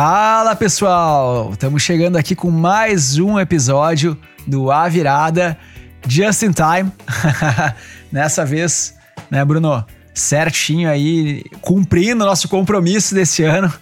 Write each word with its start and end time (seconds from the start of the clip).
Fala 0.00 0.54
pessoal, 0.54 1.50
estamos 1.50 1.82
chegando 1.82 2.16
aqui 2.16 2.36
com 2.36 2.52
mais 2.52 3.18
um 3.18 3.36
episódio 3.36 4.16
do 4.46 4.70
A 4.70 4.88
Virada 4.88 5.58
Just 6.06 6.44
in 6.44 6.52
Time. 6.52 6.92
Nessa 8.12 8.46
vez, 8.46 8.94
né, 9.28 9.44
Bruno? 9.44 9.84
Certinho 10.14 10.88
aí, 10.88 11.42
cumprindo 11.60 12.24
nosso 12.24 12.48
compromisso 12.48 13.12
desse 13.12 13.42
ano, 13.42 13.72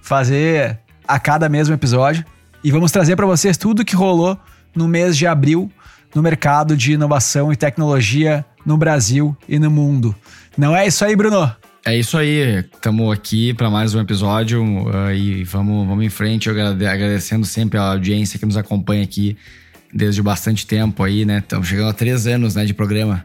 fazer 0.00 0.78
a 1.06 1.20
cada 1.20 1.46
mesmo 1.46 1.74
episódio. 1.74 2.24
E 2.64 2.70
vamos 2.70 2.90
trazer 2.90 3.14
para 3.14 3.26
vocês 3.26 3.58
tudo 3.58 3.84
que 3.84 3.94
rolou 3.94 4.40
no 4.74 4.88
mês 4.88 5.14
de 5.14 5.26
abril 5.26 5.70
no 6.14 6.22
mercado 6.22 6.74
de 6.74 6.94
inovação 6.94 7.52
e 7.52 7.56
tecnologia 7.56 8.46
no 8.64 8.78
Brasil 8.78 9.36
e 9.46 9.58
no 9.58 9.70
mundo. 9.70 10.16
Não 10.56 10.74
é 10.74 10.86
isso 10.86 11.04
aí, 11.04 11.14
Bruno? 11.14 11.54
É 11.86 11.96
isso 11.96 12.18
aí, 12.18 12.64
estamos 12.74 13.12
aqui 13.12 13.54
para 13.54 13.70
mais 13.70 13.94
um 13.94 14.00
episódio 14.00 14.60
uh, 14.60 15.12
e 15.14 15.44
vamos, 15.44 15.86
vamos 15.86 16.04
em 16.04 16.08
frente, 16.08 16.50
agradecendo 16.50 17.46
sempre 17.46 17.78
a 17.78 17.82
audiência 17.82 18.40
que 18.40 18.44
nos 18.44 18.56
acompanha 18.56 19.04
aqui 19.04 19.36
desde 19.94 20.20
bastante 20.20 20.66
tempo 20.66 21.04
aí, 21.04 21.24
né? 21.24 21.38
Estamos 21.38 21.68
chegando 21.68 21.88
a 21.88 21.92
três 21.92 22.26
anos 22.26 22.56
né, 22.56 22.64
de 22.64 22.74
programa. 22.74 23.24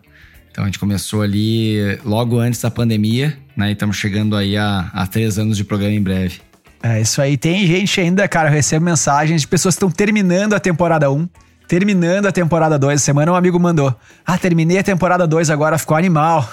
Então 0.52 0.64
a 0.64 0.68
gente 0.68 0.78
começou 0.78 1.24
ali 1.24 1.98
logo 2.06 2.38
antes 2.38 2.62
da 2.62 2.70
pandemia, 2.70 3.36
né? 3.58 3.70
E 3.70 3.74
estamos 3.74 3.98
chegando 3.98 4.36
aí 4.36 4.56
a, 4.56 4.92
a 4.94 5.08
três 5.08 5.40
anos 5.40 5.58
de 5.58 5.64
programa 5.64 5.96
em 5.96 6.04
breve. 6.04 6.40
É 6.84 7.02
isso 7.02 7.20
aí. 7.20 7.38
Tem 7.38 7.66
gente 7.66 8.00
ainda, 8.00 8.28
cara, 8.28 8.50
eu 8.50 8.54
recebo 8.54 8.86
mensagens 8.86 9.42
de 9.42 9.48
pessoas 9.48 9.74
que 9.74 9.78
estão 9.78 9.90
terminando 9.90 10.54
a 10.54 10.60
temporada 10.60 11.10
1 11.10 11.28
terminando 11.72 12.26
a 12.26 12.34
temporada 12.34 12.78
2. 12.78 13.02
Semana 13.02 13.32
um 13.32 13.36
amigo 13.36 13.58
mandou: 13.58 13.96
Ah, 14.26 14.38
terminei 14.38 14.80
a 14.80 14.84
temporada 14.84 15.26
2 15.26 15.50
agora, 15.50 15.78
ficou 15.78 15.96
animal. 15.96 16.46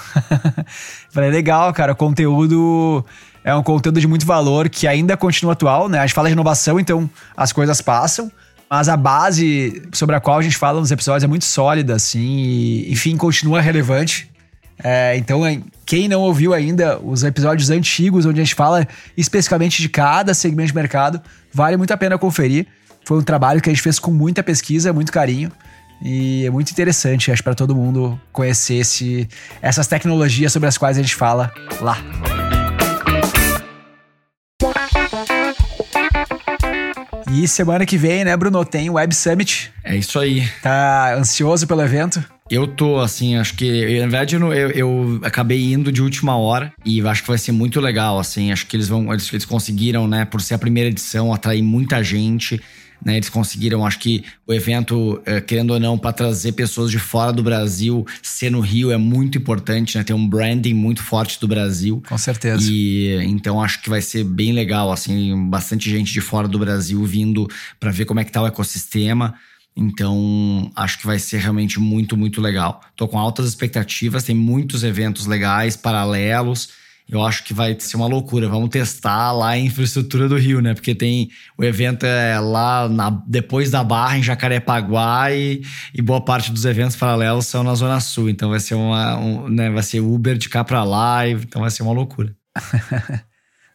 Falei, 1.10 1.28
legal, 1.28 1.72
cara, 1.72 1.90
o 1.90 1.96
conteúdo 1.96 3.04
é 3.42 3.52
um 3.52 3.62
conteúdo 3.64 4.00
de 4.00 4.06
muito 4.06 4.24
valor 4.24 4.68
que 4.68 4.86
ainda 4.86 5.16
continua 5.16 5.54
atual, 5.54 5.88
né? 5.88 5.98
A 5.98 6.06
gente 6.06 6.14
fala 6.14 6.28
de 6.28 6.34
inovação, 6.34 6.78
então 6.78 7.10
as 7.36 7.52
coisas 7.52 7.80
passam. 7.80 8.30
Mas 8.70 8.88
a 8.88 8.96
base 8.96 9.82
sobre 9.92 10.14
a 10.14 10.20
qual 10.20 10.38
a 10.38 10.42
gente 10.42 10.56
fala 10.56 10.78
nos 10.78 10.92
episódios 10.92 11.24
é 11.24 11.26
muito 11.26 11.46
sólida, 11.46 11.96
assim, 11.96 12.20
e, 12.20 12.92
enfim, 12.92 13.16
continua 13.16 13.60
relevante. 13.60 14.30
É, 14.84 15.16
então, 15.16 15.40
quem 15.84 16.06
não 16.06 16.20
ouviu 16.20 16.54
ainda 16.54 16.96
os 17.00 17.24
episódios 17.24 17.70
antigos, 17.70 18.24
onde 18.24 18.40
a 18.40 18.44
gente 18.44 18.54
fala 18.54 18.86
especificamente 19.16 19.82
de 19.82 19.88
cada 19.88 20.32
segmento 20.32 20.68
de 20.68 20.74
mercado, 20.76 21.20
vale 21.52 21.76
muito 21.76 21.92
a 21.92 21.96
pena 21.96 22.16
conferir. 22.16 22.68
Foi 23.08 23.16
um 23.16 23.22
trabalho 23.22 23.58
que 23.62 23.70
a 23.70 23.72
gente 23.72 23.80
fez 23.80 23.98
com 23.98 24.10
muita 24.10 24.42
pesquisa, 24.42 24.92
muito 24.92 25.10
carinho. 25.10 25.50
E 26.02 26.44
é 26.44 26.50
muito 26.50 26.70
interessante, 26.70 27.32
acho, 27.32 27.42
para 27.42 27.54
todo 27.54 27.74
mundo 27.74 28.20
conhecer 28.30 28.74
esse, 28.74 29.26
essas 29.62 29.86
tecnologias 29.86 30.52
sobre 30.52 30.68
as 30.68 30.76
quais 30.76 30.98
a 30.98 31.00
gente 31.00 31.14
fala 31.14 31.50
lá. 31.80 31.96
E 37.32 37.48
semana 37.48 37.86
que 37.86 37.96
vem, 37.96 38.26
né, 38.26 38.36
Bruno, 38.36 38.62
tem 38.62 38.90
o 38.90 38.94
Web 38.94 39.14
Summit. 39.14 39.72
É 39.82 39.96
isso 39.96 40.18
aí. 40.18 40.46
Tá 40.62 41.14
ansioso 41.14 41.66
pelo 41.66 41.80
evento? 41.80 42.22
Eu 42.50 42.66
tô, 42.66 42.98
assim, 42.98 43.36
acho 43.36 43.54
que. 43.54 44.00
Na 44.00 44.06
verdade, 44.06 44.36
eu, 44.36 44.52
eu, 44.52 44.70
eu, 44.72 45.20
acabei 45.22 45.72
indo 45.72 45.90
de 45.90 46.02
última 46.02 46.36
hora 46.36 46.74
e 46.84 47.00
acho 47.00 47.22
que 47.22 47.28
vai 47.28 47.38
ser 47.38 47.52
muito 47.52 47.80
legal, 47.80 48.18
assim. 48.18 48.52
Acho 48.52 48.66
que 48.66 48.76
eles 48.76 48.88
vão. 48.88 49.10
Eles, 49.10 49.32
eles 49.32 49.46
conseguiram, 49.46 50.06
né, 50.06 50.26
por 50.26 50.42
ser 50.42 50.52
a 50.52 50.58
primeira 50.58 50.90
edição, 50.90 51.32
atrair 51.32 51.62
muita 51.62 52.04
gente. 52.04 52.60
Né, 53.04 53.16
eles 53.16 53.28
conseguiram, 53.28 53.86
acho 53.86 54.00
que 54.00 54.24
o 54.44 54.52
evento, 54.52 55.22
é, 55.24 55.40
querendo 55.40 55.70
ou 55.72 55.78
não, 55.78 55.96
para 55.96 56.12
trazer 56.12 56.52
pessoas 56.52 56.90
de 56.90 56.98
fora 56.98 57.32
do 57.32 57.44
Brasil, 57.44 58.04
ser 58.20 58.50
no 58.50 58.60
Rio 58.60 58.90
é 58.90 58.96
muito 58.96 59.38
importante, 59.38 59.96
né? 59.96 60.02
Ter 60.02 60.14
um 60.14 60.28
branding 60.28 60.74
muito 60.74 61.00
forte 61.00 61.38
do 61.40 61.46
Brasil. 61.46 62.02
Com 62.08 62.18
certeza. 62.18 62.68
E 62.70 63.14
então 63.24 63.62
acho 63.62 63.80
que 63.82 63.88
vai 63.88 64.02
ser 64.02 64.24
bem 64.24 64.52
legal, 64.52 64.90
assim, 64.90 65.48
bastante 65.48 65.88
gente 65.88 66.12
de 66.12 66.20
fora 66.20 66.48
do 66.48 66.58
Brasil 66.58 67.04
vindo 67.04 67.46
para 67.78 67.92
ver 67.92 68.04
como 68.04 68.18
é 68.18 68.24
que 68.24 68.32
tá 68.32 68.42
o 68.42 68.46
ecossistema. 68.46 69.34
Então, 69.76 70.72
acho 70.74 70.98
que 70.98 71.06
vai 71.06 71.20
ser 71.20 71.38
realmente 71.38 71.78
muito, 71.78 72.16
muito 72.16 72.40
legal. 72.40 72.80
Tô 72.96 73.06
com 73.06 73.16
altas 73.16 73.46
expectativas, 73.46 74.24
tem 74.24 74.34
muitos 74.34 74.82
eventos 74.82 75.24
legais, 75.24 75.76
paralelos 75.76 76.70
eu 77.08 77.24
acho 77.24 77.42
que 77.42 77.54
vai 77.54 77.74
ser 77.80 77.96
uma 77.96 78.06
loucura. 78.06 78.48
Vamos 78.48 78.68
testar 78.68 79.32
lá 79.32 79.50
a 79.50 79.58
infraestrutura 79.58 80.28
do 80.28 80.36
Rio, 80.36 80.60
né? 80.60 80.74
Porque 80.74 80.94
tem 80.94 81.30
o 81.56 81.64
evento 81.64 82.04
é 82.04 82.38
lá 82.38 82.88
na, 82.88 83.10
depois 83.26 83.70
da 83.70 83.82
Barra, 83.82 84.18
em 84.18 84.22
Jacarepaguá, 84.22 85.32
e, 85.32 85.62
e 85.94 86.02
boa 86.02 86.20
parte 86.20 86.52
dos 86.52 86.66
eventos 86.66 86.96
paralelos 86.96 87.46
são 87.46 87.64
na 87.64 87.74
Zona 87.74 87.98
Sul. 88.00 88.28
Então 88.28 88.50
vai 88.50 88.60
ser 88.60 88.74
uma. 88.74 89.16
Um, 89.16 89.48
né, 89.48 89.70
vai 89.70 89.82
ser 89.82 90.00
Uber 90.00 90.36
de 90.36 90.48
cá 90.48 90.62
pra 90.62 90.84
lá, 90.84 91.26
então 91.26 91.62
vai 91.62 91.70
ser 91.70 91.82
uma 91.82 91.92
loucura. 91.92 92.36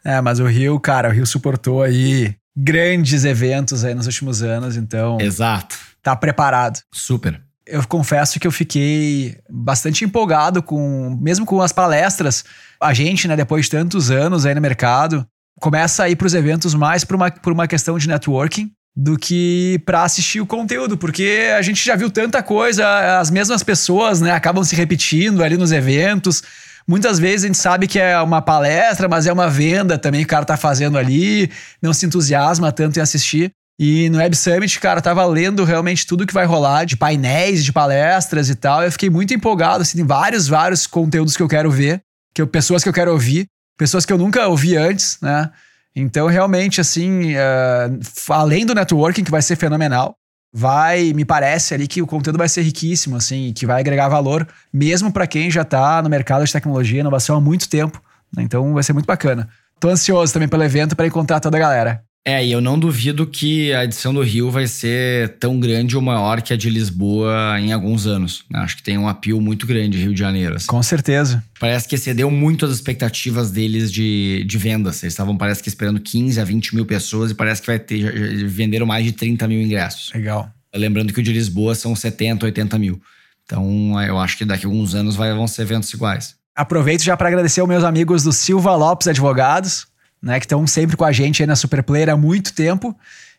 é, 0.06 0.22
mas 0.22 0.40
o 0.40 0.46
Rio, 0.46 0.80
cara, 0.80 1.10
o 1.10 1.12
Rio 1.12 1.26
suportou 1.26 1.82
aí 1.82 2.36
grandes 2.56 3.26
eventos 3.26 3.84
aí 3.84 3.96
nos 3.96 4.06
últimos 4.06 4.44
anos, 4.44 4.78
então. 4.78 5.20
Exato. 5.20 5.76
Tá 6.04 6.16
preparado. 6.16 6.80
Super 6.92 7.43
eu 7.66 7.86
confesso 7.88 8.40
que 8.40 8.48
eu 8.48 8.52
fiquei 8.52 9.38
bastante 9.50 10.04
empolgado 10.04 10.62
com, 10.62 11.18
mesmo 11.22 11.46
com 11.46 11.62
as 11.62 11.72
palestras, 11.72 12.44
a 12.82 12.94
gente, 12.94 13.28
né, 13.28 13.36
depois 13.36 13.66
de 13.66 13.72
tantos 13.72 14.12
anos 14.12 14.46
aí 14.46 14.54
no 14.54 14.62
mercado, 14.62 15.26
começa 15.60 16.04
a 16.04 16.10
ir 16.10 16.16
para 16.16 16.28
os 16.28 16.34
eventos 16.34 16.74
mais 16.74 17.04
por 17.04 17.16
uma, 17.16 17.32
por 17.32 17.54
uma 17.54 17.68
questão 17.68 17.98
de 17.98 18.08
networking 18.08 18.72
do 18.96 19.18
que 19.18 19.82
para 19.86 20.04
assistir 20.04 20.40
o 20.40 20.46
conteúdo, 20.46 20.98
porque 20.98 21.52
a 21.58 21.62
gente 21.62 21.84
já 21.84 21.96
viu 21.96 22.12
tanta 22.12 22.44
coisa, 22.44 23.20
as 23.20 23.32
mesmas 23.32 23.64
pessoas, 23.64 24.22
né, 24.22 24.32
acabam 24.32 24.64
se 24.64 24.76
repetindo 24.76 25.44
ali 25.44 25.58
nos 25.58 25.72
eventos. 25.72 26.44
Muitas 26.88 27.18
vezes 27.18 27.46
a 27.46 27.48
gente 27.48 27.58
sabe 27.58 27.88
que 27.88 27.98
é 27.98 28.20
uma 28.20 28.42
palestra, 28.42 29.08
mas 29.08 29.26
é 29.26 29.34
uma 29.34 29.50
venda 29.50 29.98
também 29.98 30.22
que 30.22 30.26
o 30.26 30.30
cara 30.30 30.46
tá 30.46 30.58
fazendo 30.58 30.98
ali, 30.98 31.50
não 31.82 31.94
se 31.94 32.06
entusiasma 32.06 32.72
tanto 32.72 33.00
em 33.00 33.02
assistir. 33.02 33.52
E 33.80 34.10
no 34.10 34.20
Web 34.20 34.36
Summit, 34.36 34.80
cara, 34.80 35.02
tava 35.02 35.26
lendo 35.26 35.64
realmente 35.64 36.06
tudo 36.06 36.28
que 36.28 36.34
vai 36.34 36.46
rolar 36.46 36.86
de 36.86 36.96
painéis, 36.96 37.66
de 37.66 37.74
palestras 37.74 38.50
e 38.50 38.56
tal. 38.56 38.84
Eu 38.84 38.92
fiquei 38.92 39.10
muito 39.10 39.34
empolgado, 39.34 39.82
assim, 39.82 39.98
tem 39.98 40.06
vários, 40.06 40.48
vários 40.48 40.86
conteúdos 40.86 41.36
que 41.36 41.44
eu 41.44 41.48
quero 41.48 41.72
ver 41.72 42.02
que 42.34 42.42
eu, 42.42 42.48
pessoas 42.48 42.84
que 42.84 42.90
eu 42.90 42.94
quero 42.94 43.12
ouvir, 43.12 43.48
pessoas 43.78 44.06
que 44.06 44.12
eu 44.12 44.18
nunca 44.18 44.48
ouvi 44.48 44.76
antes, 44.76 45.18
né? 45.22 45.52
Então, 45.96 46.26
realmente, 46.28 46.82
assim, 46.82 47.34
uh, 47.36 48.00
além 48.30 48.66
do 48.66 48.74
networking, 48.74 49.24
que 49.24 49.30
vai 49.30 49.44
ser 49.44 49.56
fenomenal, 49.56 50.16
vai, 50.52 51.14
me 51.14 51.24
parece 51.24 51.76
ali 51.76 51.88
que 51.88 52.02
o 52.02 52.08
conteúdo 52.08 52.38
vai 52.38 52.50
ser 52.50 52.64
riquíssimo, 52.64 53.16
assim, 53.16 53.54
que 53.54 53.66
vai 53.66 53.80
agregar 53.80 54.10
valor, 54.10 54.48
mesmo 54.74 55.12
para 55.12 55.28
quem 55.28 55.52
já 55.52 55.64
tá 55.64 56.02
no 56.02 56.10
mercado 56.10 56.44
de 56.44 56.52
tecnologia 56.52 56.98
e 56.98 57.02
inovação 57.02 57.36
há 57.36 57.42
muito 57.42 57.70
tempo. 57.70 58.02
Né? 58.36 58.42
Então, 58.42 58.74
vai 58.74 58.82
ser 58.82 58.94
muito 58.94 59.06
bacana. 59.06 59.48
Tô 59.80 59.90
ansioso 59.90 60.34
também 60.34 60.48
pelo 60.48 60.64
evento 60.64 60.96
para 60.96 61.06
encontrar 61.06 61.40
toda 61.40 61.58
a 61.58 61.60
galera. 61.60 62.04
É, 62.26 62.44
e 62.46 62.54
eu 62.54 62.62
não 62.62 62.80
duvido 62.80 63.28
que 63.28 63.74
a 63.74 63.84
edição 63.84 64.14
do 64.14 64.22
Rio 64.22 64.50
vai 64.50 64.66
ser 64.66 65.38
tão 65.40 65.60
grande 65.60 65.98
ou 65.98 66.02
maior 66.02 66.42
que 66.42 66.54
a 66.54 66.58
de 66.58 66.70
Lisboa 66.70 67.60
em 67.60 67.74
alguns 67.74 68.08
anos. 68.08 68.46
Né? 68.50 68.60
Acho 68.60 68.78
que 68.78 68.84
tem 68.84 68.98
um 68.98 69.10
apelo 69.10 69.42
muito 69.42 69.68
grande 69.68 69.98
Rio 69.98 70.14
de 70.14 70.20
Janeiro. 70.20 70.56
Assim. 70.56 70.68
Com 70.68 70.82
certeza. 70.82 71.44
Parece 71.60 71.86
que 71.86 71.96
excedeu 71.96 72.32
muito 72.32 72.66
as 72.66 72.72
expectativas 72.72 73.52
deles 73.52 73.92
de, 73.92 74.46
de 74.48 74.58
vendas. 74.58 75.04
Eles 75.04 75.14
estavam, 75.14 75.36
parece 75.36 75.62
que, 75.62 75.68
esperando 75.68 76.00
15 76.00 76.40
a 76.40 76.46
20 76.46 76.76
mil 76.76 76.86
pessoas 76.86 77.32
e 77.32 77.36
parece 77.36 77.60
que 77.60 77.68
vai 77.68 77.78
ter. 77.78 78.48
Venderam 78.48 78.86
mais 78.86 79.04
de 79.04 79.12
30 79.12 79.46
mil 79.50 79.62
ingressos. 79.62 80.14
Legal. 80.14 80.50
Lembrando 80.74 81.12
que 81.12 81.20
o 81.20 81.24
de 81.24 81.34
Lisboa 81.34 81.76
são 81.76 81.94
70, 81.94 82.46
80 82.46 82.80
mil. 82.80 83.02
Então, 83.44 84.02
eu 84.02 84.18
acho 84.18 84.38
que 84.38 84.46
daqui 84.46 84.66
a 84.66 84.70
alguns 84.70 84.96
anos 84.96 85.18
vai, 85.18 85.34
vão 85.34 85.46
ser 85.46 85.64
eventos 85.64 85.94
iguais. 85.94 86.36
Aproveito 86.56 87.04
já 87.04 87.18
para 87.18 87.28
agradecer 87.28 87.60
aos 87.60 87.68
meus 87.68 87.84
amigos 87.84 88.24
do 88.24 88.32
Silva 88.32 88.76
Lopes 88.76 89.10
Advogados 89.10 89.88
né, 90.24 90.40
que 90.40 90.46
estão 90.46 90.66
sempre 90.66 90.96
com 90.96 91.04
a 91.04 91.12
gente 91.12 91.44
aí 91.44 91.48
na 91.48 91.56
Superplayer 91.56 92.10
há 92.10 92.16
muito 92.16 92.54
tempo 92.54 92.98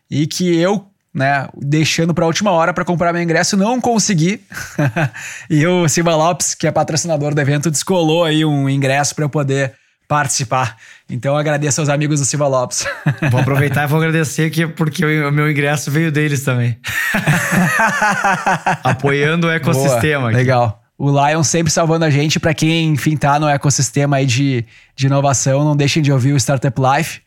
e 0.09 0.27
que 0.27 0.55
eu, 0.55 0.85
né, 1.11 1.49
deixando 1.57 2.13
para 2.13 2.23
a 2.23 2.27
última 2.27 2.51
hora 2.51 2.71
para 2.71 2.85
comprar 2.85 3.11
meu 3.11 3.23
ingresso, 3.23 3.57
não 3.57 3.81
consegui. 3.81 4.39
e 5.49 5.65
o 5.65 5.89
Silva 5.89 6.15
Lopes, 6.15 6.53
que 6.53 6.67
é 6.67 6.71
patrocinador 6.71 7.33
do 7.33 7.41
evento, 7.41 7.71
descolou 7.71 8.23
aí 8.23 8.45
um 8.45 8.69
ingresso 8.69 9.15
para 9.15 9.25
eu 9.25 9.29
poder 9.29 9.73
participar. 10.07 10.77
Então 11.09 11.33
eu 11.33 11.39
agradeço 11.39 11.81
aos 11.81 11.89
amigos 11.89 12.19
do 12.19 12.25
Silva 12.25 12.47
Lopes. 12.47 12.85
Vou 13.31 13.41
aproveitar 13.41 13.85
e 13.85 13.87
vou 13.87 13.97
agradecer 13.97 14.45
aqui 14.45 14.67
porque 14.67 15.03
o 15.03 15.31
meu 15.31 15.49
ingresso 15.49 15.89
veio 15.89 16.11
deles 16.11 16.43
também. 16.43 16.77
Apoiando 18.83 19.47
o 19.47 19.49
ecossistema. 19.49 20.29
Boa, 20.29 20.31
legal 20.31 20.84
o 20.97 21.09
Lion 21.09 21.43
sempre 21.43 21.71
salvando 21.71 22.05
a 22.05 22.09
gente. 22.09 22.39
Para 22.39 22.53
quem, 22.53 22.89
enfim, 22.93 23.17
tá 23.17 23.39
no 23.39 23.47
ecossistema 23.47 24.17
aí 24.17 24.25
de, 24.25 24.65
de 24.95 25.07
inovação, 25.07 25.63
não 25.63 25.75
deixem 25.75 26.01
de 26.01 26.11
ouvir 26.11 26.33
o 26.33 26.37
Startup 26.37 26.75
Life, 26.79 27.21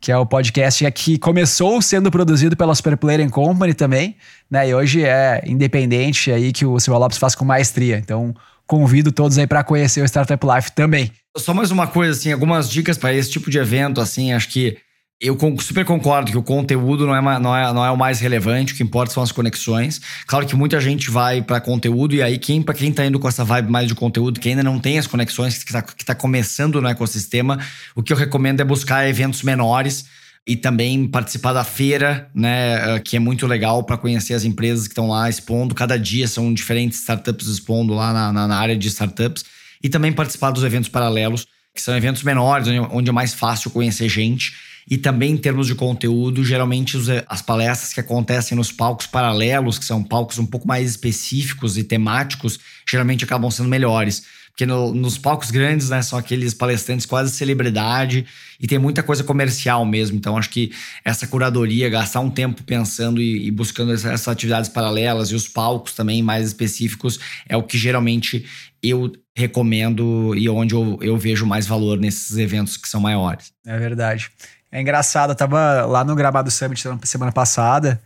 que 0.00 0.12
é 0.12 0.16
o 0.16 0.26
podcast 0.26 0.90
que 0.92 1.18
começou 1.18 1.80
sendo 1.80 2.10
produzido 2.10 2.56
pela 2.56 2.74
Superplayer 2.74 3.28
Company 3.30 3.74
também, 3.74 4.16
né? 4.50 4.68
E 4.68 4.74
hoje 4.74 5.02
é 5.04 5.42
independente 5.46 6.30
aí 6.30 6.52
que 6.52 6.66
o 6.66 6.78
Silva 6.78 6.98
Lopes 6.98 7.18
faz 7.18 7.34
com 7.34 7.44
maestria. 7.44 7.96
Então, 7.96 8.34
convido 8.66 9.10
todos 9.10 9.38
aí 9.38 9.46
para 9.46 9.64
conhecer 9.64 10.02
o 10.02 10.04
Startup 10.04 10.46
Life 10.46 10.72
também. 10.72 11.10
Só 11.36 11.52
mais 11.52 11.70
uma 11.70 11.86
coisa, 11.86 12.12
assim, 12.12 12.32
algumas 12.32 12.68
dicas 12.70 12.96
para 12.96 13.12
esse 13.12 13.30
tipo 13.30 13.50
de 13.50 13.58
evento, 13.58 14.00
assim, 14.00 14.32
acho 14.32 14.48
que 14.48 14.76
eu 15.20 15.38
super 15.60 15.84
concordo 15.84 16.30
que 16.30 16.36
o 16.36 16.42
conteúdo 16.42 17.06
não 17.06 17.16
é, 17.16 17.38
não, 17.38 17.56
é, 17.56 17.72
não 17.72 17.84
é 17.84 17.90
o 17.90 17.96
mais 17.96 18.20
relevante, 18.20 18.72
o 18.72 18.76
que 18.76 18.82
importa 18.82 19.12
são 19.12 19.22
as 19.22 19.32
conexões. 19.32 20.00
Claro 20.26 20.46
que 20.46 20.56
muita 20.56 20.80
gente 20.80 21.10
vai 21.10 21.40
para 21.40 21.60
conteúdo, 21.60 22.14
e 22.14 22.22
aí, 22.22 22.38
quem, 22.38 22.60
para 22.60 22.74
quem 22.74 22.92
tá 22.92 23.06
indo 23.06 23.18
com 23.18 23.28
essa 23.28 23.44
vibe 23.44 23.70
mais 23.70 23.88
de 23.88 23.94
conteúdo, 23.94 24.40
que 24.40 24.48
ainda 24.48 24.62
não 24.62 24.78
tem 24.78 24.98
as 24.98 25.06
conexões, 25.06 25.62
que 25.62 25.70
está 25.70 25.82
tá 25.82 26.14
começando 26.14 26.80
no 26.80 26.88
ecossistema, 26.88 27.58
o 27.94 28.02
que 28.02 28.12
eu 28.12 28.16
recomendo 28.16 28.60
é 28.60 28.64
buscar 28.64 29.08
eventos 29.08 29.42
menores 29.42 30.04
e 30.46 30.56
também 30.56 31.08
participar 31.08 31.54
da 31.54 31.64
feira, 31.64 32.28
né, 32.34 33.00
que 33.00 33.16
é 33.16 33.18
muito 33.18 33.46
legal 33.46 33.82
para 33.82 33.96
conhecer 33.96 34.34
as 34.34 34.44
empresas 34.44 34.86
que 34.86 34.92
estão 34.92 35.08
lá 35.08 35.28
expondo. 35.28 35.74
Cada 35.74 35.98
dia 35.98 36.28
são 36.28 36.52
diferentes 36.52 37.00
startups 37.00 37.46
expondo 37.46 37.94
lá 37.94 38.12
na, 38.12 38.46
na, 38.46 38.56
área 38.56 38.76
de 38.76 38.88
startups 38.88 39.44
e 39.82 39.88
também 39.88 40.12
participar 40.12 40.50
dos 40.50 40.62
eventos 40.62 40.90
paralelos, 40.90 41.46
que 41.74 41.80
são 41.80 41.96
eventos 41.96 42.22
menores, 42.22 42.68
onde 42.90 43.08
é 43.08 43.12
mais 43.12 43.32
fácil 43.32 43.70
conhecer 43.70 44.08
gente. 44.08 44.52
E 44.90 44.98
também 44.98 45.32
em 45.32 45.36
termos 45.36 45.66
de 45.66 45.74
conteúdo, 45.74 46.44
geralmente 46.44 46.96
as 47.28 47.40
palestras 47.40 47.92
que 47.92 48.00
acontecem 48.00 48.56
nos 48.56 48.70
palcos 48.70 49.06
paralelos, 49.06 49.78
que 49.78 49.84
são 49.84 50.02
palcos 50.02 50.38
um 50.38 50.46
pouco 50.46 50.66
mais 50.66 50.90
específicos 50.90 51.78
e 51.78 51.84
temáticos, 51.84 52.58
geralmente 52.88 53.24
acabam 53.24 53.50
sendo 53.50 53.68
melhores. 53.68 54.24
Porque 54.54 54.66
no, 54.66 54.94
nos 54.94 55.18
palcos 55.18 55.50
grandes, 55.50 55.90
né, 55.90 56.00
são 56.00 56.16
aqueles 56.16 56.54
palestrantes 56.54 57.04
quase 57.04 57.32
celebridade 57.32 58.24
e 58.60 58.68
tem 58.68 58.78
muita 58.78 59.02
coisa 59.02 59.24
comercial 59.24 59.84
mesmo. 59.84 60.16
Então, 60.16 60.38
acho 60.38 60.48
que 60.48 60.70
essa 61.04 61.26
curadoria, 61.26 61.90
gastar 61.90 62.20
um 62.20 62.30
tempo 62.30 62.62
pensando 62.62 63.20
e, 63.20 63.48
e 63.48 63.50
buscando 63.50 63.92
essas 63.92 64.28
atividades 64.28 64.70
paralelas 64.70 65.30
e 65.30 65.34
os 65.34 65.48
palcos 65.48 65.92
também 65.94 66.22
mais 66.22 66.46
específicos, 66.46 67.18
é 67.48 67.56
o 67.56 67.64
que 67.64 67.76
geralmente 67.76 68.46
eu 68.80 69.12
recomendo 69.36 70.32
e 70.36 70.48
onde 70.48 70.72
eu, 70.72 70.98
eu 71.02 71.18
vejo 71.18 71.44
mais 71.44 71.66
valor 71.66 71.98
nesses 71.98 72.36
eventos 72.36 72.76
que 72.76 72.88
são 72.88 73.00
maiores. 73.00 73.52
É 73.66 73.76
verdade. 73.76 74.30
É 74.74 74.80
engraçado, 74.80 75.30
eu 75.30 75.36
tava 75.36 75.86
lá 75.86 76.02
no 76.02 76.16
Gramado 76.16 76.50
Summit 76.50 76.82
semana 77.04 77.30
passada 77.30 78.00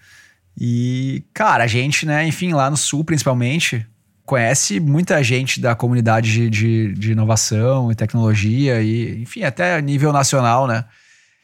e, 0.55 1.25
cara, 1.33 1.65
a 1.65 1.67
gente, 1.67 2.05
né, 2.05 2.27
enfim, 2.27 2.53
lá 2.53 2.69
no 2.69 2.77
Sul 2.77 3.03
principalmente, 3.03 3.87
conhece 4.27 4.79
muita 4.79 5.23
gente 5.25 5.63
da 5.63 5.75
comunidade 5.75 6.31
de, 6.31 6.51
de, 6.51 6.93
de, 6.93 7.13
inovação 7.13 7.91
e 7.91 7.95
tecnologia, 7.95 8.83
e, 8.83 9.23
enfim, 9.23 9.45
até 9.45 9.81
nível 9.81 10.13
nacional, 10.13 10.67
né? 10.67 10.85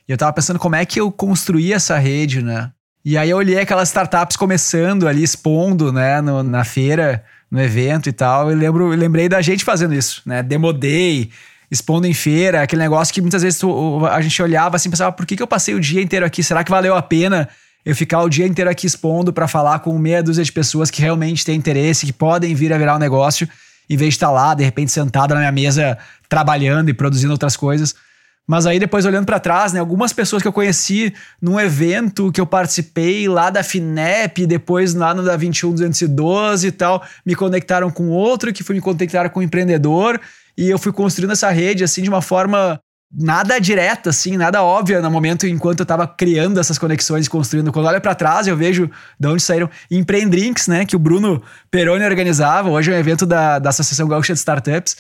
E 0.07 0.13
eu 0.13 0.19
tava 0.19 0.35
pensando 0.35 0.59
como 0.59 0.77
é 0.77 0.85
que 0.85 1.01
eu 1.01 1.11
construí 1.11 1.73
essa 1.73 1.97
rede, 1.97 2.43
né? 2.43 2.71
E 3.03 3.17
aí 3.17 3.31
eu 3.31 3.39
olhei 3.39 3.59
aquelas 3.59 3.89
startups 3.89 4.37
começando 4.37 5.09
ali, 5.09 5.23
expondo, 5.23 5.91
né, 5.91 6.21
no, 6.21 6.43
na 6.43 6.65
feira, 6.65 7.25
no 7.51 7.63
evento 7.63 8.11
e 8.11 8.13
tal, 8.13 8.53
e 8.53 8.55
lembro, 8.55 8.89
lembrei 8.89 9.27
da 9.27 9.41
gente 9.41 9.65
fazendo 9.65 9.95
isso, 9.95 10.21
né? 10.27 10.43
Demo 10.43 10.71
Day, 10.71 11.31
expondo 11.75 12.07
em 12.07 12.15
feira, 12.15 12.63
aquele 12.63 12.81
negócio 12.81 13.13
que 13.13 13.21
muitas 13.21 13.43
vezes 13.43 13.59
tu, 13.59 14.07
a 14.07 14.21
gente 14.21 14.41
olhava 14.41 14.77
assim, 14.77 14.89
pensava, 14.89 15.13
por 15.13 15.27
que, 15.27 15.37
que 15.37 15.43
eu 15.43 15.47
passei 15.47 15.75
o 15.75 15.81
dia 15.81 16.01
inteiro 16.01 16.25
aqui? 16.25 16.43
Será 16.43 16.63
que 16.63 16.71
valeu 16.71 16.95
a 16.95 17.03
pena 17.03 17.49
eu 17.85 17.95
ficar 17.95 18.23
o 18.23 18.29
dia 18.29 18.47
inteiro 18.47 18.71
aqui 18.71 18.87
expondo 18.87 19.33
para 19.33 19.47
falar 19.47 19.81
com 19.81 19.99
meia 19.99 20.23
dúzia 20.23 20.43
de 20.43 20.53
pessoas 20.53 20.91
que 20.91 21.03
realmente 21.03 21.45
têm 21.45 21.57
interesse, 21.57 22.07
que 22.07 22.13
podem 22.13 22.55
vir 22.55 22.73
a 22.73 22.79
virar 22.79 22.95
um 22.97 22.99
negócio, 22.99 23.47
em 23.91 23.97
vez 23.97 24.11
de 24.11 24.17
estar 24.17 24.31
lá, 24.31 24.55
de 24.55 24.65
repente, 24.65 24.91
sentado 24.91 25.35
na 25.35 25.41
minha 25.41 25.53
mesa, 25.53 25.99
trabalhando 26.29 26.89
e 26.89 26.95
produzindo 26.95 27.33
outras 27.33 27.57
coisas. 27.57 27.95
Mas 28.47 28.67
aí, 28.67 28.79
depois, 28.79 29.07
olhando 29.07 29.25
para 29.25 29.41
trás, 29.41 29.73
né, 29.73 29.81
algumas 29.81 30.13
pessoas 30.13 30.43
que 30.43 30.49
eu 30.49 30.53
conheci 30.53 31.15
num 31.41 31.59
evento 31.59 32.31
que 32.31 32.41
eu 32.41 32.47
participei 32.47 33.27
lá 33.27 33.49
da 33.49 33.63
FINEP, 33.63 34.47
depois 34.47 34.93
lá 34.93 35.15
no 35.15 35.23
da 35.23 35.37
21212 35.37 36.67
e 36.67 36.73
tal, 36.73 37.03
me 37.25 37.35
conectaram 37.35 37.91
com 37.91 38.09
outro, 38.09 38.53
que 38.53 38.63
foi 38.63 38.75
me 38.75 38.83
conectar 38.83 39.29
com 39.31 39.41
um 39.41 39.43
empreendedor, 39.43 40.21
e 40.59 40.69
eu 40.69 40.79
fui 40.79 40.93
construindo 40.93 41.33
essa 41.33 41.49
rede, 41.51 41.83
assim, 41.83 42.03
de 42.03 42.09
uma 42.11 42.21
forma 42.21 42.79
nada 43.17 43.59
direta, 43.59 44.11
assim, 44.11 44.37
nada 44.37 44.63
óbvia 44.63 45.01
no 45.01 45.11
momento 45.11 45.47
enquanto 45.47 45.81
eu 45.81 45.87
tava 45.87 46.07
criando 46.07 46.59
essas 46.59 46.79
conexões, 46.79 47.29
construindo. 47.29 47.73
Quando 47.73 47.87
olho 47.87 48.01
para 48.01 48.15
trás, 48.15 48.47
eu 48.47 48.57
vejo 48.57 48.91
de 49.19 49.29
onde 49.29 49.43
saíram 49.43 49.71
Empreendrinks, 49.91 50.67
né, 50.67 50.85
que 50.85 50.97
o 50.97 50.99
Bruno 50.99 51.43
Peroni 51.71 52.05
organizava. 52.05 52.69
Hoje 52.69 52.93
é 52.93 52.95
um 52.95 52.99
evento 52.99 53.25
da, 53.25 53.59
da 53.59 53.71
Associação 53.71 54.09
Gaúcha 54.09 54.33
de 54.33 54.39
Startups. 54.39 54.97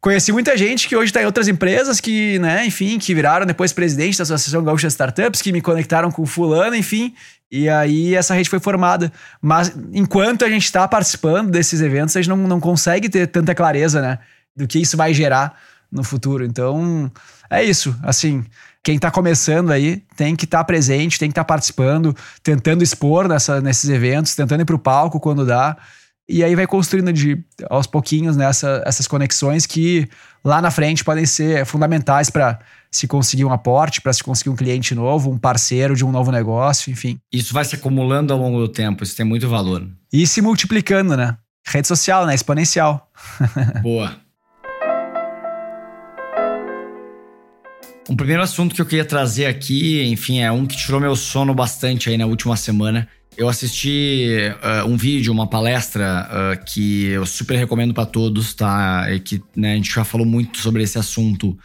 Conheci 0.00 0.30
muita 0.30 0.56
gente 0.56 0.88
que 0.88 0.94
hoje 0.94 1.10
está 1.10 1.22
em 1.22 1.26
outras 1.26 1.48
empresas, 1.48 2.00
que, 2.00 2.38
né, 2.38 2.64
enfim, 2.64 2.98
que 2.98 3.14
viraram 3.14 3.44
depois 3.44 3.72
presidente 3.72 4.18
da 4.18 4.22
Associação 4.22 4.62
Gaúcha 4.62 4.86
Startups, 4.86 5.42
que 5.42 5.52
me 5.52 5.60
conectaram 5.60 6.10
com 6.10 6.24
fulano, 6.24 6.76
enfim. 6.76 7.14
E 7.50 7.68
aí 7.68 8.14
essa 8.14 8.34
rede 8.34 8.48
foi 8.48 8.60
formada. 8.60 9.12
Mas 9.40 9.72
enquanto 9.92 10.44
a 10.44 10.48
gente 10.48 10.64
está 10.64 10.86
participando 10.86 11.50
desses 11.50 11.80
eventos, 11.80 12.16
a 12.16 12.20
gente 12.20 12.28
não, 12.28 12.36
não 12.36 12.60
consegue 12.60 13.08
ter 13.08 13.26
tanta 13.26 13.54
clareza, 13.54 14.00
né, 14.00 14.18
do 14.54 14.66
que 14.66 14.78
isso 14.78 14.96
vai 14.96 15.12
gerar 15.12 15.58
no 15.90 16.04
futuro. 16.04 16.44
Então, 16.44 17.10
é 17.50 17.64
isso. 17.64 17.96
Assim, 18.02 18.44
quem 18.82 18.96
está 18.96 19.10
começando 19.10 19.70
aí 19.70 20.04
tem 20.14 20.36
que 20.36 20.44
estar 20.44 20.58
tá 20.58 20.64
presente, 20.64 21.18
tem 21.18 21.28
que 21.28 21.32
estar 21.32 21.44
tá 21.44 21.48
participando, 21.48 22.14
tentando 22.42 22.84
expor 22.84 23.26
nessa, 23.26 23.60
nesses 23.60 23.90
eventos, 23.90 24.34
tentando 24.34 24.60
ir 24.62 24.64
para 24.64 24.76
o 24.76 24.78
palco 24.78 25.18
quando 25.18 25.44
dá. 25.44 25.76
E 26.28 26.42
aí 26.42 26.56
vai 26.56 26.66
construindo 26.66 27.12
de 27.12 27.38
aos 27.70 27.86
pouquinhos 27.86 28.36
nessa, 28.36 28.82
essas 28.84 29.06
conexões 29.06 29.64
que 29.64 30.08
lá 30.44 30.60
na 30.60 30.72
frente 30.72 31.04
podem 31.04 31.24
ser 31.24 31.64
fundamentais 31.64 32.30
para 32.30 32.58
se 32.90 33.06
conseguir 33.06 33.44
um 33.44 33.52
aporte, 33.52 34.00
para 34.00 34.12
se 34.12 34.24
conseguir 34.24 34.50
um 34.50 34.56
cliente 34.56 34.94
novo, 34.94 35.30
um 35.30 35.38
parceiro 35.38 35.94
de 35.94 36.04
um 36.04 36.10
novo 36.10 36.32
negócio, 36.32 36.90
enfim. 36.90 37.18
Isso 37.32 37.54
vai 37.54 37.64
se 37.64 37.76
acumulando 37.76 38.32
ao 38.32 38.38
longo 38.38 38.58
do 38.58 38.68
tempo, 38.68 39.04
isso 39.04 39.16
tem 39.16 39.24
muito 39.24 39.48
valor. 39.48 39.86
E 40.12 40.26
se 40.26 40.42
multiplicando, 40.42 41.16
né? 41.16 41.36
Rede 41.64 41.86
social, 41.86 42.26
né? 42.26 42.34
Exponencial. 42.34 43.08
Boa. 43.82 44.16
Um 48.08 48.14
primeiro 48.14 48.42
assunto 48.42 48.74
que 48.74 48.80
eu 48.80 48.86
queria 48.86 49.04
trazer 49.04 49.46
aqui, 49.46 50.04
enfim, 50.04 50.38
é 50.40 50.50
um 50.50 50.64
que 50.64 50.76
tirou 50.76 51.00
meu 51.00 51.16
sono 51.16 51.52
bastante 51.52 52.08
aí 52.08 52.16
na 52.16 52.26
última 52.26 52.56
semana. 52.56 53.08
Eu 53.36 53.50
assisti 53.50 54.30
uh, 54.62 54.88
um 54.88 54.96
vídeo, 54.96 55.30
uma 55.30 55.46
palestra 55.46 56.26
uh, 56.30 56.64
que 56.64 57.04
eu 57.08 57.26
super 57.26 57.58
recomendo 57.58 57.92
para 57.92 58.06
todos, 58.06 58.54
tá? 58.54 59.06
E 59.12 59.20
que 59.20 59.42
né, 59.54 59.74
a 59.74 59.76
gente 59.76 59.92
já 59.92 60.04
falou 60.04 60.26
muito 60.26 60.56
sobre 60.58 60.82
esse 60.82 60.98
assunto 60.98 61.56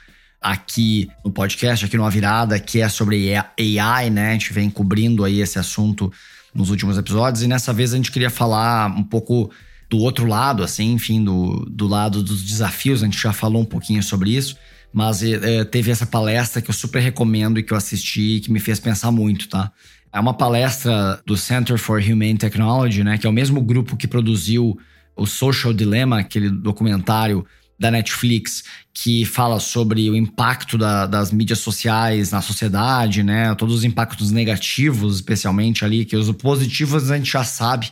aqui 0.41 1.09
no 1.23 1.31
podcast, 1.31 1.85
aqui 1.85 1.95
no 1.95 2.03
A 2.03 2.09
Virada, 2.09 2.59
que 2.59 2.81
é 2.81 2.89
sobre 2.89 3.33
AI, 3.35 4.09
né? 4.09 4.31
A 4.31 4.33
gente 4.33 4.51
vem 4.51 4.69
cobrindo 4.69 5.23
aí 5.23 5.39
esse 5.39 5.57
assunto 5.57 6.11
nos 6.53 6.69
últimos 6.69 6.97
episódios 6.97 7.41
e 7.41 7.47
nessa 7.47 7.71
vez 7.71 7.93
a 7.93 7.95
gente 7.95 8.11
queria 8.11 8.29
falar 8.29 8.87
um 8.87 9.03
pouco 9.03 9.49
do 9.89 9.97
outro 9.99 10.25
lado, 10.25 10.63
assim, 10.63 10.91
enfim, 10.91 11.23
do, 11.23 11.65
do 11.69 11.87
lado 11.87 12.21
dos 12.21 12.43
desafios. 12.43 13.01
A 13.01 13.05
gente 13.05 13.21
já 13.21 13.31
falou 13.31 13.61
um 13.61 13.65
pouquinho 13.65 14.03
sobre 14.03 14.31
isso. 14.31 14.57
Mas 14.93 15.23
é, 15.23 15.63
teve 15.63 15.89
essa 15.89 16.05
palestra 16.05 16.61
que 16.61 16.69
eu 16.69 16.73
super 16.73 16.99
recomendo 16.99 17.57
e 17.57 17.63
que 17.63 17.71
eu 17.71 17.77
assisti 17.77 18.35
e 18.35 18.39
que 18.41 18.51
me 18.51 18.59
fez 18.59 18.77
pensar 18.77 19.09
muito, 19.09 19.47
tá? 19.47 19.71
É 20.13 20.19
uma 20.19 20.33
palestra 20.33 21.21
do 21.25 21.37
Center 21.37 21.77
for 21.77 22.01
Humane 22.01 22.37
Technology, 22.37 23.03
né? 23.03 23.17
Que 23.17 23.25
é 23.25 23.29
o 23.29 23.33
mesmo 23.33 23.61
grupo 23.61 23.95
que 23.95 24.07
produziu 24.07 24.77
o 25.15 25.25
Social 25.25 25.73
Dilemma, 25.73 26.19
aquele 26.19 26.49
documentário 26.49 27.45
da 27.79 27.89
Netflix 27.89 28.63
que 28.93 29.25
fala 29.25 29.59
sobre 29.59 30.07
o 30.09 30.15
impacto 30.15 30.77
da, 30.77 31.07
das 31.07 31.31
mídias 31.31 31.59
sociais 31.59 32.29
na 32.29 32.41
sociedade, 32.41 33.23
né? 33.23 33.55
Todos 33.55 33.75
os 33.75 33.83
impactos 33.83 34.31
negativos, 34.31 35.15
especialmente 35.15 35.83
ali, 35.83 36.05
que 36.05 36.15
os 36.15 36.31
positivos 36.33 37.09
a 37.09 37.17
gente 37.17 37.31
já 37.31 37.43
sabe, 37.43 37.89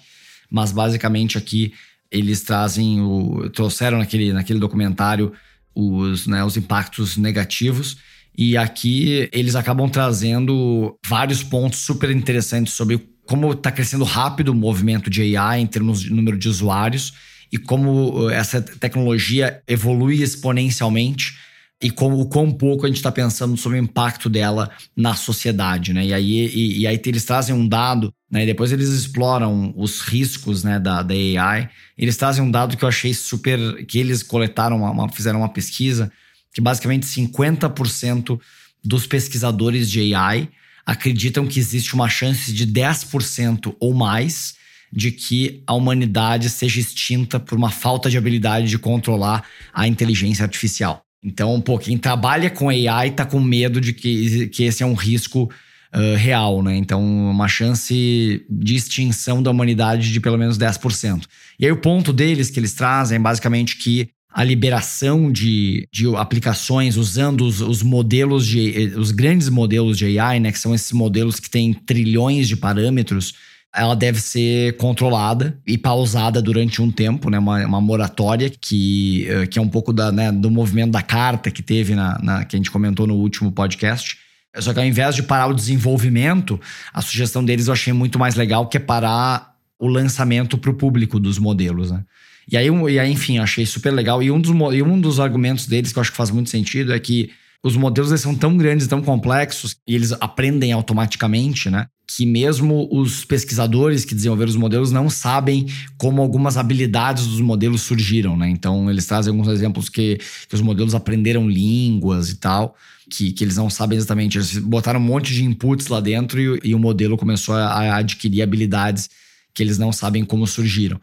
mas 0.51 0.71
basicamente 0.71 1.37
aqui 1.37 1.73
eles 2.11 2.41
trazem 2.41 3.01
o 3.01 3.49
trouxeram 3.49 3.97
naquele, 3.97 4.33
naquele 4.33 4.59
documentário 4.59 5.31
os, 5.73 6.27
né, 6.27 6.43
os 6.43 6.57
impactos 6.57 7.17
negativos. 7.17 7.97
E 8.37 8.55
aqui 8.55 9.29
eles 9.31 9.55
acabam 9.55 9.89
trazendo 9.89 10.97
vários 11.05 11.43
pontos 11.43 11.79
super 11.79 12.09
interessantes 12.09 12.73
sobre 12.73 13.09
como 13.25 13.51
está 13.51 13.71
crescendo 13.71 14.03
rápido 14.03 14.49
o 14.49 14.55
movimento 14.55 15.09
de 15.09 15.35
AI 15.35 15.59
em 15.59 15.67
termos 15.67 16.01
de 16.01 16.11
número 16.11 16.37
de 16.37 16.49
usuários 16.49 17.13
e 17.51 17.57
como 17.57 18.25
uh, 18.25 18.29
essa 18.29 18.61
tecnologia 18.61 19.61
evolui 19.67 20.21
exponencialmente 20.21 21.37
e 21.81 21.89
como 21.89 22.19
o 22.19 22.27
quão 22.27 22.51
pouco 22.51 22.85
a 22.85 22.89
gente 22.89 22.97
está 22.97 23.11
pensando 23.11 23.55
sobre 23.55 23.79
o 23.79 23.81
impacto 23.81 24.29
dela 24.29 24.69
na 24.95 25.15
sociedade, 25.15 25.93
né? 25.93 26.05
E 26.07 26.13
aí, 26.13 26.47
e, 26.47 26.79
e 26.79 26.87
aí 26.87 26.99
eles 27.05 27.23
trazem 27.23 27.55
um 27.55 27.65
dado, 27.65 28.13
né? 28.29 28.43
E 28.43 28.45
depois 28.45 28.71
eles 28.71 28.89
exploram 28.89 29.73
os 29.77 30.01
riscos, 30.01 30.63
né, 30.63 30.77
da, 30.77 31.01
da 31.01 31.13
AI. 31.13 31.69
Eles 31.97 32.17
trazem 32.17 32.43
um 32.43 32.51
dado 32.51 32.75
que 32.75 32.83
eu 32.83 32.89
achei 32.89 33.13
super, 33.13 33.85
que 33.85 33.97
eles 33.97 34.21
coletaram, 34.21 34.77
uma, 34.77 35.07
fizeram 35.09 35.39
uma 35.39 35.49
pesquisa 35.49 36.11
que 36.53 36.61
basicamente 36.61 37.05
50% 37.05 38.39
dos 38.83 39.05
pesquisadores 39.05 39.89
de 39.89 40.13
AI 40.13 40.49
acreditam 40.85 41.45
que 41.45 41.59
existe 41.59 41.93
uma 41.93 42.09
chance 42.09 42.51
de 42.51 42.65
10% 42.65 43.75
ou 43.79 43.93
mais 43.93 44.55
de 44.91 45.11
que 45.11 45.61
a 45.67 45.73
humanidade 45.73 46.49
seja 46.49 46.79
extinta 46.79 47.39
por 47.39 47.57
uma 47.57 47.69
falta 47.69 48.09
de 48.09 48.17
habilidade 48.17 48.67
de 48.67 48.79
controlar 48.79 49.43
a 49.73 49.87
inteligência 49.87 50.43
artificial. 50.43 51.03
Então, 51.23 51.59
pô, 51.61 51.77
quem 51.77 51.97
trabalha 51.97 52.49
com 52.49 52.69
AI 52.69 53.11
tá 53.11 53.25
com 53.25 53.39
medo 53.39 53.79
de 53.79 53.93
que, 53.93 54.47
que 54.47 54.63
esse 54.63 54.81
é 54.81 54.85
um 54.85 54.93
risco 54.93 55.51
uh, 55.93 56.15
real, 56.15 56.63
né? 56.63 56.75
Então, 56.75 57.03
uma 57.03 57.47
chance 57.47 58.43
de 58.49 58.75
extinção 58.75 59.43
da 59.43 59.51
humanidade 59.51 60.11
de 60.11 60.19
pelo 60.19 60.37
menos 60.37 60.57
10%. 60.57 61.23
E 61.59 61.65
aí, 61.65 61.71
o 61.71 61.77
ponto 61.77 62.13
deles 62.13 62.49
que 62.49 62.59
eles 62.59 62.73
trazem 62.73 63.17
é 63.17 63.19
basicamente 63.19 63.75
que 63.77 64.09
a 64.31 64.43
liberação 64.43 65.31
de, 65.31 65.87
de 65.91 66.07
aplicações 66.15 66.97
usando 66.97 67.41
os, 67.41 67.61
os, 67.61 67.81
modelos 67.81 68.45
de 68.45 68.93
os 68.95 69.11
grandes 69.11 69.49
modelos 69.49 69.97
de 69.97 70.19
AI, 70.19 70.39
né, 70.39 70.51
que 70.51 70.59
são 70.59 70.73
esses 70.73 70.91
modelos 70.91 71.39
que 71.39 71.49
têm 71.49 71.73
trilhões 71.73 72.47
de 72.47 72.55
parâmetros, 72.55 73.33
ela 73.75 73.95
deve 73.95 74.19
ser 74.19 74.77
controlada 74.77 75.59
e 75.65 75.77
pausada 75.77 76.41
durante 76.41 76.81
um 76.81 76.91
tempo, 76.91 77.29
né? 77.29 77.37
Uma, 77.37 77.65
uma 77.65 77.81
moratória 77.81 78.49
que, 78.49 79.27
eh, 79.29 79.45
que 79.45 79.59
é 79.59 79.61
um 79.61 79.69
pouco 79.69 79.93
da, 79.93 80.11
né, 80.11 80.31
do 80.31 80.49
movimento 80.49 80.91
da 80.91 81.03
carta 81.03 81.51
que 81.51 81.61
teve 81.61 81.93
na, 81.93 82.17
na, 82.19 82.45
que 82.45 82.55
a 82.55 82.57
gente 82.57 82.71
comentou 82.71 83.05
no 83.05 83.15
último 83.15 83.51
podcast. 83.51 84.17
Só 84.57 84.73
que 84.73 84.79
ao 84.79 84.85
invés 84.85 85.15
de 85.15 85.21
parar 85.21 85.47
o 85.47 85.53
desenvolvimento, 85.53 86.59
a 86.91 87.01
sugestão 87.01 87.45
deles 87.45 87.67
eu 87.67 87.73
achei 87.73 87.93
muito 87.93 88.17
mais 88.17 88.33
legal, 88.33 88.67
que 88.67 88.77
é 88.77 88.79
parar 88.79 89.55
o 89.77 89.87
lançamento 89.87 90.57
para 90.57 90.71
o 90.71 90.73
público 90.73 91.19
dos 91.19 91.37
modelos, 91.37 91.91
né? 91.91 92.03
E 92.51 92.57
aí, 92.57 92.67
e 92.67 92.99
aí, 92.99 93.11
enfim, 93.11 93.37
achei 93.37 93.65
super 93.65 93.91
legal. 93.91 94.23
E 94.23 94.31
um, 94.31 94.39
dos, 94.39 94.51
e 94.73 94.81
um 94.81 94.99
dos 94.99 95.19
argumentos 95.19 95.67
deles 95.67 95.93
que 95.93 95.99
eu 95.99 96.01
acho 96.01 96.11
que 96.11 96.17
faz 96.17 96.31
muito 96.31 96.49
sentido 96.49 96.93
é 96.93 96.99
que 96.99 97.29
os 97.61 97.75
modelos 97.75 98.09
eles 98.09 98.21
são 98.21 98.33
tão 98.33 98.55
grandes, 98.55 98.87
tão 98.87 99.01
complexos, 99.01 99.75
e 99.85 99.93
eles 99.93 100.13
aprendem 100.13 100.71
automaticamente, 100.71 101.69
né? 101.69 101.87
Que 102.07 102.25
mesmo 102.25 102.87
os 102.89 103.25
pesquisadores 103.25 104.05
que 104.05 104.15
desenvolveram 104.15 104.49
os 104.49 104.55
modelos 104.55 104.91
não 104.91 105.09
sabem 105.09 105.67
como 105.97 106.21
algumas 106.21 106.55
habilidades 106.55 107.27
dos 107.27 107.41
modelos 107.41 107.81
surgiram, 107.81 108.37
né? 108.37 108.49
Então, 108.49 108.89
eles 108.89 109.05
trazem 109.05 109.31
alguns 109.31 109.49
exemplos 109.49 109.89
que, 109.89 110.17
que 110.47 110.55
os 110.55 110.61
modelos 110.61 110.95
aprenderam 110.95 111.49
línguas 111.49 112.29
e 112.29 112.37
tal, 112.37 112.75
que, 113.09 113.31
que 113.33 113.43
eles 113.43 113.57
não 113.57 113.69
sabem 113.69 113.97
exatamente. 113.97 114.37
Eles 114.37 114.57
botaram 114.57 114.99
um 114.99 115.03
monte 115.03 115.33
de 115.33 115.43
inputs 115.43 115.87
lá 115.87 115.99
dentro 115.99 116.39
e, 116.39 116.69
e 116.69 116.73
o 116.73 116.79
modelo 116.79 117.17
começou 117.17 117.55
a, 117.55 117.65
a 117.65 117.97
adquirir 117.97 118.41
habilidades 118.41 119.09
que 119.53 119.61
eles 119.61 119.77
não 119.77 119.91
sabem 119.91 120.23
como 120.23 120.47
surgiram. 120.47 120.99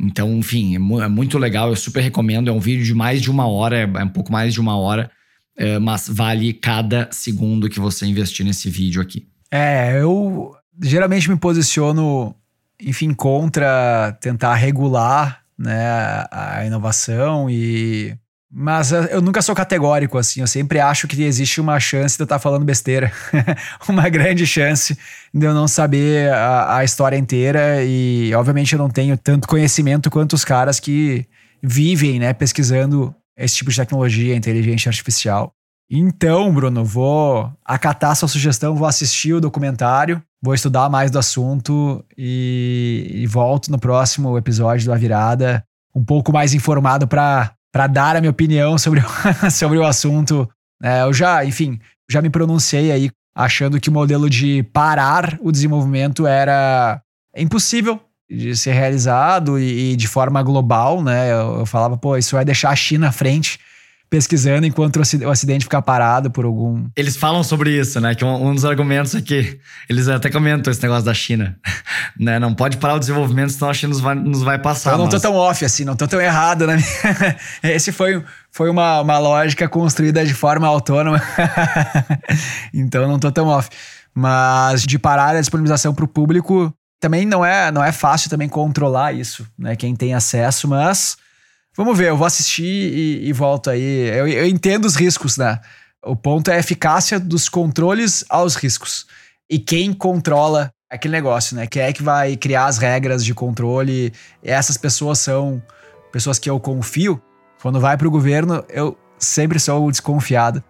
Então, 0.00 0.36
enfim, 0.38 0.74
é, 0.74 1.04
é, 1.04 1.08
muito 1.08 1.38
legal, 1.38 1.68
eu 1.68 1.76
super 1.76 2.00
recomendo. 2.00 2.48
É 2.48 2.52
um 2.52 2.60
vídeo 2.60 2.84
de 2.84 2.94
mais 2.94 3.20
de 3.20 3.30
uma 3.30 3.46
hora, 3.46 3.76
é, 3.76 3.82
é 3.82 4.04
um 4.04 4.08
pouco 4.08 4.32
mais 4.32 4.52
de 4.52 4.60
uma 4.60 4.76
hora 4.76 5.10
é, 5.56 5.78
mas 5.78 6.08
vale 6.08 6.52
cada 6.52 7.08
segundo 7.10 7.68
que 7.68 7.80
você 7.80 8.06
investir 8.06 8.44
nesse 8.44 8.70
vídeo 8.70 9.02
aqui. 9.02 9.28
É, 9.50 10.00
eu 10.00 10.54
geralmente 10.82 11.30
me 11.30 11.36
posiciono, 11.36 12.34
enfim, 12.80 13.12
contra 13.12 14.16
tentar 14.20 14.54
regular 14.54 15.42
né, 15.58 16.24
a 16.30 16.64
inovação 16.66 17.50
e 17.50 18.16
mas 18.54 18.92
eu 18.92 19.22
nunca 19.22 19.40
sou 19.40 19.54
categórico 19.54 20.18
assim, 20.18 20.42
eu 20.42 20.46
sempre 20.46 20.78
acho 20.78 21.08
que 21.08 21.22
existe 21.22 21.58
uma 21.58 21.80
chance 21.80 22.16
de 22.16 22.22
eu 22.22 22.24
estar 22.24 22.38
falando 22.38 22.66
besteira. 22.66 23.10
uma 23.88 24.10
grande 24.10 24.46
chance 24.46 24.96
de 25.32 25.46
eu 25.46 25.54
não 25.54 25.66
saber 25.66 26.30
a, 26.30 26.76
a, 26.76 26.84
história 26.84 27.16
inteira 27.16 27.82
e, 27.82 28.34
obviamente, 28.34 28.74
eu 28.74 28.78
não 28.78 28.90
tenho 28.90 29.16
tanto 29.16 29.48
conhecimento 29.48 30.10
quanto 30.10 30.34
os 30.34 30.44
caras 30.44 30.78
que 30.78 31.26
vivem, 31.62 32.18
né, 32.18 32.34
pesquisando 32.34 33.14
esse 33.34 33.56
tipo 33.56 33.70
de 33.70 33.76
tecnologia, 33.78 34.36
inteligência 34.36 34.90
artificial. 34.90 35.54
Então, 35.90 36.52
Bruno, 36.52 36.84
vou 36.84 37.50
acatar 37.64 38.14
sua 38.14 38.28
sugestão, 38.28 38.76
vou 38.76 38.86
assistir 38.86 39.32
o 39.32 39.40
documentário, 39.40 40.22
vou 40.42 40.54
estudar 40.54 40.90
mais 40.90 41.10
do 41.10 41.18
assunto 41.18 42.04
e, 42.18 43.10
e 43.14 43.26
volto 43.26 43.70
no 43.70 43.78
próximo 43.78 44.36
episódio 44.36 44.88
da 44.88 44.96
Virada 44.96 45.64
um 45.94 46.04
pouco 46.04 46.32
mais 46.32 46.54
informado 46.54 47.06
para 47.06 47.52
dar 47.86 48.16
a 48.16 48.20
minha 48.20 48.30
opinião 48.30 48.76
sobre, 48.76 49.02
sobre 49.50 49.78
o 49.78 49.84
assunto. 49.84 50.48
É, 50.82 51.02
eu 51.02 51.12
já, 51.12 51.44
enfim, 51.44 51.78
já 52.10 52.20
me 52.20 52.30
pronunciei 52.30 52.92
aí 52.92 53.10
achando 53.34 53.80
que 53.80 53.88
o 53.88 53.92
modelo 53.92 54.28
de 54.28 54.62
parar 54.64 55.38
o 55.40 55.50
desenvolvimento 55.50 56.26
era 56.26 57.00
impossível 57.36 57.98
de 58.30 58.56
ser 58.56 58.72
realizado 58.72 59.58
e, 59.58 59.92
e 59.92 59.96
de 59.96 60.06
forma 60.06 60.42
global, 60.42 61.02
né? 61.02 61.32
Eu, 61.32 61.60
eu, 61.60 61.66
falava, 61.66 61.96
pô, 61.96 62.16
isso 62.16 62.34
vai 62.36 62.44
deixar 62.44 62.70
a 62.70 62.76
China 62.76 63.08
à 63.08 63.12
frente 63.12 63.58
pesquisando 64.12 64.66
enquanto 64.66 64.96
o 64.96 65.30
acidente 65.30 65.64
ficar 65.64 65.80
parado 65.80 66.30
por 66.30 66.44
algum. 66.44 66.86
Eles 66.94 67.16
falam 67.16 67.42
sobre 67.42 67.70
isso, 67.80 67.98
né? 67.98 68.14
Que 68.14 68.22
um, 68.22 68.48
um 68.48 68.54
dos 68.54 68.62
argumentos 68.62 69.14
é 69.14 69.22
que 69.22 69.58
eles 69.88 70.06
até 70.06 70.28
comentam 70.28 70.70
esse 70.70 70.82
negócio 70.82 71.06
da 71.06 71.14
China, 71.14 71.56
né? 72.20 72.38
Não 72.38 72.52
pode 72.52 72.76
parar 72.76 72.96
o 72.96 72.98
desenvolvimento, 72.98 73.52
senão 73.52 73.70
a 73.70 73.74
China 73.74 73.88
nos 73.88 74.00
vai, 74.00 74.14
nos 74.14 74.42
vai 74.42 74.58
passar. 74.58 74.92
Eu 74.92 74.98
não 74.98 75.06
mas... 75.06 75.14
tô 75.14 75.20
tão 75.20 75.34
off 75.34 75.64
assim, 75.64 75.86
não 75.86 75.96
tô 75.96 76.06
tão 76.06 76.20
errado, 76.20 76.66
né? 76.66 76.76
Esse 77.64 77.90
foi, 77.90 78.22
foi 78.50 78.68
uma, 78.68 79.00
uma 79.00 79.18
lógica 79.18 79.66
construída 79.66 80.22
de 80.26 80.34
forma 80.34 80.68
autônoma, 80.68 81.18
então 82.74 83.08
não 83.08 83.18
tô 83.18 83.32
tão 83.32 83.46
off. 83.46 83.70
Mas 84.14 84.82
de 84.82 84.98
parar 84.98 85.36
a 85.36 85.40
disponibilização 85.40 85.94
para 85.94 86.04
o 86.04 86.08
público 86.08 86.70
também 87.00 87.24
não 87.24 87.42
é, 87.42 87.72
não 87.72 87.82
é 87.82 87.92
fácil 87.92 88.28
também 88.28 88.46
controlar 88.46 89.14
isso, 89.14 89.46
né? 89.58 89.74
Quem 89.74 89.96
tem 89.96 90.12
acesso, 90.12 90.68
mas 90.68 91.16
vamos 91.76 91.96
ver, 91.96 92.08
eu 92.08 92.16
vou 92.16 92.26
assistir 92.26 92.64
e, 92.64 93.28
e 93.28 93.32
volto 93.32 93.70
aí. 93.70 94.08
Eu, 94.08 94.28
eu, 94.28 94.46
entendo 94.46 94.84
os 94.84 94.94
riscos, 94.94 95.36
né? 95.36 95.60
O 96.04 96.16
ponto 96.16 96.50
é 96.50 96.56
a 96.56 96.58
eficácia 96.58 97.18
dos 97.18 97.48
controles 97.48 98.24
aos 98.28 98.56
riscos. 98.56 99.06
E 99.48 99.58
quem 99.58 99.92
controla 99.92 100.72
aquele 100.90 101.12
negócio, 101.12 101.56
né? 101.56 101.66
Quem 101.66 101.82
é 101.82 101.92
que 101.92 102.02
vai 102.02 102.36
criar 102.36 102.66
as 102.66 102.78
regras 102.78 103.24
de 103.24 103.34
controle? 103.34 104.12
E 104.42 104.50
essas 104.50 104.76
pessoas 104.76 105.18
são 105.18 105.62
pessoas 106.10 106.38
que 106.38 106.50
eu 106.50 106.58
confio. 106.58 107.20
Quando 107.60 107.80
vai 107.80 107.96
para 107.96 108.08
o 108.08 108.10
governo, 108.10 108.64
eu 108.68 108.98
sempre 109.18 109.58
sou 109.60 109.90
desconfiado. 109.90 110.62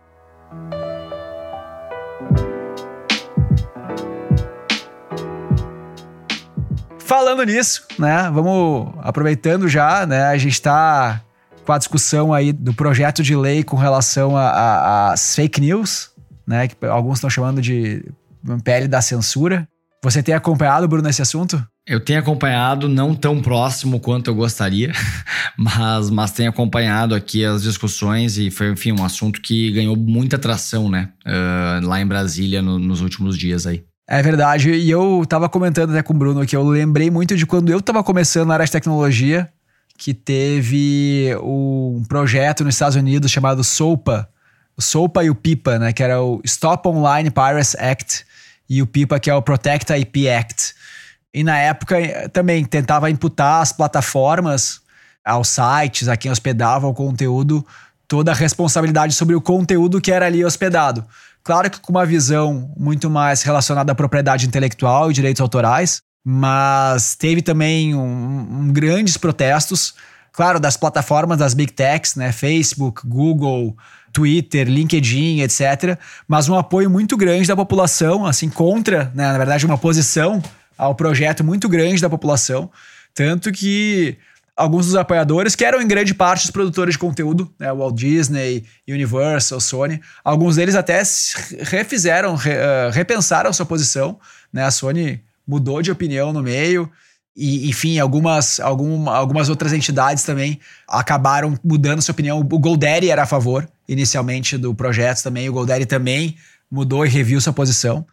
Falando 7.05 7.45
nisso, 7.45 7.85
né? 7.99 8.31
Vamos 8.33 8.95
aproveitando 9.03 9.69
já, 9.69 10.07
né? 10.07 10.25
A 10.27 10.39
gente 10.39 10.53
está 10.53 11.21
com 11.65 11.73
a 11.73 11.79
discussão 11.79 12.33
aí 12.33 12.53
do 12.53 12.73
projeto 12.73 13.23
de 13.23 13.37
lei 13.37 13.63
com 13.63 13.77
relação 13.77 14.35
às 14.37 15.35
fake 15.35 15.61
news, 15.61 16.11
né? 16.47 16.69
Que 16.69 16.87
alguns 16.87 17.19
estão 17.19 17.31
chamando 17.31 17.61
de 17.61 18.05
pele 18.65 18.89
da 18.89 19.01
censura. 19.01 19.69
Você 20.03 20.23
tem 20.23 20.35
acompanhado, 20.35 20.89
Bruno, 20.89 21.09
esse 21.09 21.23
assunto? 21.23 21.65
Eu 21.87 22.01
tenho 22.01 22.19
acompanhado, 22.19 22.89
não 22.89 23.15
tão 23.15 23.41
próximo 23.41 24.01
quanto 24.01 24.31
eu 24.31 24.35
gostaria, 24.35 24.93
mas, 25.59 26.11
mas 26.11 26.31
tenho 26.31 26.51
acompanhado 26.51 27.15
aqui 27.15 27.45
as 27.45 27.63
discussões 27.63 28.39
e 28.39 28.51
foi, 28.51 28.71
enfim, 28.71 28.93
um 28.93 29.05
assunto 29.05 29.41
que 29.41 29.71
ganhou 29.73 29.97
muita 29.97 30.37
atração, 30.37 30.89
né? 30.89 31.11
Uh, 31.27 31.87
lá 31.87 32.01
em 32.01 32.07
Brasília 32.07 32.63
no, 32.63 32.79
nos 32.79 33.01
últimos 33.01 33.37
dias 33.37 33.67
aí. 33.67 33.85
É 34.13 34.23
verdade. 34.23 34.71
E 34.71 34.91
eu 34.91 35.25
tava 35.27 35.49
comentando 35.49 35.89
até 35.89 36.03
com 36.03 36.13
o 36.13 36.17
Bruno 36.17 36.45
que 36.45 36.55
eu 36.55 36.63
lembrei 36.69 37.11
muito 37.11 37.35
de 37.35 37.47
quando 37.47 37.73
eu 37.73 37.81
tava 37.81 38.05
começando 38.05 38.49
na 38.49 38.53
área 38.53 38.67
de 38.67 38.71
tecnologia, 38.71 39.51
que 39.97 40.13
teve 40.13 41.35
um 41.43 42.05
projeto 42.07 42.63
nos 42.63 42.75
Estados 42.75 42.95
Unidos 42.95 43.31
chamado 43.31 43.65
SOPA. 43.65 44.29
O 44.77 44.83
SOPA 44.83 45.25
e 45.25 45.31
o 45.31 45.35
PIPA, 45.35 45.79
né? 45.79 45.93
Que 45.95 46.03
era 46.03 46.23
o 46.23 46.43
Stop 46.45 46.87
Online 46.89 47.31
Piracy 47.31 47.75
Act 47.79 48.27
e 48.69 48.83
o 48.83 48.87
PIPA, 48.87 49.19
que 49.19 49.31
é 49.31 49.35
o 49.35 49.41
Protect 49.41 49.91
IP 49.95 50.29
Act. 50.29 50.75
E 51.33 51.43
na 51.43 51.57
época 51.57 51.97
também 52.35 52.67
tentava 52.67 53.11
imputar 53.11 53.63
as 53.63 53.73
plataformas 53.73 54.83
aos 55.25 55.49
sites, 55.49 56.07
a 56.07 56.19
quem 56.19 56.31
hospedava 56.31 56.87
o 56.87 56.93
conteúdo, 56.93 57.67
toda 58.07 58.33
a 58.33 58.35
responsabilidade 58.35 59.15
sobre 59.15 59.35
o 59.35 59.41
conteúdo 59.41 60.03
que 60.03 60.13
era 60.13 60.27
ali 60.27 60.45
hospedado. 60.45 61.03
Claro 61.43 61.71
que 61.71 61.81
com 61.81 61.91
uma 61.93 62.07
visão 62.07 62.73
muito 62.77 63.11
mais 63.11 63.43
relacionada 63.43 63.93
à 63.93 63.95
propriedade 63.95 64.47
intelectual 64.47 65.11
e 65.11 65.15
direitos 65.15 65.41
autorais, 65.41 66.01
mas 66.25 67.17
teve 67.17 67.43
também 67.43 67.95
um, 67.95 68.61
um 68.61 68.73
grandes 68.73 69.17
protestos, 69.17 69.95
claro, 70.33 70.61
das 70.61 70.77
plataformas 70.77 71.39
das 71.39 71.53
big 71.53 71.73
techs, 71.73 72.15
né, 72.15 72.31
Facebook, 72.31 73.07
Google, 73.07 73.77
Twitter, 74.13 74.69
LinkedIn, 74.69 75.41
etc. 75.41 75.99
Mas 76.29 76.49
um 76.49 76.55
apoio 76.55 76.89
muito 76.89 77.17
grande 77.17 77.49
da 77.49 77.57
população, 77.57 78.25
assim, 78.25 78.49
contra, 78.49 79.11
né, 79.15 79.33
na 79.33 79.39
verdade, 79.39 79.67
uma 79.67 79.79
posição 79.79 80.41
ao 80.79 80.95
projeto 80.95 81.43
muito 81.43 81.69
grande 81.69 82.01
da 82.01 82.09
população, 82.09 82.71
tanto 83.15 83.51
que 83.51 84.17
alguns 84.63 84.87
dos 84.87 84.95
apoiadores, 84.95 85.57
que 85.57 85.65
eram 85.65 85.83
em 85.83 85.87
grande 85.87 86.15
parte 86.15 86.45
os 86.45 86.51
produtores 86.51 86.95
de 86.95 86.99
conteúdo, 86.99 87.53
né, 87.59 87.73
Walt 87.73 87.95
Disney, 87.95 88.65
Universal, 88.89 89.61
Sony, 89.61 90.01
alguns 90.25 90.57
deles 90.57 90.75
até 90.75 91.03
refizeram, 91.61 92.37
re, 92.37 92.53
uh, 92.53 92.91
repensaram 92.93 93.53
sua 93.53 93.67
posição, 93.67 94.19
né, 94.53 94.65
a 94.65 94.71
Sony 94.71 95.21
mudou 95.47 95.83
de 95.83 95.91
opinião 95.91 96.33
no 96.33 96.43
meio, 96.43 96.91
e, 97.37 97.69
enfim, 97.69 97.99
algumas, 97.99 98.61
algum, 98.61 99.09
algumas 99.09 99.49
outras 99.49 99.73
entidades 99.73 100.23
também 100.23 100.61
acabaram 100.87 101.59
mudando 101.65 102.03
sua 102.03 102.13
opinião. 102.13 102.39
O 102.39 102.45
GoDaddy 102.45 103.09
era 103.09 103.23
a 103.23 103.27
favor, 103.27 103.67
inicialmente, 103.89 104.59
do 104.59 104.75
projeto 104.75 105.23
também, 105.23 105.49
o 105.49 105.53
GoDaddy 105.53 105.87
também 105.87 106.37
mudou 106.71 107.07
e 107.07 107.09
reviu 107.09 107.41
sua 107.41 107.53
posição 107.53 108.07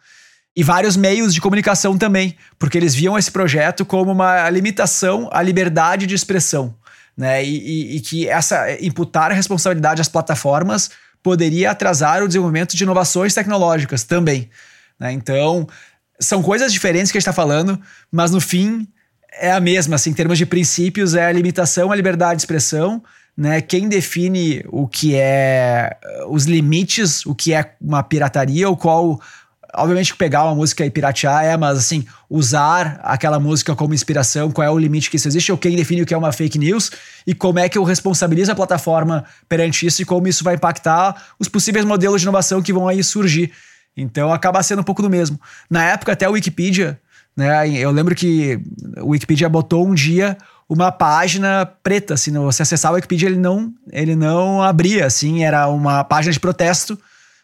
e 0.56 0.62
vários 0.62 0.96
meios 0.96 1.32
de 1.32 1.40
comunicação 1.40 1.96
também, 1.96 2.36
porque 2.58 2.76
eles 2.76 2.94
viam 2.94 3.16
esse 3.16 3.30
projeto 3.30 3.84
como 3.84 4.10
uma 4.10 4.48
limitação 4.50 5.28
à 5.32 5.42
liberdade 5.42 6.06
de 6.06 6.14
expressão, 6.14 6.74
né? 7.16 7.44
E, 7.44 7.56
e, 7.56 7.96
e 7.96 8.00
que 8.00 8.28
essa 8.28 8.72
imputar 8.84 9.30
responsabilidade 9.32 10.00
às 10.00 10.08
plataformas 10.08 10.90
poderia 11.22 11.70
atrasar 11.70 12.22
o 12.22 12.26
desenvolvimento 12.26 12.76
de 12.76 12.82
inovações 12.82 13.34
tecnológicas 13.34 14.04
também. 14.04 14.48
Né? 14.98 15.12
Então, 15.12 15.68
são 16.18 16.42
coisas 16.42 16.72
diferentes 16.72 17.12
que 17.12 17.18
a 17.18 17.20
gente 17.20 17.28
está 17.28 17.32
falando, 17.32 17.80
mas 18.10 18.30
no 18.30 18.40
fim 18.40 18.88
é 19.32 19.52
a 19.52 19.60
mesma, 19.60 19.96
assim, 19.96 20.10
em 20.10 20.14
termos 20.14 20.38
de 20.38 20.46
princípios, 20.46 21.14
é 21.14 21.26
a 21.26 21.32
limitação 21.32 21.92
à 21.92 21.96
liberdade 21.96 22.36
de 22.36 22.42
expressão, 22.42 23.02
né? 23.36 23.60
Quem 23.60 23.88
define 23.88 24.62
o 24.68 24.86
que 24.86 25.14
é 25.14 25.96
os 26.28 26.44
limites, 26.44 27.24
o 27.24 27.34
que 27.34 27.54
é 27.54 27.74
uma 27.80 28.02
pirataria, 28.02 28.68
ou 28.68 28.76
qual 28.76 29.20
Obviamente 29.74 30.12
que 30.12 30.18
pegar 30.18 30.44
uma 30.44 30.54
música 30.54 30.84
e 30.84 30.90
piratear 30.90 31.44
é, 31.44 31.56
mas 31.56 31.78
assim, 31.78 32.04
usar 32.28 33.00
aquela 33.02 33.38
música 33.38 33.74
como 33.76 33.94
inspiração, 33.94 34.50
qual 34.50 34.66
é 34.66 34.70
o 34.70 34.78
limite 34.78 35.10
que 35.10 35.16
isso 35.16 35.28
existe, 35.28 35.52
ou 35.52 35.58
quem 35.58 35.76
define 35.76 36.02
o 36.02 36.06
que 36.06 36.12
é 36.12 36.16
uma 36.16 36.32
fake 36.32 36.58
news, 36.58 36.90
e 37.26 37.34
como 37.34 37.58
é 37.58 37.68
que 37.68 37.78
eu 37.78 37.84
responsabilizo 37.84 38.50
a 38.50 38.54
plataforma 38.54 39.24
perante 39.48 39.86
isso 39.86 40.02
e 40.02 40.04
como 40.04 40.26
isso 40.26 40.42
vai 40.42 40.54
impactar 40.54 41.14
os 41.38 41.48
possíveis 41.48 41.84
modelos 41.84 42.20
de 42.20 42.26
inovação 42.26 42.60
que 42.60 42.72
vão 42.72 42.88
aí 42.88 43.02
surgir. 43.04 43.52
Então 43.96 44.32
acaba 44.32 44.62
sendo 44.62 44.80
um 44.80 44.84
pouco 44.84 45.02
do 45.02 45.10
mesmo. 45.10 45.40
Na 45.68 45.84
época, 45.84 46.12
até 46.12 46.24
a 46.26 46.30
Wikipedia, 46.30 47.00
né? 47.36 47.68
Eu 47.68 47.90
lembro 47.90 48.14
que 48.14 48.60
o 48.98 49.10
Wikipedia 49.10 49.48
botou 49.48 49.86
um 49.86 49.94
dia 49.94 50.36
uma 50.70 50.92
página 50.92 51.66
preta, 51.82 52.14
assim, 52.14 52.30
você 52.30 52.62
acessava 52.62 52.92
o 52.92 52.96
Wikipedia, 52.96 53.28
ele 53.28 53.38
não, 53.38 53.74
ele 53.90 54.14
não 54.14 54.62
abria, 54.62 55.04
assim, 55.04 55.42
era 55.42 55.66
uma 55.66 56.04
página 56.04 56.32
de 56.32 56.38
protesto, 56.38 56.96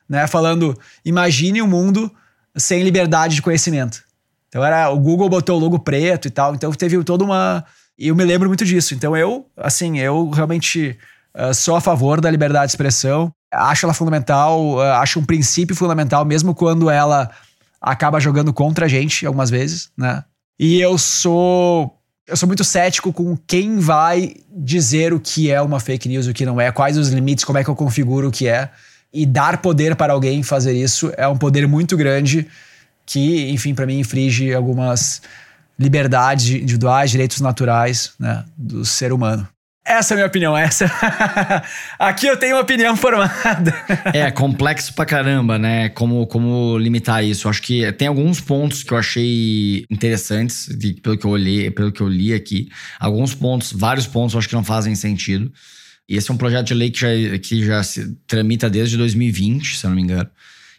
né, 0.09 0.27
falando, 0.27 0.79
imagine 1.05 1.63
um 1.63 1.67
mundo 1.67 2.11
sem 2.57 2.83
liberdade 2.83 3.35
de 3.35 3.43
conhecimento. 3.43 4.03
Então 4.49 4.65
era, 4.65 4.91
o 4.91 4.99
Google 4.99 5.29
botou 5.29 5.57
o 5.57 5.61
logo 5.61 5.79
preto 5.79 6.29
e 6.29 6.31
tal, 6.31 6.55
então 6.55 6.73
teve 6.73 7.03
toda 7.05 7.25
uma, 7.25 7.65
e 7.99 8.09
eu 8.09 8.17
me 8.17 8.25
lembro 8.25 8.49
muito 8.49 8.65
disso. 8.65 8.95
Então 8.95 9.17
eu, 9.17 9.47
assim, 9.57 9.99
eu 9.99 10.31
realmente 10.31 10.97
uh, 11.37 11.53
sou 11.53 11.77
a 11.77 11.81
favor 11.81 12.21
da 12.21 12.31
liberdade 12.31 12.67
de 12.67 12.73
expressão, 12.73 13.33
acho 13.53 13.87
ela 13.87 13.95
fundamental, 13.95 14.77
uh, 14.77 14.81
acho 14.95 15.19
um 15.19 15.25
princípio 15.25 15.77
fundamental, 15.77 16.25
mesmo 16.25 16.55
quando 16.55 16.89
ela 16.89 17.31
acaba 17.81 18.21
jogando 18.21 18.53
contra 18.53 18.87
a 18.87 18.89
gente 18.89 19.27
algumas 19.27 19.51
vezes, 19.51 19.91
né? 19.97 20.25
E 20.59 20.81
eu 20.81 20.97
sou 20.97 21.93
eu 22.27 22.37
sou 22.37 22.47
muito 22.47 22.65
cético 22.65 23.13
com 23.13 23.37
quem 23.37 23.79
vai 23.79 24.35
dizer 24.51 25.13
o 25.13 25.21
que 25.21 25.51
é 25.51 25.63
uma 25.63 25.79
fake 25.79 26.09
news 26.09 26.27
e 26.27 26.31
o 26.31 26.35
que 26.35 26.45
não 26.45 26.61
é, 26.61 26.73
quais 26.73 26.99
os 26.99 27.11
limites, 27.11 27.45
como 27.45 27.59
é 27.59 27.63
que 27.63 27.71
eu 27.71 27.77
configuro 27.77 28.29
o 28.29 28.33
que 28.33 28.49
é. 28.49 28.71
E 29.16 29.25
dar 29.25 29.62
poder 29.62 29.96
para 29.96 30.12
alguém 30.12 30.42
fazer 30.42 30.75
isso 30.75 31.11
é 31.16 31.26
um 31.26 31.38
poder 31.38 31.66
muito 31.66 31.96
grande 31.96 32.46
que, 33.06 33.50
enfim, 33.50 33.75
para 33.75 33.87
mim 33.87 34.00
infringe 34.00 34.52
algumas 34.52 35.23
liberdades 35.78 36.50
individuais, 36.50 37.11
direitos 37.11 37.40
naturais 37.40 38.12
né, 38.20 38.44
do 38.58 38.85
ser 38.85 39.14
humano. 39.14 39.49
Essa 39.87 40.12
é 40.12 40.14
a 40.14 40.16
minha 40.16 40.26
opinião, 40.26 40.54
essa. 40.54 40.90
Aqui 41.96 42.26
eu 42.26 42.37
tenho 42.37 42.56
uma 42.56 42.62
opinião 42.62 42.94
formada. 42.94 43.73
é, 44.12 44.30
complexo 44.32 44.92
pra 44.92 45.06
caramba, 45.06 45.58
né? 45.58 45.88
Como, 45.90 46.26
como 46.26 46.76
limitar 46.76 47.25
isso. 47.25 47.49
Acho 47.49 47.62
que 47.62 47.90
tem 47.92 48.08
alguns 48.08 48.38
pontos 48.38 48.82
que 48.82 48.92
eu 48.92 48.99
achei 48.99 49.87
interessantes, 49.88 50.68
pelo 51.00 51.16
que 51.16 51.25
eu 51.25 51.30
olhei, 51.30 51.70
pelo 51.70 51.92
que 51.92 52.02
eu 52.02 52.08
li 52.08 52.35
aqui. 52.35 52.68
Alguns 52.99 53.32
pontos, 53.32 53.73
vários 53.73 54.08
pontos 54.08 54.35
eu 54.35 54.40
acho 54.40 54.49
que 54.49 54.56
não 54.56 54.64
fazem 54.64 54.94
sentido. 54.96 55.52
E 56.09 56.17
esse 56.17 56.31
é 56.31 56.35
um 56.35 56.37
projeto 56.37 56.69
de 56.69 56.75
lei 56.75 56.91
que 56.91 57.01
já, 57.01 57.39
que 57.39 57.65
já 57.65 57.83
se 57.83 58.17
tramita 58.27 58.71
desde 58.71 58.97
2020, 58.97 59.77
se 59.77 59.87
não 59.87 59.95
me 59.95 60.03
engano. 60.03 60.29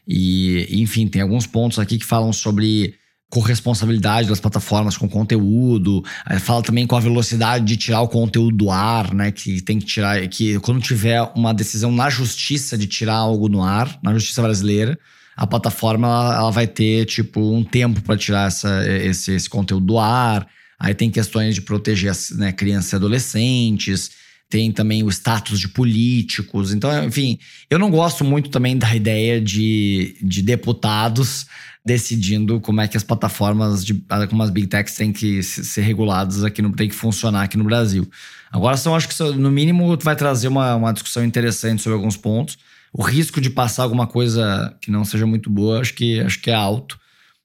E, 0.07 0.67
enfim, 0.81 1.07
tem 1.07 1.21
alguns 1.21 1.45
pontos 1.45 1.79
aqui 1.79 1.97
que 1.97 2.05
falam 2.05 2.31
sobre 2.31 2.95
corresponsabilidade 3.29 4.29
das 4.29 4.39
plataformas 4.39 4.95
com 4.95 5.07
conteúdo. 5.09 6.03
Fala 6.39 6.63
também 6.63 6.87
com 6.87 6.95
a 6.95 6.99
velocidade 6.99 7.65
de 7.65 7.75
tirar 7.75 8.01
o 8.01 8.07
conteúdo 8.07 8.55
do 8.55 8.71
ar, 8.71 9.13
né? 9.13 9.31
Que 9.31 9.61
tem 9.61 9.79
que 9.79 9.85
tirar. 9.85 10.25
Que 10.29 10.59
quando 10.59 10.81
tiver 10.81 11.21
uma 11.35 11.53
decisão 11.53 11.91
na 11.91 12.09
justiça 12.09 12.77
de 12.77 12.87
tirar 12.87 13.15
algo 13.15 13.49
no 13.49 13.61
ar, 13.61 13.99
na 14.01 14.13
justiça 14.13 14.41
brasileira, 14.41 14.97
a 15.35 15.45
plataforma 15.45 16.07
ela, 16.07 16.35
ela 16.37 16.51
vai 16.51 16.67
ter, 16.67 17.05
tipo, 17.05 17.53
um 17.53 17.63
tempo 17.63 18.01
para 18.01 18.17
tirar 18.17 18.47
essa, 18.47 18.87
esse, 18.87 19.33
esse 19.33 19.49
conteúdo 19.49 19.85
do 19.85 19.99
ar. 19.99 20.47
Aí 20.79 20.93
tem 20.93 21.11
questões 21.11 21.53
de 21.53 21.61
proteger 21.61 22.13
né, 22.35 22.53
crianças 22.53 22.93
e 22.93 22.95
adolescentes. 22.95 24.11
Tem 24.49 24.71
também 24.71 25.03
o 25.03 25.09
status 25.09 25.59
de 25.59 25.67
políticos. 25.67 26.73
Então, 26.73 27.03
enfim, 27.03 27.37
eu 27.69 27.77
não 27.77 27.91
gosto 27.91 28.23
muito 28.23 28.49
também 28.49 28.77
da 28.77 28.95
ideia 28.95 29.41
de, 29.41 30.15
de 30.21 30.41
deputados 30.41 31.45
decidindo 31.87 32.59
como 32.59 32.81
é 32.81 32.87
que 32.87 32.97
as 32.97 33.03
plataformas, 33.03 33.83
de, 33.83 33.93
como 34.29 34.43
as 34.43 34.49
big 34.49 34.67
techs 34.67 34.95
têm 34.95 35.13
que 35.13 35.41
ser 35.41 35.81
reguladas 35.81 36.43
aqui, 36.43 36.61
no, 36.61 36.73
tem 36.73 36.89
que 36.89 36.95
funcionar 36.95 37.43
aqui 37.43 37.57
no 37.57 37.63
Brasil. 37.63 38.05
Agora, 38.51 38.75
são, 38.75 38.93
acho 38.93 39.07
que 39.07 39.23
no 39.37 39.49
mínimo 39.49 39.97
vai 40.03 40.15
trazer 40.15 40.49
uma, 40.49 40.75
uma 40.75 40.91
discussão 40.91 41.23
interessante 41.23 41.81
sobre 41.81 41.97
alguns 41.97 42.17
pontos. 42.17 42.57
O 42.91 43.01
risco 43.01 43.39
de 43.39 43.49
passar 43.49 43.83
alguma 43.83 44.05
coisa 44.05 44.75
que 44.81 44.91
não 44.91 45.05
seja 45.05 45.25
muito 45.25 45.49
boa, 45.49 45.79
acho 45.79 45.93
que, 45.93 46.19
acho 46.19 46.41
que 46.41 46.49
é 46.49 46.53
alto. 46.53 46.99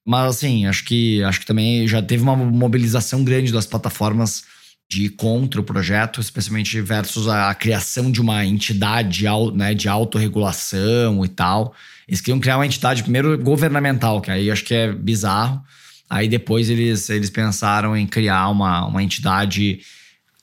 Mas 0.05 0.37
assim, 0.37 0.67
acho 0.67 0.85
que, 0.85 1.23
acho 1.23 1.39
que 1.39 1.47
também 1.47 1.87
já 1.87 2.03
teve 2.03 2.23
uma 2.25 2.35
mobilização 2.35 3.23
grande 3.23 3.53
das 3.53 3.67
plataformas 3.67 4.43
de 4.93 5.09
contra 5.09 5.59
o 5.59 5.65
projeto, 5.65 6.21
especialmente 6.21 6.79
versus 6.83 7.27
a, 7.27 7.49
a 7.49 7.55
criação 7.55 8.13
de 8.13 8.21
uma 8.21 8.45
entidade 8.45 9.25
né, 9.55 9.73
de 9.73 9.89
autorregulação 9.89 11.25
e 11.25 11.29
tal. 11.29 11.75
Eles 12.07 12.21
queriam 12.21 12.39
criar 12.39 12.59
uma 12.59 12.67
entidade, 12.67 13.03
primeiro 13.03 13.39
governamental, 13.39 14.21
que 14.21 14.31
aí 14.31 14.51
acho 14.51 14.63
que 14.65 14.75
é 14.75 14.93
bizarro. 14.93 15.63
Aí 16.11 16.29
depois 16.29 16.69
eles, 16.69 17.09
eles 17.09 17.31
pensaram 17.31 17.97
em 17.97 18.07
criar 18.07 18.51
uma, 18.51 18.85
uma 18.85 19.03
entidade 19.03 19.81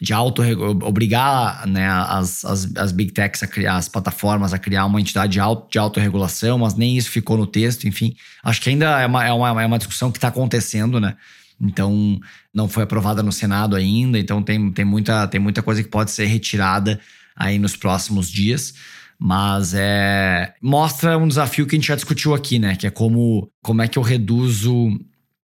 de 0.01 0.13
auto 0.13 0.41
obrigar 0.83 1.67
né, 1.67 1.87
as, 1.87 2.43
as, 2.43 2.75
as 2.75 2.91
big 2.91 3.11
techs 3.11 3.43
a 3.43 3.47
criar, 3.47 3.75
as 3.75 3.87
plataformas 3.87 4.51
a 4.51 4.57
criar 4.57 4.85
uma 4.85 4.99
entidade 4.99 5.33
de, 5.33 5.39
auto, 5.39 5.69
de 5.69 5.77
autorregulação, 5.77 6.57
mas 6.57 6.73
nem 6.73 6.97
isso 6.97 7.11
ficou 7.11 7.37
no 7.37 7.45
texto, 7.45 7.87
enfim. 7.87 8.15
Acho 8.41 8.61
que 8.61 8.69
ainda 8.69 8.99
é 8.99 9.05
uma, 9.05 9.25
é 9.25 9.31
uma, 9.31 9.61
é 9.61 9.65
uma 9.67 9.77
discussão 9.77 10.09
que 10.11 10.17
está 10.17 10.29
acontecendo, 10.29 10.99
né? 10.99 11.15
Então, 11.61 12.19
não 12.53 12.67
foi 12.67 12.83
aprovada 12.83 13.21
no 13.21 13.31
Senado 13.31 13.75
ainda, 13.75 14.17
então 14.17 14.41
tem, 14.41 14.71
tem, 14.71 14.85
muita, 14.85 15.27
tem 15.27 15.39
muita 15.39 15.61
coisa 15.61 15.83
que 15.83 15.89
pode 15.89 16.11
ser 16.11 16.25
retirada 16.25 16.99
aí 17.35 17.59
nos 17.59 17.75
próximos 17.75 18.31
dias. 18.31 18.73
Mas 19.21 19.73
é 19.73 20.53
mostra 20.61 21.17
um 21.17 21.27
desafio 21.27 21.67
que 21.67 21.75
a 21.75 21.77
gente 21.77 21.87
já 21.89 21.95
discutiu 21.95 22.33
aqui, 22.33 22.57
né? 22.57 22.77
Que 22.77 22.87
é 22.87 22.89
como, 22.89 23.51
como 23.61 23.81
é 23.81 23.87
que 23.87 23.99
eu 23.99 24.03
reduzo 24.03 24.97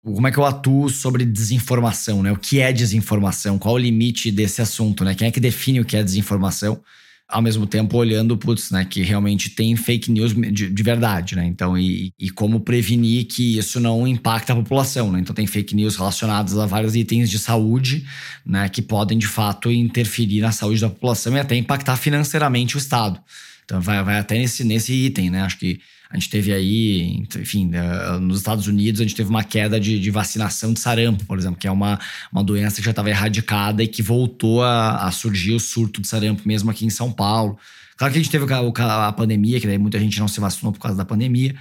como 0.03 0.27
é 0.27 0.31
que 0.31 0.37
eu 0.37 0.45
atuo 0.45 0.89
sobre 0.89 1.23
desinformação, 1.23 2.21
né? 2.21 2.31
O 2.31 2.35
que 2.35 2.59
é 2.59 2.73
desinformação? 2.73 3.57
Qual 3.57 3.75
o 3.75 3.77
limite 3.77 4.31
desse 4.31 4.61
assunto, 4.61 5.05
né? 5.05 5.15
Quem 5.15 5.29
é 5.29 5.31
que 5.31 5.39
define 5.39 5.79
o 5.79 5.85
que 5.85 5.95
é 5.95 6.03
desinformação? 6.03 6.81
Ao 7.33 7.41
mesmo 7.41 7.65
tempo 7.65 7.97
olhando, 7.97 8.37
putz, 8.37 8.69
né? 8.69 8.85
Que 8.85 9.01
realmente 9.01 9.49
tem 9.49 9.75
fake 9.75 10.11
news 10.11 10.33
de, 10.35 10.69
de 10.69 10.83
verdade, 10.83 11.35
né? 11.35 11.43
Então, 11.45 11.75
e, 11.75 12.13
e, 12.19 12.29
como 12.29 12.59
prevenir 12.59 13.25
que 13.25 13.57
isso 13.57 13.79
não 13.79 14.07
impacta 14.07 14.53
a 14.53 14.55
população, 14.55 15.11
né? 15.11 15.19
Então 15.19 15.33
tem 15.33 15.47
fake 15.47 15.75
news 15.75 15.95
relacionadas 15.95 16.55
a 16.59 16.67
vários 16.67 16.95
itens 16.95 17.31
de 17.31 17.39
saúde, 17.39 18.05
né? 18.45 18.69
Que 18.69 18.83
podem, 18.83 19.17
de 19.17 19.25
fato, 19.25 19.71
interferir 19.71 20.41
na 20.41 20.51
saúde 20.51 20.81
da 20.81 20.89
população 20.89 21.35
e 21.35 21.39
até 21.39 21.55
impactar 21.55 21.97
financeiramente 21.97 22.75
o 22.75 22.77
Estado. 22.77 23.19
Então 23.65 23.81
vai, 23.81 24.03
vai 24.03 24.19
até 24.19 24.37
nesse, 24.37 24.63
nesse 24.63 24.93
item, 24.93 25.31
né? 25.31 25.41
Acho 25.41 25.57
que 25.57 25.79
a 26.13 26.15
gente 26.15 26.29
teve 26.29 26.53
aí, 26.53 27.25
enfim, 27.39 27.71
eh, 27.73 28.19
nos 28.19 28.37
Estados 28.37 28.67
Unidos 28.67 29.01
a 29.01 29.03
gente 29.03 29.15
teve 29.15 29.31
uma 29.31 29.43
queda 29.43 29.79
de, 29.79 29.99
de 29.99 30.11
vacinação 30.11 30.71
de 30.71 30.79
sarampo, 30.79 31.25
por 31.25 31.39
exemplo, 31.39 31.57
que 31.57 31.67
é 31.67 31.71
uma, 31.71 31.99
uma 32.31 32.43
doença 32.43 32.75
que 32.75 32.83
já 32.83 32.91
estava 32.91 33.09
erradicada 33.09 33.81
e 33.81 33.87
que 33.87 34.03
voltou 34.03 34.61
a, 34.61 35.07
a, 35.07 35.11
surgir 35.11 35.53
o 35.53 35.59
surto 35.59 35.99
de 35.99 36.07
sarampo 36.07 36.47
mesmo 36.47 36.69
aqui 36.69 36.85
em 36.85 36.89
São 36.91 37.11
Paulo. 37.11 37.57
Claro 37.97 38.13
que 38.13 38.19
a 38.19 38.21
gente 38.21 38.31
teve 38.31 38.45
a, 38.53 39.07
a 39.07 39.11
pandemia, 39.11 39.59
que 39.59 39.65
daí 39.65 39.79
muita 39.79 39.97
gente 39.97 40.19
não 40.19 40.27
se 40.27 40.39
vacinou 40.39 40.71
por 40.71 40.79
causa 40.79 40.95
da 40.95 41.03
pandemia, 41.03 41.55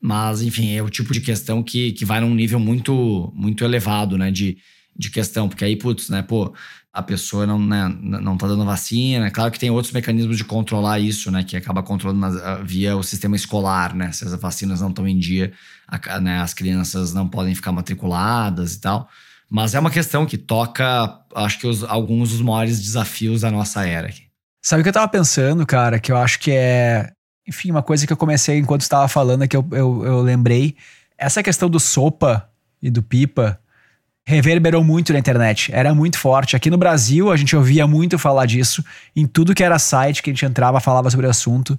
mas 0.00 0.40
enfim, 0.40 0.72
é 0.76 0.80
o 0.80 0.88
tipo 0.88 1.12
de 1.12 1.20
questão 1.20 1.60
que, 1.60 1.90
que 1.90 2.04
vai 2.04 2.20
num 2.20 2.32
nível 2.32 2.60
muito, 2.60 3.32
muito 3.34 3.64
elevado, 3.64 4.16
né? 4.16 4.30
De, 4.30 4.56
de 4.98 5.10
questão, 5.10 5.48
porque 5.48 5.64
aí, 5.64 5.76
putz, 5.76 6.08
né, 6.08 6.22
pô, 6.22 6.54
a 6.96 7.02
pessoa 7.02 7.46
não, 7.46 7.58
né, 7.58 7.94
não 8.00 8.38
tá 8.38 8.46
dando 8.46 8.64
vacina. 8.64 9.30
Claro 9.30 9.50
que 9.50 9.58
tem 9.58 9.70
outros 9.70 9.92
mecanismos 9.92 10.38
de 10.38 10.44
controlar 10.44 10.98
isso, 10.98 11.30
né? 11.30 11.44
Que 11.44 11.54
acaba 11.54 11.82
controlando 11.82 12.38
via 12.64 12.96
o 12.96 13.02
sistema 13.02 13.36
escolar, 13.36 13.94
né? 13.94 14.10
Se 14.12 14.24
as 14.24 14.34
vacinas 14.40 14.80
não 14.80 14.88
estão 14.88 15.06
em 15.06 15.18
dia, 15.18 15.52
a, 15.86 16.18
né, 16.18 16.40
as 16.40 16.54
crianças 16.54 17.12
não 17.12 17.28
podem 17.28 17.54
ficar 17.54 17.70
matriculadas 17.70 18.72
e 18.74 18.80
tal. 18.80 19.10
Mas 19.50 19.74
é 19.74 19.78
uma 19.78 19.90
questão 19.90 20.24
que 20.24 20.38
toca, 20.38 21.20
acho 21.34 21.58
que 21.58 21.66
os, 21.66 21.84
alguns 21.84 22.30
dos 22.30 22.40
maiores 22.40 22.80
desafios 22.80 23.42
da 23.42 23.50
nossa 23.50 23.86
era. 23.86 24.08
Aqui. 24.08 24.22
Sabe 24.64 24.80
o 24.80 24.82
que 24.82 24.88
eu 24.88 24.94
tava 24.94 25.08
pensando, 25.08 25.66
cara? 25.66 26.00
Que 26.00 26.10
eu 26.10 26.16
acho 26.16 26.40
que 26.40 26.50
é. 26.50 27.12
Enfim, 27.46 27.70
uma 27.70 27.82
coisa 27.82 28.06
que 28.06 28.12
eu 28.12 28.16
comecei 28.16 28.58
enquanto 28.58 28.80
estava 28.80 29.06
falando, 29.06 29.44
é 29.44 29.48
que 29.48 29.56
eu, 29.56 29.64
eu, 29.70 30.02
eu 30.02 30.22
lembrei. 30.22 30.74
Essa 31.18 31.42
questão 31.42 31.68
do 31.68 31.78
sopa 31.78 32.48
e 32.82 32.90
do 32.90 33.02
pipa 33.02 33.60
reverberou 34.26 34.82
muito 34.82 35.12
na 35.12 35.20
internet. 35.20 35.70
Era 35.72 35.94
muito 35.94 36.18
forte. 36.18 36.56
Aqui 36.56 36.68
no 36.68 36.76
Brasil, 36.76 37.30
a 37.30 37.36
gente 37.36 37.54
ouvia 37.54 37.86
muito 37.86 38.18
falar 38.18 38.44
disso. 38.44 38.84
Em 39.14 39.24
tudo 39.24 39.54
que 39.54 39.62
era 39.62 39.78
site 39.78 40.22
que 40.22 40.30
a 40.30 40.32
gente 40.32 40.44
entrava, 40.44 40.80
falava 40.80 41.08
sobre 41.08 41.26
o 41.26 41.30
assunto. 41.30 41.78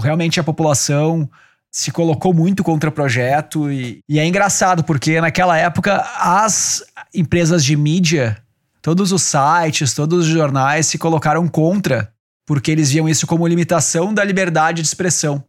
Realmente 0.00 0.38
a 0.38 0.44
população 0.44 1.28
se 1.68 1.90
colocou 1.90 2.32
muito 2.32 2.62
contra 2.62 2.88
o 2.88 2.92
projeto. 2.92 3.70
E, 3.72 3.98
e 4.08 4.20
é 4.20 4.24
engraçado, 4.24 4.84
porque 4.84 5.20
naquela 5.20 5.58
época 5.58 6.06
as 6.16 6.84
empresas 7.12 7.64
de 7.64 7.76
mídia, 7.76 8.38
todos 8.80 9.10
os 9.10 9.22
sites, 9.22 9.92
todos 9.92 10.26
os 10.26 10.32
jornais 10.32 10.86
se 10.86 10.96
colocaram 10.96 11.48
contra, 11.48 12.12
porque 12.46 12.70
eles 12.70 12.92
viam 12.92 13.08
isso 13.08 13.26
como 13.26 13.48
limitação 13.48 14.14
da 14.14 14.22
liberdade 14.22 14.80
de 14.80 14.86
expressão. 14.86 15.42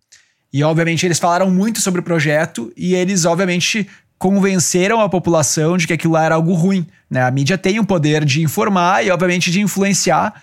E 0.52 0.64
obviamente 0.64 1.06
eles 1.06 1.20
falaram 1.20 1.52
muito 1.52 1.82
sobre 1.82 2.00
o 2.00 2.04
projeto 2.04 2.72
e 2.76 2.96
eles 2.96 3.26
obviamente 3.26 3.88
convenceram 4.18 5.02
a 5.02 5.10
população 5.10 5.78
de 5.78 5.88
que 5.88 5.94
aquilo 5.94 6.14
lá 6.14 6.24
era 6.24 6.36
algo 6.36 6.54
ruim. 6.54 6.88
Né? 7.10 7.22
A 7.22 7.32
mídia 7.32 7.58
tem 7.58 7.80
o 7.80 7.86
poder 7.86 8.24
de 8.26 8.42
informar 8.42 9.06
e, 9.06 9.12
obviamente, 9.12 9.52
de 9.52 9.62
influenciar. 9.62 10.42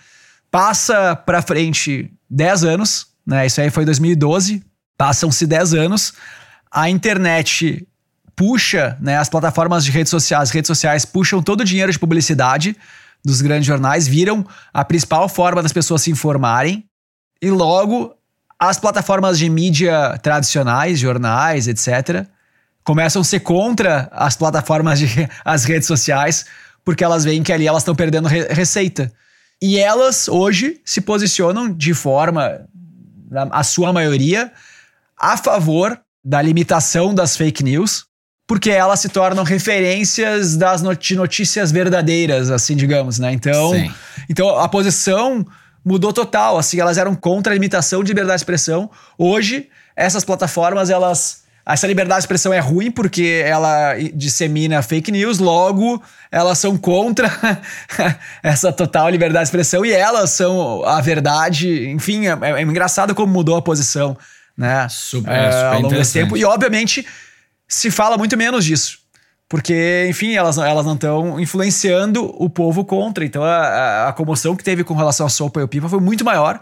Passa 0.51 1.15
para 1.15 1.41
frente 1.41 2.11
10 2.29 2.63
anos, 2.63 3.07
né? 3.25 3.45
Isso 3.45 3.59
aí 3.59 3.69
foi 3.69 3.85
2012. 3.85 4.63
Passam-se 4.97 5.47
10 5.47 5.73
anos. 5.73 6.13
A 6.71 6.89
internet 6.89 7.87
puxa, 8.35 8.97
né? 9.01 9.17
As 9.17 9.29
plataformas 9.29 9.83
de 9.83 9.91
redes 9.91 10.11
sociais, 10.11 10.51
redes 10.51 10.67
sociais 10.67 11.05
puxam 11.05 11.41
todo 11.41 11.61
o 11.61 11.65
dinheiro 11.65 11.91
de 11.91 11.99
publicidade 11.99 12.75
dos 13.25 13.41
grandes 13.41 13.65
jornais, 13.65 14.07
viram 14.07 14.45
a 14.73 14.83
principal 14.83 15.29
forma 15.29 15.61
das 15.63 15.71
pessoas 15.71 16.01
se 16.01 16.11
informarem. 16.11 16.83
E 17.41 17.49
logo 17.49 18.15
as 18.59 18.79
plataformas 18.79 19.37
de 19.37 19.49
mídia 19.49 20.17
tradicionais, 20.21 20.99
jornais, 20.99 21.67
etc., 21.67 22.27
começam 22.83 23.21
a 23.21 23.25
ser 23.25 23.39
contra 23.39 24.09
as 24.11 24.35
plataformas 24.35 24.99
de 24.99 25.07
as 25.43 25.63
redes 25.63 25.87
sociais, 25.87 26.45
porque 26.83 27.03
elas 27.03 27.23
veem 27.23 27.43
que 27.43 27.53
ali 27.53 27.67
elas 27.67 27.81
estão 27.81 27.95
perdendo 27.95 28.27
re 28.27 28.47
receita. 28.49 29.11
E 29.61 29.79
elas 29.79 30.27
hoje 30.27 30.81
se 30.83 30.99
posicionam 30.99 31.73
de 31.73 31.93
forma, 31.93 32.67
a 33.51 33.63
sua 33.63 33.93
maioria, 33.93 34.51
a 35.17 35.37
favor 35.37 35.97
da 36.23 36.41
limitação 36.41 37.13
das 37.13 37.37
fake 37.37 37.63
news, 37.63 38.05
porque 38.45 38.69
elas 38.69 38.99
se 38.99 39.09
tornam 39.09 39.43
referências 39.43 40.57
das 40.57 40.81
not 40.81 41.15
notícias 41.15 41.71
verdadeiras, 41.71 42.51
assim, 42.51 42.75
digamos, 42.75 43.19
né? 43.19 43.31
Então, 43.31 43.71
então 44.29 44.49
a 44.59 44.67
posição 44.67 45.45
mudou 45.83 46.11
total, 46.11 46.57
assim, 46.57 46.79
elas 46.79 46.97
eram 46.97 47.15
contra 47.15 47.53
a 47.53 47.55
limitação 47.55 48.03
de 48.03 48.09
liberdade 48.09 48.39
de 48.39 48.41
expressão. 48.41 48.91
Hoje, 49.17 49.69
essas 49.95 50.25
plataformas, 50.25 50.89
elas 50.89 51.42
essa 51.65 51.87
liberdade 51.87 52.19
de 52.19 52.23
expressão 52.23 52.53
é 52.53 52.59
ruim 52.59 52.91
porque 52.91 53.41
ela 53.45 53.95
dissemina 54.13 54.81
fake 54.81 55.11
news, 55.11 55.39
logo 55.39 56.03
elas 56.29 56.57
são 56.57 56.77
contra 56.77 57.31
essa 58.43 58.73
total 58.73 59.09
liberdade 59.09 59.45
de 59.45 59.47
expressão 59.49 59.85
e 59.85 59.91
elas 59.93 60.31
são 60.31 60.83
a 60.83 60.99
verdade. 60.99 61.87
Enfim, 61.89 62.27
é, 62.27 62.37
é 62.59 62.61
engraçado 62.61 63.15
como 63.15 63.31
mudou 63.31 63.55
a 63.55 63.61
posição, 63.61 64.17
né? 64.57 64.87
Super, 64.89 65.31
é, 65.31 65.51
super 65.51 65.65
ao 65.65 65.81
longo 65.81 65.95
desse 65.95 66.13
tempo. 66.13 66.35
E 66.35 66.43
obviamente 66.43 67.07
se 67.67 67.89
fala 67.89 68.17
muito 68.17 68.35
menos 68.35 68.65
disso. 68.65 68.99
Porque, 69.47 70.07
enfim, 70.09 70.33
elas, 70.33 70.57
elas 70.57 70.85
não 70.85 70.95
estão 70.95 71.39
influenciando 71.39 72.25
o 72.43 72.49
povo 72.49 72.83
contra. 72.83 73.23
Então 73.23 73.43
a, 73.43 73.55
a, 73.55 74.09
a, 74.09 74.13
comoção 74.13 74.55
que 74.55 74.63
teve 74.63 74.83
com 74.83 74.95
relação 74.95 75.27
à 75.27 75.29
sopa 75.29 75.59
e 75.59 75.63
o 75.63 75.67
pipa 75.67 75.87
foi 75.87 75.99
muito 75.99 76.25
maior. 76.25 76.59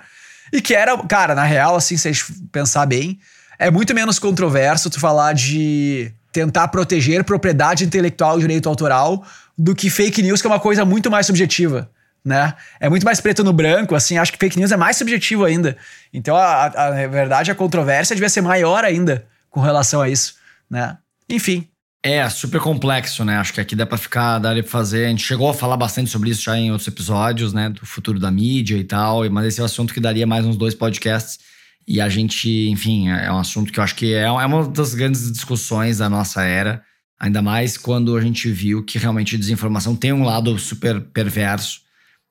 E 0.51 0.61
que 0.61 0.75
era, 0.75 0.95
cara, 1.07 1.33
na 1.33 1.43
real, 1.43 1.75
assim, 1.75 1.95
se 1.95 2.07
a 2.07 2.11
gente 2.11 2.25
pensar 2.51 2.85
bem 2.85 3.17
é 3.61 3.69
muito 3.69 3.93
menos 3.93 4.17
controverso 4.17 4.89
tu 4.89 4.99
falar 4.99 5.33
de 5.33 6.11
tentar 6.31 6.67
proteger 6.69 7.23
propriedade 7.23 7.85
intelectual 7.85 8.37
e 8.37 8.41
direito 8.41 8.67
autoral 8.67 9.23
do 9.55 9.75
que 9.75 9.87
fake 9.87 10.23
news, 10.23 10.41
que 10.41 10.47
é 10.47 10.49
uma 10.49 10.59
coisa 10.59 10.83
muito 10.83 11.11
mais 11.11 11.27
subjetiva. 11.27 11.87
Né? 12.25 12.55
É 12.79 12.89
muito 12.89 13.03
mais 13.03 13.21
preto 13.21 13.43
no 13.43 13.53
branco, 13.53 13.93
assim, 13.93 14.17
acho 14.17 14.31
que 14.31 14.39
fake 14.39 14.57
news 14.57 14.71
é 14.71 14.77
mais 14.77 14.97
subjetivo 14.97 15.45
ainda. 15.45 15.77
Então, 16.11 16.35
a, 16.35 16.65
a, 16.65 16.87
a 16.87 17.07
verdade, 17.07 17.51
a 17.51 17.55
controvérsia 17.55 18.15
devia 18.15 18.29
ser 18.29 18.41
maior 18.41 18.83
ainda 18.83 19.25
com 19.51 19.59
relação 19.59 20.01
a 20.01 20.09
isso, 20.09 20.35
né? 20.67 20.97
Enfim. 21.29 21.67
É, 22.03 22.27
super 22.29 22.59
complexo, 22.59 23.23
né? 23.23 23.37
Acho 23.37 23.53
que 23.53 23.61
aqui 23.61 23.75
dá 23.75 23.85
pra 23.85 23.97
ficar, 23.97 24.39
dá 24.39 24.53
pra 24.53 24.63
fazer. 24.63 25.05
A 25.05 25.09
gente 25.09 25.23
chegou 25.23 25.49
a 25.49 25.53
falar 25.53 25.77
bastante 25.77 26.09
sobre 26.09 26.31
isso 26.31 26.41
já 26.41 26.57
em 26.57 26.71
outros 26.71 26.87
episódios, 26.87 27.53
né? 27.53 27.69
Do 27.69 27.85
futuro 27.85 28.19
da 28.19 28.31
mídia 28.31 28.75
e 28.75 28.83
tal, 28.83 29.29
mas 29.29 29.45
esse 29.45 29.59
é 29.59 29.63
um 29.63 29.67
assunto 29.67 29.93
que 29.93 29.99
daria 29.99 30.25
mais 30.25 30.43
uns 30.45 30.57
dois 30.57 30.73
podcasts. 30.73 31.50
E 31.87 31.99
a 31.99 32.07
gente, 32.07 32.69
enfim, 32.69 33.09
é 33.09 33.31
um 33.31 33.39
assunto 33.39 33.71
que 33.71 33.79
eu 33.79 33.83
acho 33.83 33.95
que 33.95 34.13
é, 34.13 34.23
é 34.23 34.31
uma 34.31 34.67
das 34.67 34.93
grandes 34.93 35.31
discussões 35.31 35.97
da 35.97 36.09
nossa 36.09 36.43
era, 36.43 36.83
ainda 37.19 37.41
mais 37.41 37.77
quando 37.77 38.15
a 38.15 38.21
gente 38.21 38.51
viu 38.51 38.83
que 38.83 38.97
realmente 38.97 39.37
desinformação 39.37 39.95
tem 39.95 40.13
um 40.13 40.23
lado 40.23 40.57
super 40.57 41.01
perverso. 41.01 41.81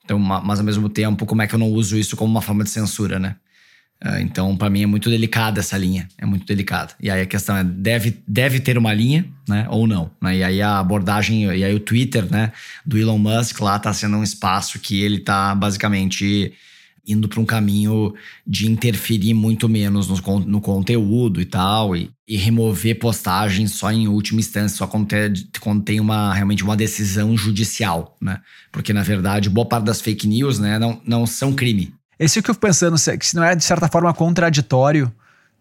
Então, 0.04 0.18
mas 0.18 0.58
ao 0.58 0.64
mesmo 0.64 0.88
tempo, 0.88 1.26
como 1.26 1.42
é 1.42 1.46
que 1.46 1.54
eu 1.54 1.58
não 1.58 1.70
uso 1.70 1.96
isso 1.96 2.16
como 2.16 2.30
uma 2.30 2.42
forma 2.42 2.64
de 2.64 2.70
censura, 2.70 3.18
né? 3.18 3.36
É, 4.02 4.22
então, 4.22 4.56
para 4.56 4.70
mim 4.70 4.82
é 4.82 4.86
muito 4.86 5.10
delicada 5.10 5.60
essa 5.60 5.76
linha, 5.76 6.08
é 6.16 6.24
muito 6.24 6.46
delicada. 6.46 6.94
E 6.98 7.10
aí 7.10 7.20
a 7.20 7.26
questão 7.26 7.54
é, 7.54 7.62
deve, 7.62 8.22
deve 8.26 8.58
ter 8.58 8.78
uma 8.78 8.94
linha, 8.94 9.26
né, 9.46 9.66
ou 9.68 9.86
não? 9.86 10.10
Né? 10.22 10.38
E 10.38 10.42
aí 10.42 10.62
a 10.62 10.78
abordagem, 10.78 11.44
e 11.44 11.62
aí 11.62 11.74
o 11.74 11.80
Twitter, 11.80 12.24
né, 12.30 12.50
do 12.84 12.96
Elon 12.96 13.18
Musk 13.18 13.60
lá 13.60 13.78
tá 13.78 13.92
sendo 13.92 14.16
um 14.16 14.22
espaço 14.22 14.78
que 14.78 15.02
ele 15.02 15.18
tá 15.20 15.54
basicamente 15.54 16.54
indo 17.10 17.28
para 17.28 17.40
um 17.40 17.44
caminho 17.44 18.14
de 18.46 18.70
interferir 18.70 19.34
muito 19.34 19.68
menos 19.68 20.08
no, 20.08 20.40
no 20.40 20.60
conteúdo 20.60 21.40
e 21.40 21.44
tal, 21.44 21.96
e, 21.96 22.10
e, 22.26 22.36
remover 22.36 22.98
postagens 22.98 23.72
só 23.72 23.90
em 23.90 24.08
última 24.08 24.40
instância, 24.40 24.78
só 24.78 24.86
quando 24.86 25.08
tem, 25.08 25.32
quando 25.60 25.82
tem 25.82 26.00
uma, 26.00 26.32
realmente 26.32 26.62
uma 26.62 26.76
decisão 26.76 27.36
judicial, 27.36 28.16
né? 28.20 28.40
Porque, 28.70 28.92
na 28.92 29.02
verdade, 29.02 29.50
boa 29.50 29.66
parte 29.66 29.84
das 29.84 30.00
fake 30.00 30.26
news 30.26 30.58
né, 30.58 30.78
não, 30.78 31.00
não 31.04 31.26
são 31.26 31.52
crime. 31.52 31.94
Esse 32.18 32.38
é 32.38 32.40
o 32.40 32.42
que 32.42 32.50
eu 32.50 32.54
fico 32.54 32.66
pensando, 32.66 32.98
se 32.98 33.34
não 33.34 33.42
é, 33.42 33.54
de 33.54 33.64
certa 33.64 33.88
forma, 33.88 34.12
contraditório 34.12 35.12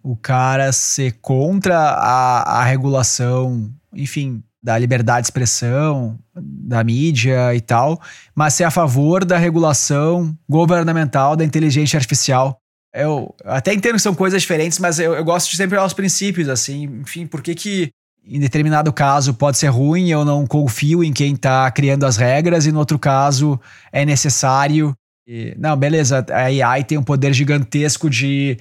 o 0.03 0.15
cara 0.15 0.71
ser 0.71 1.17
contra 1.21 1.77
a, 1.77 2.59
a 2.59 2.63
regulação, 2.63 3.69
enfim, 3.93 4.43
da 4.61 4.77
liberdade 4.77 5.21
de 5.21 5.27
expressão, 5.27 6.19
da 6.35 6.83
mídia 6.83 7.55
e 7.55 7.61
tal, 7.61 7.99
mas 8.35 8.53
ser 8.53 8.65
a 8.65 8.71
favor 8.71 9.23
da 9.23 9.37
regulação 9.37 10.37
governamental 10.47 11.35
da 11.35 11.45
inteligência 11.45 11.97
artificial. 11.97 12.59
Eu 12.93 13.33
até 13.45 13.73
entendo 13.73 13.95
que 13.95 14.01
são 14.01 14.15
coisas 14.15 14.41
diferentes, 14.41 14.79
mas 14.79 14.99
eu, 14.99 15.13
eu 15.13 15.23
gosto 15.23 15.49
de 15.49 15.57
sempre 15.57 15.77
olhar 15.77 15.85
os 15.85 15.93
princípios, 15.93 16.49
assim, 16.49 16.83
enfim, 17.01 17.25
por 17.25 17.41
que 17.41 17.55
que 17.55 17.89
em 18.25 18.39
determinado 18.39 18.91
caso 18.91 19.33
pode 19.33 19.57
ser 19.57 19.67
ruim, 19.67 20.09
eu 20.09 20.25
não 20.25 20.45
confio 20.45 21.03
em 21.03 21.13
quem 21.13 21.33
está 21.33 21.69
criando 21.71 22.05
as 22.05 22.17
regras, 22.17 22.65
e 22.65 22.71
no 22.71 22.79
outro 22.79 22.99
caso 22.99 23.59
é 23.91 24.05
necessário. 24.05 24.93
E, 25.27 25.55
não, 25.57 25.75
beleza, 25.77 26.25
a 26.29 26.43
AI 26.43 26.83
tem 26.83 26.97
um 26.97 27.03
poder 27.03 27.33
gigantesco 27.33 28.09
de 28.09 28.57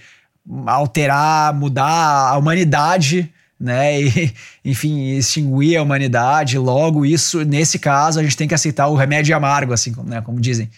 alterar, 0.66 1.52
mudar 1.54 2.30
a 2.30 2.38
humanidade, 2.38 3.32
né? 3.58 4.00
E, 4.00 4.34
enfim, 4.64 5.16
extinguir 5.16 5.76
a 5.76 5.82
humanidade. 5.82 6.58
Logo, 6.58 7.04
isso, 7.04 7.42
nesse 7.44 7.78
caso, 7.78 8.20
a 8.20 8.22
gente 8.22 8.36
tem 8.36 8.48
que 8.48 8.54
aceitar 8.54 8.86
o 8.88 8.94
remédio 8.94 9.36
amargo, 9.36 9.72
assim, 9.72 9.94
né? 10.04 10.20
como 10.20 10.40
dizem. 10.40 10.70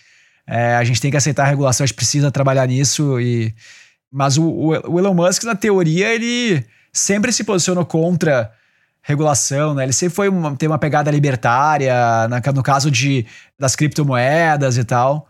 É, 0.46 0.74
a 0.74 0.84
gente 0.84 1.00
tem 1.00 1.10
que 1.10 1.16
aceitar 1.16 1.44
a 1.44 1.48
regulação, 1.48 1.84
a 1.84 1.86
gente 1.86 1.96
precisa 1.96 2.30
trabalhar 2.30 2.66
nisso. 2.66 3.20
E... 3.20 3.54
Mas 4.10 4.36
o, 4.36 4.44
o 4.44 4.98
Elon 4.98 5.14
Musk, 5.14 5.44
na 5.44 5.54
teoria, 5.54 6.12
ele 6.12 6.64
sempre 6.92 7.32
se 7.32 7.44
posicionou 7.44 7.84
contra 7.84 8.52
regulação, 9.02 9.74
né? 9.74 9.84
Ele 9.84 9.92
sempre 9.92 10.14
foi 10.14 10.28
uma, 10.28 10.56
tem 10.56 10.68
uma 10.68 10.78
pegada 10.78 11.10
libertária, 11.10 11.94
na, 12.28 12.40
no 12.52 12.62
caso 12.62 12.90
de, 12.90 13.24
das 13.58 13.76
criptomoedas 13.76 14.76
e 14.76 14.84
tal. 14.84 15.28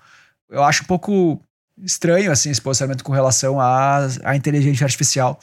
Eu 0.49 0.65
acho 0.65 0.83
um 0.83 0.87
pouco 0.87 1.41
estranho, 1.83 2.33
assim, 2.33 2.51
esse 2.51 2.61
posicionamento 2.61 3.05
com 3.05 3.13
relação 3.13 3.61
à, 3.61 4.07
à 4.25 4.35
inteligência 4.35 4.85
artificial 4.85 5.39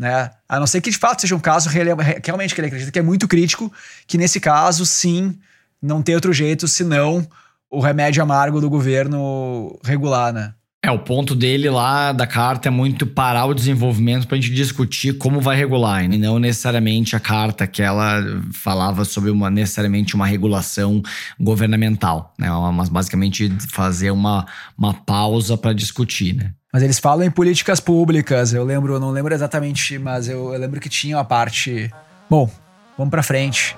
né? 0.00 0.30
A 0.48 0.58
não 0.58 0.66
ser 0.66 0.80
que 0.80 0.90
de 0.90 0.96
fato 0.96 1.20
seja 1.20 1.36
um 1.36 1.40
caso 1.40 1.68
realmente 1.68 2.54
que 2.54 2.60
ele 2.62 2.68
acredita 2.68 2.90
que 2.90 2.98
é 2.98 3.02
muito 3.02 3.28
crítico, 3.28 3.70
que 4.06 4.16
nesse 4.16 4.40
caso, 4.40 4.86
sim, 4.86 5.38
não 5.80 6.00
tem 6.00 6.14
outro 6.14 6.32
jeito 6.32 6.66
senão 6.66 7.28
o 7.70 7.80
remédio 7.80 8.22
amargo 8.22 8.62
do 8.62 8.70
governo 8.70 9.78
regular, 9.84 10.32
né? 10.32 10.54
É, 10.82 10.90
o 10.90 10.98
ponto 10.98 11.34
dele 11.34 11.68
lá 11.68 12.10
da 12.10 12.26
carta 12.26 12.68
é 12.68 12.70
muito 12.70 13.06
parar 13.06 13.44
o 13.44 13.52
desenvolvimento 13.52 14.26
para 14.26 14.38
a 14.38 14.40
gente 14.40 14.54
discutir 14.54 15.18
como 15.18 15.38
vai 15.38 15.54
regular, 15.54 16.02
e 16.04 16.16
não 16.16 16.38
necessariamente 16.38 17.14
a 17.14 17.20
carta 17.20 17.66
que 17.66 17.82
ela 17.82 18.22
falava 18.54 19.04
sobre 19.04 19.30
uma 19.30 19.50
necessariamente 19.50 20.14
uma 20.14 20.26
regulação 20.26 21.02
governamental, 21.38 22.32
né? 22.38 22.48
Mas 22.72 22.88
basicamente 22.88 23.50
fazer 23.68 24.10
uma, 24.10 24.46
uma 24.76 24.94
pausa 24.94 25.58
para 25.58 25.74
discutir, 25.74 26.34
né? 26.34 26.52
Mas 26.72 26.82
eles 26.82 26.98
falam 26.98 27.26
em 27.26 27.30
políticas 27.30 27.78
públicas. 27.78 28.54
Eu 28.54 28.64
lembro, 28.64 28.98
não 28.98 29.10
lembro 29.10 29.34
exatamente, 29.34 29.98
mas 29.98 30.28
eu, 30.28 30.54
eu 30.54 30.58
lembro 30.58 30.80
que 30.80 30.88
tinha 30.88 31.18
a 31.18 31.24
parte. 31.24 31.90
Bom, 32.28 32.50
vamos 32.96 33.10
para 33.10 33.22
frente. 33.22 33.76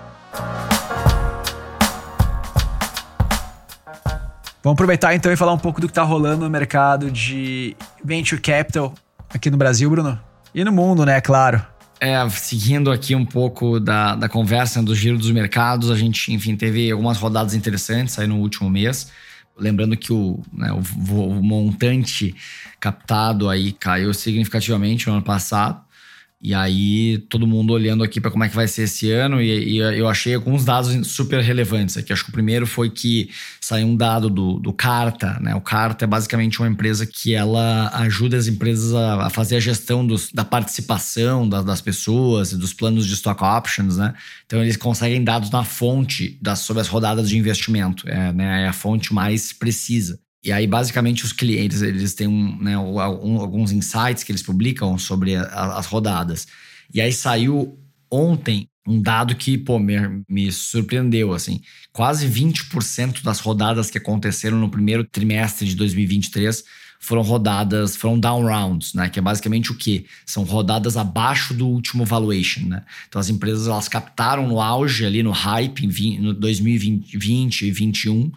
Vamos 4.62 4.74
aproveitar 4.74 5.14
então 5.14 5.32
e 5.32 5.36
falar 5.36 5.52
um 5.52 5.58
pouco 5.58 5.80
do 5.80 5.88
que 5.88 5.92
tá 5.92 6.04
rolando 6.04 6.44
no 6.44 6.50
mercado 6.50 7.10
de 7.10 7.76
venture 8.04 8.40
capital 8.40 8.94
aqui 9.28 9.50
no 9.50 9.56
Brasil, 9.56 9.90
Bruno. 9.90 10.18
E 10.54 10.62
no 10.62 10.70
mundo, 10.70 11.04
né, 11.04 11.20
claro. 11.20 11.64
É, 11.98 12.28
seguindo 12.30 12.90
aqui 12.90 13.14
um 13.14 13.24
pouco 13.24 13.80
da, 13.80 14.14
da 14.14 14.28
conversa 14.28 14.82
do 14.82 14.94
giro 14.94 15.18
dos 15.18 15.30
mercados, 15.30 15.90
a 15.90 15.96
gente, 15.96 16.32
enfim, 16.32 16.56
teve 16.56 16.90
algumas 16.90 17.18
rodadas 17.18 17.54
interessantes 17.54 18.18
aí 18.18 18.26
no 18.26 18.36
último 18.36 18.70
mês. 18.70 19.10
Lembrando 19.56 19.96
que 19.96 20.12
o, 20.12 20.40
né, 20.52 20.72
o, 20.72 21.14
o 21.14 21.42
montante 21.42 22.34
captado 22.78 23.48
aí 23.48 23.72
caiu 23.72 24.14
significativamente 24.14 25.08
no 25.08 25.14
ano 25.14 25.22
passado. 25.22 25.80
E 26.42 26.52
aí, 26.52 27.18
todo 27.28 27.46
mundo 27.46 27.72
olhando 27.72 28.02
aqui 28.02 28.20
para 28.20 28.28
como 28.28 28.42
é 28.42 28.48
que 28.48 28.56
vai 28.56 28.66
ser 28.66 28.82
esse 28.82 29.12
ano, 29.12 29.40
e, 29.40 29.76
e, 29.76 29.78
eu 29.78 30.08
achei 30.08 30.34
alguns 30.34 30.64
dados 30.64 31.06
super 31.06 31.40
relevantes 31.40 31.96
aqui. 31.96 32.12
Acho 32.12 32.24
que 32.24 32.30
o 32.30 32.32
primeiro 32.32 32.66
foi 32.66 32.90
que 32.90 33.30
saiu 33.60 33.86
um 33.86 33.96
dado 33.96 34.28
do, 34.28 34.58
do 34.58 34.72
Carta, 34.72 35.38
né? 35.40 35.54
O 35.54 35.60
Carta 35.60 36.04
é 36.04 36.08
basicamente 36.08 36.58
uma 36.58 36.66
empresa 36.66 37.06
que 37.06 37.32
ela 37.32 37.90
ajuda 37.94 38.36
as 38.36 38.48
empresas 38.48 38.92
a, 38.92 39.26
a 39.26 39.30
fazer 39.30 39.54
a 39.54 39.60
gestão 39.60 40.04
dos, 40.04 40.32
da 40.32 40.44
participação 40.44 41.48
das, 41.48 41.64
das 41.64 41.80
pessoas 41.80 42.50
e 42.50 42.58
dos 42.58 42.74
planos 42.74 43.06
de 43.06 43.14
stock 43.14 43.40
options, 43.44 43.96
né? 43.96 44.12
Então, 44.44 44.60
eles 44.60 44.76
conseguem 44.76 45.22
dados 45.22 45.48
na 45.48 45.62
fonte 45.62 46.36
das, 46.42 46.58
sobre 46.58 46.80
as 46.80 46.88
rodadas 46.88 47.28
de 47.28 47.38
investimento, 47.38 48.08
é, 48.08 48.32
né? 48.32 48.64
é 48.64 48.66
a 48.66 48.72
fonte 48.72 49.14
mais 49.14 49.52
precisa. 49.52 50.18
E 50.44 50.50
aí, 50.50 50.66
basicamente, 50.66 51.24
os 51.24 51.32
clientes 51.32 51.82
eles 51.82 52.14
têm 52.14 52.26
um, 52.26 52.56
né, 52.60 52.76
um, 52.76 52.98
alguns 52.98 53.70
insights 53.70 54.24
que 54.24 54.32
eles 54.32 54.42
publicam 54.42 54.98
sobre 54.98 55.36
a, 55.36 55.76
as 55.76 55.86
rodadas. 55.86 56.46
E 56.92 57.00
aí 57.00 57.12
saiu 57.12 57.78
ontem 58.10 58.68
um 58.86 59.00
dado 59.00 59.36
que, 59.36 59.56
pô, 59.56 59.78
me, 59.78 59.94
me 60.28 60.50
surpreendeu, 60.50 61.32
assim. 61.32 61.60
Quase 61.92 62.26
20% 62.26 63.22
das 63.22 63.38
rodadas 63.38 63.90
que 63.90 63.98
aconteceram 63.98 64.58
no 64.58 64.68
primeiro 64.68 65.04
trimestre 65.04 65.68
de 65.68 65.76
2023 65.76 66.64
foram 66.98 67.22
rodadas, 67.22 67.96
foram 67.96 68.18
down 68.18 68.44
rounds, 68.44 68.94
né? 68.94 69.08
Que 69.08 69.18
é 69.18 69.22
basicamente 69.22 69.70
o 69.70 69.76
quê? 69.76 70.06
São 70.26 70.44
rodadas 70.44 70.96
abaixo 70.96 71.54
do 71.54 71.66
último 71.66 72.04
valuation, 72.04 72.66
né? 72.66 72.84
Então 73.08 73.20
as 73.20 73.28
empresas 73.28 73.66
elas 73.66 73.88
captaram 73.88 74.46
no 74.48 74.60
auge 74.60 75.04
ali 75.04 75.22
no 75.22 75.32
hype 75.32 75.84
em 75.84 76.20
no 76.20 76.34
2020 76.34 77.62
e 77.62 77.66
2021 77.66 78.32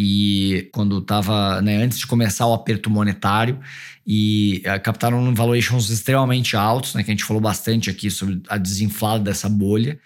e 0.00 0.68
quando 0.70 0.98
estava 0.98 1.60
né, 1.60 1.82
antes 1.82 1.98
de 1.98 2.06
começar 2.06 2.46
o 2.46 2.54
aperto 2.54 2.88
monetário 2.88 3.58
e 4.06 4.62
uh, 4.64 4.80
captaram 4.80 5.34
valuations 5.34 5.90
extremamente 5.90 6.56
altos, 6.56 6.94
né, 6.94 7.02
que 7.02 7.10
a 7.10 7.14
gente 7.14 7.24
falou 7.24 7.42
bastante 7.42 7.90
aqui 7.90 8.08
sobre 8.08 8.40
a 8.48 8.56
desinflada 8.56 9.24
dessa 9.24 9.48
bolha. 9.48 9.98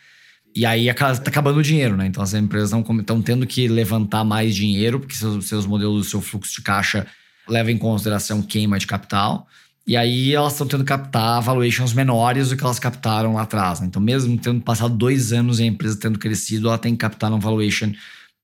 E 0.56 0.64
aí 0.64 0.88
está 0.88 1.10
acabando 1.10 1.58
o 1.58 1.62
dinheiro, 1.62 1.94
né? 1.94 2.06
Então 2.06 2.22
as 2.22 2.32
empresas 2.32 2.72
estão 2.72 3.20
tendo 3.20 3.46
que 3.46 3.68
levantar 3.68 4.24
mais 4.24 4.56
dinheiro, 4.56 4.98
porque 4.98 5.14
seus, 5.14 5.46
seus 5.46 5.66
modelos, 5.66 6.08
seu 6.08 6.22
fluxo 6.22 6.54
de 6.54 6.62
caixa 6.62 7.06
leva 7.46 7.70
em 7.70 7.76
consideração 7.76 8.40
queima 8.40 8.78
de 8.78 8.86
capital. 8.86 9.46
E 9.86 9.94
aí 9.94 10.34
elas 10.34 10.52
estão 10.52 10.66
tendo 10.66 10.84
que 10.84 10.88
captar 10.88 11.42
valuations 11.42 11.92
menores 11.92 12.48
do 12.48 12.56
que 12.56 12.64
elas 12.64 12.78
captaram 12.78 13.34
lá 13.34 13.42
atrás. 13.42 13.80
Né? 13.80 13.88
Então, 13.88 14.00
mesmo 14.00 14.38
tendo 14.38 14.62
passado 14.62 14.96
dois 14.96 15.34
anos 15.34 15.60
e 15.60 15.64
a 15.64 15.66
empresa 15.66 15.98
tendo 16.00 16.18
crescido, 16.18 16.68
ela 16.68 16.78
tem 16.78 16.94
que 16.94 16.98
captar 16.98 17.30
um 17.30 17.38
valuation 17.38 17.92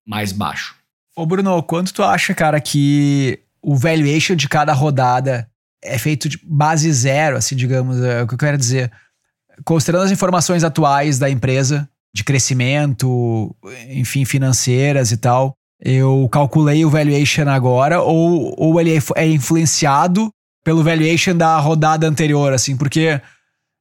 mais 0.06 0.30
baixo. 0.30 0.77
Ô, 1.18 1.26
Bruno, 1.26 1.60
quanto 1.64 1.92
tu 1.92 2.04
acha, 2.04 2.32
cara, 2.32 2.60
que 2.60 3.40
o 3.60 3.74
valuation 3.74 4.36
de 4.36 4.48
cada 4.48 4.72
rodada 4.72 5.50
é 5.82 5.98
feito 5.98 6.28
de 6.28 6.38
base 6.44 6.92
zero, 6.92 7.36
assim, 7.36 7.56
digamos, 7.56 8.00
é 8.00 8.22
o 8.22 8.26
que 8.28 8.34
eu 8.34 8.38
quero 8.38 8.56
dizer. 8.56 8.88
Considerando 9.64 10.04
as 10.04 10.12
informações 10.12 10.62
atuais 10.62 11.18
da 11.18 11.28
empresa, 11.28 11.88
de 12.14 12.22
crescimento, 12.22 13.52
enfim, 13.88 14.24
financeiras 14.24 15.10
e 15.10 15.16
tal, 15.16 15.54
eu 15.80 16.28
calculei 16.30 16.84
o 16.84 16.90
valuation 16.90 17.48
agora, 17.48 18.00
ou, 18.00 18.54
ou 18.56 18.80
ele 18.80 18.96
é 19.16 19.26
influenciado 19.26 20.30
pelo 20.62 20.84
valuation 20.84 21.36
da 21.36 21.58
rodada 21.58 22.06
anterior, 22.06 22.52
assim, 22.52 22.76
porque 22.76 23.20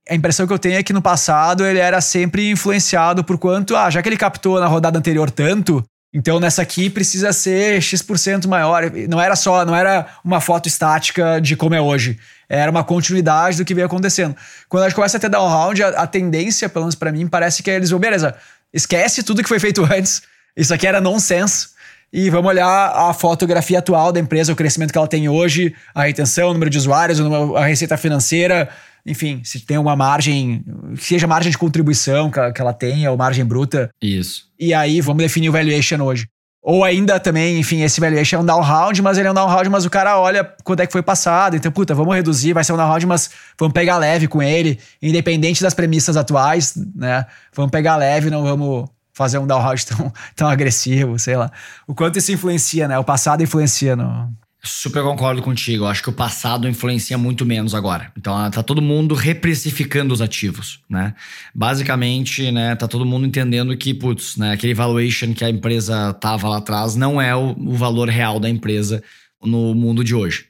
a 0.09 0.15
impressão 0.15 0.47
que 0.47 0.53
eu 0.53 0.59
tenho 0.59 0.77
é 0.77 0.81
que 0.81 0.91
no 0.91 1.03
passado 1.03 1.63
ele 1.63 1.77
era 1.77 2.01
sempre 2.01 2.49
influenciado 2.49 3.23
por 3.23 3.37
quanto, 3.37 3.75
ah, 3.75 3.91
já 3.91 4.01
que 4.01 4.09
ele 4.09 4.17
captou 4.17 4.59
na 4.59 4.65
rodada 4.65 4.97
anterior 4.97 5.29
tanto, 5.29 5.85
então 6.17 6.39
nessa 6.39 6.63
aqui 6.63 6.89
precisa 6.89 7.31
ser 7.31 7.79
X% 7.79 8.47
maior. 8.47 8.91
Não 9.07 9.21
era 9.21 9.35
só, 9.35 9.63
não 9.63 9.75
era 9.75 10.07
uma 10.23 10.41
foto 10.41 10.67
estática 10.67 11.39
de 11.39 11.55
como 11.55 11.75
é 11.75 11.79
hoje. 11.79 12.17
Era 12.49 12.71
uma 12.71 12.83
continuidade 12.83 13.57
do 13.57 13.63
que 13.63 13.75
veio 13.75 13.85
acontecendo. 13.85 14.35
Quando 14.67 14.85
a 14.85 14.87
gente 14.87 14.95
começa 14.95 15.17
a 15.17 15.19
ter 15.19 15.29
down 15.29 15.47
round, 15.47 15.83
a, 15.83 15.89
a 15.89 16.07
tendência, 16.07 16.67
pelo 16.69 16.85
menos 16.85 16.95
para 16.95 17.11
mim, 17.11 17.27
parece 17.27 17.61
que 17.61 17.69
eles 17.69 17.91
vão, 17.91 17.99
beleza, 17.99 18.33
esquece 18.73 19.21
tudo 19.21 19.43
que 19.43 19.47
foi 19.47 19.59
feito 19.59 19.83
antes. 19.93 20.23
Isso 20.55 20.73
aqui 20.73 20.87
era 20.87 20.99
nonsense. 20.99 21.67
E 22.11 22.31
vamos 22.31 22.49
olhar 22.49 22.93
a 22.95 23.13
fotografia 23.13 23.77
atual 23.77 24.11
da 24.11 24.19
empresa, 24.19 24.51
o 24.51 24.55
crescimento 24.55 24.91
que 24.91 24.97
ela 24.97 25.07
tem 25.07 25.29
hoje, 25.29 25.75
a 25.93 26.01
retenção, 26.01 26.49
o 26.49 26.53
número 26.53 26.71
de 26.71 26.79
usuários, 26.79 27.19
a 27.55 27.63
receita 27.63 27.95
financeira, 27.95 28.69
enfim, 29.07 29.41
se 29.43 29.61
tem 29.61 29.77
uma 29.77 29.95
margem, 29.95 30.63
seja 30.97 31.25
margem 31.25 31.49
de 31.49 31.57
contribuição 31.57 32.29
que 32.29 32.61
ela 32.61 32.73
tenha, 32.73 33.09
ou 33.09 33.17
margem 33.17 33.45
bruta. 33.45 33.89
Isso. 34.01 34.43
E 34.59 34.73
aí 34.73 34.99
vamos 34.99 35.23
definir 35.23 35.47
o 35.47 35.53
valuation 35.53 36.01
hoje. 36.01 36.27
Ou 36.61 36.83
ainda 36.83 37.17
também, 37.17 37.57
enfim, 37.57 37.81
esse 37.83 38.01
valuation 38.01 38.35
é 38.35 38.39
um 38.41 38.45
down 38.45 38.59
round, 38.59 39.01
mas 39.01 39.17
ele 39.17 39.29
é 39.29 39.31
um 39.31 39.33
down 39.33 39.47
round, 39.47 39.69
mas 39.69 39.85
o 39.85 39.89
cara 39.89 40.19
olha 40.19 40.43
quanto 40.65 40.81
é 40.81 40.85
que 40.85 40.91
foi 40.91 41.01
passado. 41.01 41.55
Então, 41.55 41.71
puta, 41.71 41.95
vamos 41.95 42.13
reduzir, 42.13 42.51
vai 42.51 42.61
ser 42.65 42.73
um 42.73 42.77
down 42.77 42.89
round, 42.89 43.05
mas 43.05 43.29
vamos 43.57 43.73
pegar 43.73 43.97
leve 43.97 44.27
com 44.27 44.43
ele, 44.43 44.77
independente 45.01 45.63
das 45.63 45.73
premissas 45.73 46.17
atuais, 46.17 46.73
né? 46.93 47.25
Vamos 47.55 47.71
pegar 47.71 47.95
leve, 47.95 48.29
não 48.29 48.43
vamos 48.43 48.89
fazer 49.13 49.37
um 49.37 49.47
down 49.47 49.61
round 49.61 49.85
tão, 49.87 50.13
tão 50.35 50.49
agressivo, 50.49 51.17
sei 51.17 51.37
lá. 51.37 51.49
O 51.87 51.95
quanto 51.95 52.19
isso 52.19 52.33
influencia, 52.33 52.85
né? 52.85 52.99
O 52.99 53.03
passado 53.05 53.41
influencia 53.41 53.95
no, 53.95 54.29
Super 54.67 55.03
concordo 55.03 55.41
contigo. 55.41 55.85
Acho 55.85 56.03
que 56.03 56.09
o 56.09 56.13
passado 56.13 56.67
influencia 56.67 57.17
muito 57.17 57.45
menos 57.45 57.73
agora. 57.73 58.11
Então 58.17 58.35
ah, 58.37 58.49
tá 58.49 58.61
todo 58.61 58.81
mundo 58.81 59.15
reprecificando 59.15 60.13
os 60.13 60.21
ativos, 60.21 60.79
né? 60.89 61.15
Basicamente, 61.55 62.51
né, 62.51 62.75
tá 62.75 62.87
todo 62.87 63.05
mundo 63.05 63.25
entendendo 63.25 63.75
que, 63.77 63.93
putz, 63.93 64.37
né, 64.37 64.51
aquele 64.51 64.73
valuation 64.73 65.33
que 65.33 65.43
a 65.43 65.49
empresa 65.49 66.13
tava 66.13 66.49
lá 66.49 66.57
atrás 66.57 66.95
não 66.95 67.21
é 67.21 67.35
o, 67.35 67.55
o 67.57 67.73
valor 67.73 68.09
real 68.09 68.39
da 68.39 68.49
empresa 68.49 69.01
no 69.41 69.73
mundo 69.73 70.03
de 70.03 70.13
hoje. 70.13 70.45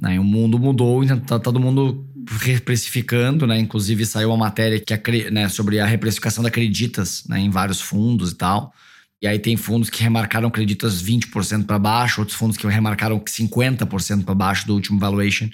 Né? 0.00 0.18
O 0.18 0.24
mundo 0.24 0.58
mudou, 0.58 1.04
então 1.04 1.18
tá 1.20 1.38
todo 1.38 1.60
mundo 1.60 2.06
reprecificando, 2.40 3.46
né? 3.46 3.58
Inclusive 3.58 4.06
saiu 4.06 4.30
uma 4.30 4.36
matéria 4.36 4.80
que, 4.80 5.30
né, 5.30 5.48
sobre 5.48 5.78
a 5.78 5.86
reprecificação 5.86 6.42
da 6.42 6.48
Acreditas 6.48 7.24
né, 7.28 7.38
em 7.40 7.50
vários 7.50 7.80
fundos 7.80 8.32
e 8.32 8.34
tal. 8.36 8.72
E 9.22 9.26
aí 9.26 9.38
tem 9.38 9.56
fundos 9.56 9.90
que 9.90 10.02
remarcaram 10.02 10.50
creditas 10.50 11.02
20% 11.02 11.66
para 11.66 11.78
baixo, 11.78 12.20
outros 12.20 12.38
fundos 12.38 12.56
que 12.56 12.66
remarcaram 12.66 13.20
50% 13.20 14.24
para 14.24 14.34
baixo 14.34 14.66
do 14.66 14.74
último 14.74 14.98
valuation. 14.98 15.48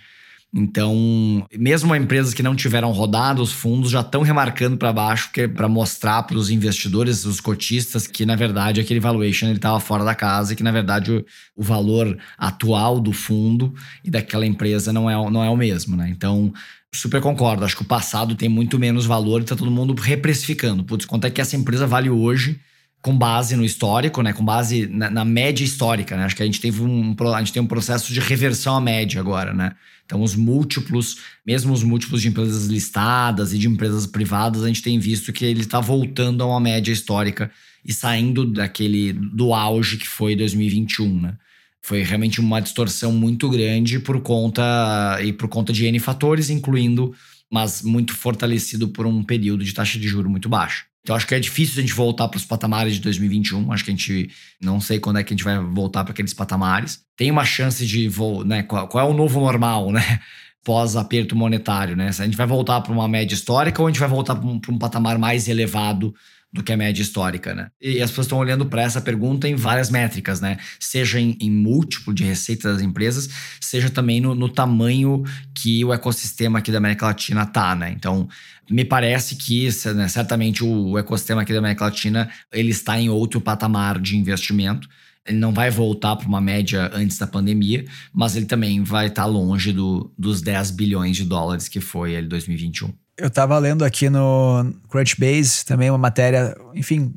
Então, 0.55 1.47
mesmo 1.55 1.95
empresas 1.95 2.33
que 2.33 2.43
não 2.43 2.55
tiveram 2.55 2.91
rodado, 2.93 3.43
os 3.43 3.53
fundos 3.53 3.91
já 3.91 4.01
estão 4.01 4.23
remarcando 4.23 4.77
para 4.77 4.93
baixo 4.93 5.31
para 5.55 5.69
mostrar 5.69 6.23
para 6.23 6.39
os 6.39 6.49
investidores, 6.49 7.27
os 7.27 7.41
cotistas, 7.41 8.07
que 8.07 8.25
na 8.25 8.37
verdade 8.37 8.81
aquele 8.81 9.01
valuation 9.01 9.49
estava 9.53 9.79
fora 9.81 10.05
da 10.05 10.15
casa 10.15 10.53
e 10.53 10.57
que 10.57 10.63
na 10.63 10.71
verdade 10.71 11.13
o, 11.13 11.25
o, 11.55 11.63
valor 11.63 12.17
atual 12.39 13.01
do 13.01 13.13
fundo 13.13 13.75
e 14.03 14.11
daquela 14.11 14.47
empresa 14.47 14.93
não 14.93 15.11
é, 15.11 15.31
não 15.31 15.45
é 15.45 15.51
o 15.51 15.57
mesmo, 15.57 15.97
né? 15.97 16.09
Então, 16.09 16.53
super 16.95 17.21
concordo. 17.21 17.65
Acho 17.65 17.77
que 17.77 17.83
o 17.83 17.87
passado 17.87 18.35
tem 18.35 18.49
muito 18.49 18.79
menos 18.79 19.05
valor 19.05 19.41
e 19.41 19.45
está 19.45 19.57
todo 19.57 19.71
mundo 19.71 19.95
reprecificando. 20.01 20.85
Putz, 20.85 21.05
quanto 21.05 21.27
é 21.27 21.31
que 21.31 21.41
essa 21.41 21.57
empresa 21.57 21.87
vale 21.87 22.09
hoje? 22.09 22.59
Com 23.07 23.17
base 23.17 23.55
no 23.55 23.65
histórico, 23.65 24.21
né? 24.21 24.33
Com 24.33 24.45
base 24.45 24.89
na, 24.89 25.09
na, 25.09 25.25
média 25.25 25.63
histórica, 25.63 26.17
né? 26.17 26.25
Acho 26.25 26.35
que 26.35 26.43
a 26.43 26.45
gente 26.45 26.61
teve 26.61 26.83
um, 26.83 27.15
a 27.33 27.39
gente 27.39 27.53
tem 27.53 27.63
um 27.63 27.67
processo 27.67 28.13
de 28.13 28.19
reversão 28.19 28.75
à 28.75 28.81
média 28.81 29.21
agora, 29.21 29.55
né? 29.55 29.77
Então, 30.05 30.21
os 30.25 30.35
múltiplos, 30.35 31.19
mesmo 31.47 31.73
os 31.73 31.85
múltiplos 31.85 32.21
de 32.21 32.27
empresas 32.27 32.67
listadas 32.67 33.53
e 33.53 33.59
de 33.59 33.69
empresas 33.69 34.09
privadas, 34.09 34.65
a 34.65 34.67
gente 34.67 34.83
tem 34.83 34.99
visto 34.99 35.33
que 35.33 35.45
ele 35.45 35.61
está 35.61 35.79
voltando 35.79 36.43
a 36.43 36.47
uma 36.49 36.59
média 36.59 36.91
histórica 36.91 37.49
e 37.85 37.93
saindo 37.93 38.45
daquele 38.45 39.13
do 39.13 39.55
auge 39.55 39.99
que 39.99 40.09
foi 40.09 40.35
2021, 40.35 41.21
né? 41.21 41.35
Foi 41.81 42.03
realmente 42.03 42.41
uma 42.41 42.59
distorção 42.59 43.13
muito 43.13 43.49
grande 43.49 44.01
por 44.01 44.21
conta 44.21 45.17
e 45.23 45.33
por 45.33 45.47
conta 45.47 45.73
de 45.73 45.87
N 45.87 46.01
fatores, 46.01 46.51
incluindo, 46.51 47.15
mas 47.49 47.83
muito 47.83 48.13
fortalecido 48.17 48.89
por 48.89 49.07
um 49.07 49.23
período 49.23 49.63
de 49.63 49.73
taxa 49.73 49.97
de 49.97 50.09
juro 50.09 50.29
muito 50.29 50.49
baixa. 50.49 50.87
Então 51.07 51.15
acho 51.15 51.25
que 51.25 51.37
é 51.37 51.39
difícil 51.39 51.79
a 51.79 51.81
gente 51.83 51.95
voltar 51.95 52.27
para 52.27 52.37
os 52.37 52.45
patamares 52.45 52.95
de 52.95 53.01
2021. 53.01 53.71
Acho 53.71 53.85
que 53.85 53.93
a 53.93 53.95
gente 53.95 54.29
não 54.61 54.81
sei 54.81 54.99
quando 54.99 55.21
é 55.21 55.23
que 55.23 55.33
a 55.33 55.37
gente 55.37 55.45
vai 55.45 55.57
voltar 55.57 56.03
para 56.03 56.13
aqueles 56.13 56.35
patamares. 56.35 57.01
Tem 57.17 57.31
uma 57.31 57.45
chance 57.45 57.87
de, 57.87 58.11
né, 58.45 58.65
qual, 58.65 58.89
qual 58.89 59.07
é 59.07 59.09
o 59.09 59.15
novo 59.15 59.39
normal, 59.39 59.93
né? 59.93 60.19
Pós 60.65 60.97
aperto 60.97 61.37
monetário, 61.37 61.95
né? 61.95 62.11
Se 62.11 62.23
a 62.23 62.25
gente 62.25 62.37
vai 62.37 62.45
voltar 62.45 62.81
para 62.81 62.93
uma 62.93 63.07
média 63.07 63.37
histórica 63.37 63.81
ou 63.81 63.87
a 63.87 63.91
gente 63.93 64.01
vai 64.01 64.09
voltar 64.09 64.35
para 64.35 64.49
um, 64.49 64.61
um 64.69 64.79
patamar 64.79 65.17
mais 65.17 65.47
elevado 65.47 66.13
do 66.53 66.63
que 66.63 66.73
a 66.73 66.77
média 66.77 67.03
histórica, 67.03 67.55
né? 67.55 67.69
E 67.81 68.01
as 68.01 68.11
pessoas 68.11 68.27
estão 68.27 68.39
olhando 68.39 68.67
para 68.67 68.83
essa 68.83 69.01
pergunta 69.01 69.47
em 69.47 69.55
várias 69.55 69.91
métricas, 69.91 70.41
né? 70.41 70.57
Seja 70.81 71.21
em, 71.21 71.37
em 71.41 71.51
múltiplo 71.51 72.15
de 72.15 72.25
receita 72.25 72.73
das 72.73 72.83
empresas, 72.83 73.29
seja 73.61 73.91
também 73.91 74.21
no, 74.21 74.35
no, 74.35 74.49
tamanho 74.49 75.23
que 75.55 75.85
o 75.85 75.93
ecossistema 75.93 76.59
aqui 76.59 76.73
da 76.73 76.79
América 76.79 77.07
Latina 77.07 77.45
tá, 77.45 77.75
né? 77.75 77.93
Então, 77.95 78.29
me 78.71 78.85
parece 78.85 79.37
que 79.37 79.69
né, 79.95 80.09
certamente 80.09 80.65
o, 80.65 80.99
ecossistema 80.99 81.43
aqui 81.43 81.53
da 81.53 81.59
América 81.59 81.85
Latina 81.85 82.29
ele 82.53 82.71
está 82.71 82.99
em 82.99 83.09
outro 83.09 83.41
patamar 83.41 84.01
de 84.01 84.17
investimento. 84.17 84.89
Ele 85.27 85.39
não 85.39 85.53
vai 85.53 85.71
voltar 85.71 86.15
para 86.17 86.29
uma 86.29 86.41
média 86.41 86.91
antes 86.95 87.19
da 87.19 87.27
pandemia, 87.27 87.85
mas 88.13 88.37
ele 88.37 88.47
também 88.47 88.83
vai 88.85 89.09
estar 89.09 89.27
longe 89.27 89.73
do, 89.73 90.13
dos 90.17 90.41
10 90.41 90.71
bilhões 90.71 91.17
de 91.17 91.25
dólares 91.25 91.69
que 91.69 91.81
foi 91.81 92.13
ele 92.13 92.29
2021 92.29 92.93
eu 93.17 93.31
tava 93.31 93.59
lendo 93.59 93.85
aqui 93.85 94.11
no 94.11 94.73
Crunchbase 94.91 95.65
também 95.65 95.91
uma 95.91 95.99
matéria, 95.99 96.55
enfim, 96.75 97.15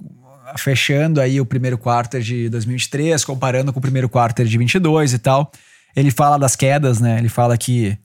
fechando 0.58 1.20
aí 1.20 1.42
o 1.42 1.46
primeiro 1.46 1.78
quarto 1.78 2.20
de 2.22 2.50
2023, 2.50 3.24
comparando 3.26 3.74
com 3.74 3.80
o 3.80 3.82
primeiro 3.82 4.08
quarto 4.08 4.44
de 4.44 4.58
22 4.58 5.14
e 5.14 5.20
tal. 5.20 5.52
Ele 5.96 6.12
fala 6.12 6.38
das 6.38 6.56
quedas, 6.56 7.00
né? 7.00 7.20
Ele 7.20 7.30
fala 7.30 7.58
que, 7.58 7.98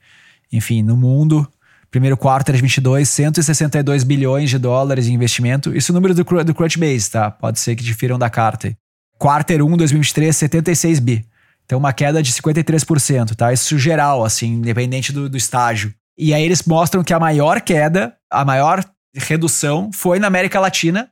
enfim, 0.52 0.82
no 0.82 0.96
mundo, 0.96 1.48
primeiro 1.94 2.16
quarto 2.16 2.52
de 2.52 2.60
22, 2.60 3.08
162 3.08 4.02
bilhões 4.02 4.50
de 4.50 4.58
dólares 4.58 5.06
em 5.06 5.14
investimento. 5.14 5.72
Isso 5.76 5.92
é 5.92 5.92
o 5.92 5.94
número 5.94 6.12
do, 6.12 6.24
do 6.24 6.52
Crunchbase, 6.52 7.08
tá? 7.08 7.30
Pode 7.30 7.60
ser 7.60 7.76
que 7.76 7.84
difiram 7.84 8.18
da 8.18 8.28
carta. 8.28 8.76
Quarter 9.16 9.62
1, 9.64 9.76
2023, 9.76 10.36
76 10.36 10.98
bi. 10.98 11.24
Então, 11.64 11.78
uma 11.78 11.92
queda 11.92 12.20
de 12.20 12.32
53%, 12.32 13.36
tá? 13.36 13.52
Isso 13.52 13.78
geral, 13.78 14.24
assim, 14.24 14.54
independente 14.54 15.12
do, 15.12 15.28
do 15.28 15.36
estágio. 15.36 15.94
E 16.18 16.34
aí 16.34 16.42
eles 16.42 16.64
mostram 16.64 17.04
que 17.04 17.14
a 17.14 17.20
maior 17.20 17.60
queda, 17.60 18.12
a 18.28 18.44
maior 18.44 18.84
redução 19.14 19.92
foi 19.94 20.18
na 20.18 20.26
América 20.26 20.58
Latina, 20.58 21.08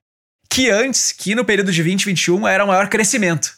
que 0.51 0.68
antes, 0.68 1.12
que 1.12 1.37
no 1.37 1.45
período 1.45 1.71
de 1.71 1.81
2021 1.81 2.49
era 2.49 2.64
o 2.64 2.66
maior 2.66 2.88
crescimento. 2.88 3.53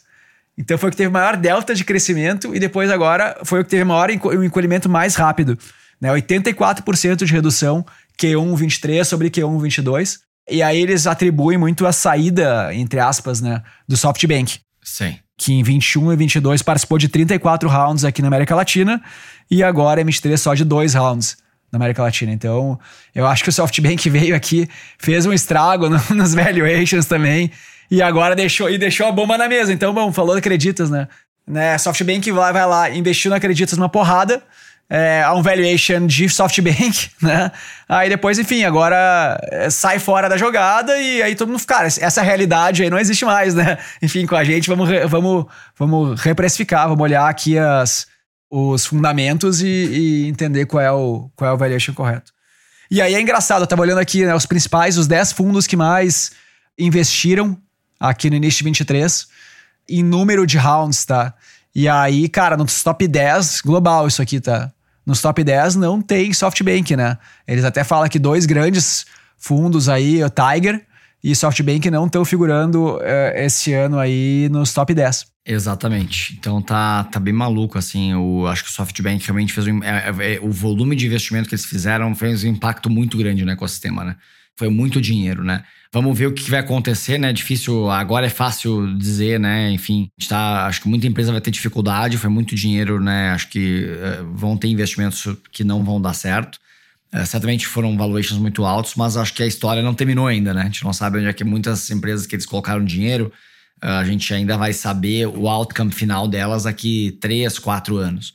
Então 0.55 0.77
foi 0.77 0.89
o 0.89 0.91
que 0.91 0.97
teve 0.97 1.09
maior 1.09 1.35
delta 1.35 1.73
de 1.73 1.83
crescimento 1.83 2.55
e 2.55 2.59
depois 2.59 2.91
agora 2.91 3.35
foi 3.43 3.61
o 3.61 3.63
que 3.63 3.69
teve 3.71 3.83
maior 3.83 4.11
o 4.11 4.43
encolhimento 4.43 4.87
mais 4.87 5.15
rápido. 5.15 5.57
Né? 5.99 6.09
84% 6.09 7.23
de 7.23 7.31
redução 7.31 7.85
Q1 8.19 8.55
23 8.55 9.07
sobre 9.07 9.29
Q1 9.29 9.61
22. 9.61 10.19
E 10.49 10.61
aí 10.61 10.79
eles 10.79 11.07
atribuem 11.07 11.57
muito 11.57 11.85
a 11.87 11.91
saída, 11.91 12.73
entre 12.73 12.99
aspas, 12.99 13.41
né, 13.41 13.61
do 13.87 13.97
SoftBank. 13.97 14.59
Sim. 14.83 15.17
que 15.35 15.51
em 15.51 15.63
21 15.63 16.13
e 16.13 16.15
22 16.15 16.61
participou 16.61 16.99
de 16.99 17.09
34 17.09 17.67
rounds 17.67 18.05
aqui 18.05 18.21
na 18.21 18.27
América 18.27 18.53
Latina 18.53 19.01
e 19.49 19.63
agora 19.63 20.03
MT3 20.05 20.37
só 20.37 20.53
de 20.53 20.63
dois 20.63 20.93
rounds 20.93 21.37
na 21.71 21.77
América 21.77 22.03
Latina. 22.03 22.31
Então, 22.31 22.79
eu 23.13 23.25
acho 23.25 23.43
que 23.43 23.49
o 23.49 23.51
SoftBank 23.51 24.07
veio 24.11 24.35
aqui, 24.35 24.69
fez 24.99 25.25
um 25.25 25.33
estrago 25.33 25.89
no, 25.89 25.99
nos 26.11 26.35
valuations 26.35 27.07
também 27.07 27.51
e 27.89 27.99
agora 28.01 28.35
deixou 28.35 28.69
e 28.69 28.77
deixou 28.77 29.07
a 29.07 29.11
bomba 29.11 29.37
na 29.37 29.49
mesa. 29.49 29.73
Então, 29.73 29.91
bom, 29.91 30.13
falou 30.13 30.37
acreditas, 30.37 30.89
né? 30.91 31.07
né? 31.47 31.77
SoftBank 31.79 32.31
vai, 32.31 32.53
vai 32.53 32.65
lá, 32.67 32.89
investiu 32.91 33.29
no 33.29 33.35
acreditas 33.35 33.77
numa 33.77 33.89
porrada 33.89 34.43
é, 34.89 35.23
a 35.23 35.33
um 35.33 35.41
valuation 35.41 36.05
de 36.05 36.29
SoftBank, 36.29 37.09
né? 37.21 37.51
Aí 37.89 38.09
depois, 38.09 38.37
enfim, 38.37 38.63
agora 38.63 39.39
é, 39.51 39.69
sai 39.69 39.99
fora 39.99 40.29
da 40.29 40.37
jogada 40.37 40.97
e 40.97 41.21
aí 41.21 41.35
todo 41.35 41.49
mundo, 41.49 41.65
cara, 41.65 41.87
essa 41.87 42.21
realidade 42.21 42.83
aí 42.83 42.89
não 42.89 42.99
existe 42.99 43.25
mais, 43.25 43.55
né? 43.55 43.77
Enfim, 44.01 44.25
com 44.25 44.35
a 44.35 44.43
gente, 44.43 44.67
vamos, 44.67 44.87
vamos, 45.09 45.45
vamos 45.77 46.21
reprecificar, 46.21 46.87
vamos 46.87 47.01
olhar 47.01 47.27
aqui 47.27 47.57
as, 47.57 48.07
os 48.49 48.85
fundamentos 48.85 49.61
e, 49.61 49.67
e, 49.67 50.27
entender 50.27 50.65
qual 50.65 50.81
é, 50.81 50.91
o, 50.91 51.29
qual 51.35 51.51
é 51.51 51.53
o 51.53 51.57
valuation 51.57 51.93
correto. 51.93 52.31
E 52.89 53.01
aí 53.01 53.15
é 53.15 53.21
engraçado, 53.21 53.63
eu 53.63 53.67
tava 53.67 53.81
olhando 53.81 53.99
aqui 53.99 54.23
né, 54.23 54.35
os 54.35 54.45
principais, 54.45 54.97
os 54.97 55.07
10 55.07 55.31
fundos 55.31 55.65
que 55.65 55.75
mais 55.75 56.31
investiram 56.77 57.57
aqui 57.99 58.29
no 58.29 58.35
início 58.35 58.59
de 58.59 58.65
23 58.65 59.27
em 59.89 60.03
número 60.03 60.45
de 60.45 60.57
rounds, 60.57 61.05
tá? 61.05 61.33
E 61.73 61.89
aí, 61.89 62.29
cara, 62.29 62.55
nos 62.55 62.81
top 62.83 63.07
10 63.07 63.61
global 63.61 64.07
isso 64.07 64.21
aqui, 64.21 64.39
tá? 64.39 64.71
Nos 65.05 65.21
top 65.21 65.43
10 65.43 65.75
não 65.75 66.01
tem 66.01 66.33
SoftBank, 66.33 66.95
né? 66.95 67.17
Eles 67.47 67.63
até 67.63 67.83
falam 67.83 68.09
que 68.09 68.17
dois 68.17 68.45
grandes 68.45 69.05
fundos 69.37 69.87
aí, 69.87 70.23
o 70.23 70.29
Tiger 70.29 70.83
e 71.23 71.35
SoftBank, 71.35 71.89
não 71.91 72.05
estão 72.07 72.25
figurando 72.25 72.95
uh, 72.95 73.01
esse 73.35 73.73
ano 73.73 73.99
aí 73.99 74.49
nos 74.51 74.73
top 74.73 74.93
10. 74.93 75.27
Exatamente. 75.45 76.35
Então 76.39 76.59
tá, 76.59 77.03
tá 77.03 77.19
bem 77.19 77.33
maluco, 77.33 77.77
assim. 77.77 78.13
Eu 78.13 78.47
acho 78.47 78.63
que 78.63 78.69
o 78.69 78.73
SoftBank 78.73 79.23
realmente 79.25 79.53
fez 79.53 79.67
um, 79.67 79.83
é, 79.83 80.09
é, 80.09 80.33
é, 80.35 80.39
o 80.41 80.51
volume 80.51 80.95
de 80.95 81.05
investimento 81.05 81.47
que 81.47 81.53
eles 81.53 81.65
fizeram 81.65 82.15
fez 82.15 82.43
um 82.43 82.47
impacto 82.47 82.89
muito 82.89 83.17
grande 83.17 83.45
no 83.45 83.51
ecossistema, 83.51 84.03
né? 84.03 84.15
Foi 84.57 84.69
muito 84.69 85.01
dinheiro, 85.01 85.43
né? 85.43 85.63
Vamos 85.91 86.17
ver 86.17 86.27
o 86.27 86.33
que 86.33 86.49
vai 86.49 86.59
acontecer, 86.59 87.17
né? 87.17 87.31
Difícil, 87.31 87.89
agora 87.89 88.25
é 88.25 88.29
fácil 88.29 88.97
dizer, 88.97 89.39
né? 89.39 89.71
Enfim, 89.71 90.09
tá, 90.27 90.65
acho 90.65 90.81
que 90.81 90.89
muita 90.89 91.07
empresa 91.07 91.31
vai 91.31 91.41
ter 91.41 91.51
dificuldade, 91.51 92.17
foi 92.17 92.29
muito 92.29 92.55
dinheiro, 92.55 92.99
né? 92.99 93.29
Acho 93.31 93.49
que 93.49 93.85
uh, 93.85 94.33
vão 94.33 94.57
ter 94.57 94.67
investimentos 94.67 95.25
que 95.51 95.63
não 95.63 95.83
vão 95.83 96.01
dar 96.01 96.13
certo. 96.13 96.59
Uh, 97.13 97.25
certamente 97.25 97.65
foram 97.65 97.97
valuations 97.97 98.39
muito 98.39 98.65
altos, 98.65 98.95
mas 98.95 99.15
acho 99.15 99.33
que 99.33 99.43
a 99.43 99.47
história 99.47 99.81
não 99.81 99.93
terminou 99.93 100.27
ainda, 100.27 100.53
né? 100.53 100.63
A 100.63 100.65
gente 100.65 100.83
não 100.83 100.91
sabe 100.91 101.17
onde 101.17 101.27
é 101.27 101.33
que 101.33 101.43
muitas 101.43 101.89
empresas 101.89 102.25
que 102.25 102.35
eles 102.35 102.45
colocaram 102.45 102.83
dinheiro, 102.83 103.31
uh, 103.83 103.87
a 103.87 104.03
gente 104.03 104.33
ainda 104.33 104.57
vai 104.57 104.73
saber 104.73 105.27
o 105.27 105.47
outcome 105.47 105.91
final 105.91 106.27
delas 106.27 106.63
daqui 106.63 107.17
três, 107.21 107.57
quatro 107.57 107.97
anos. 107.97 108.33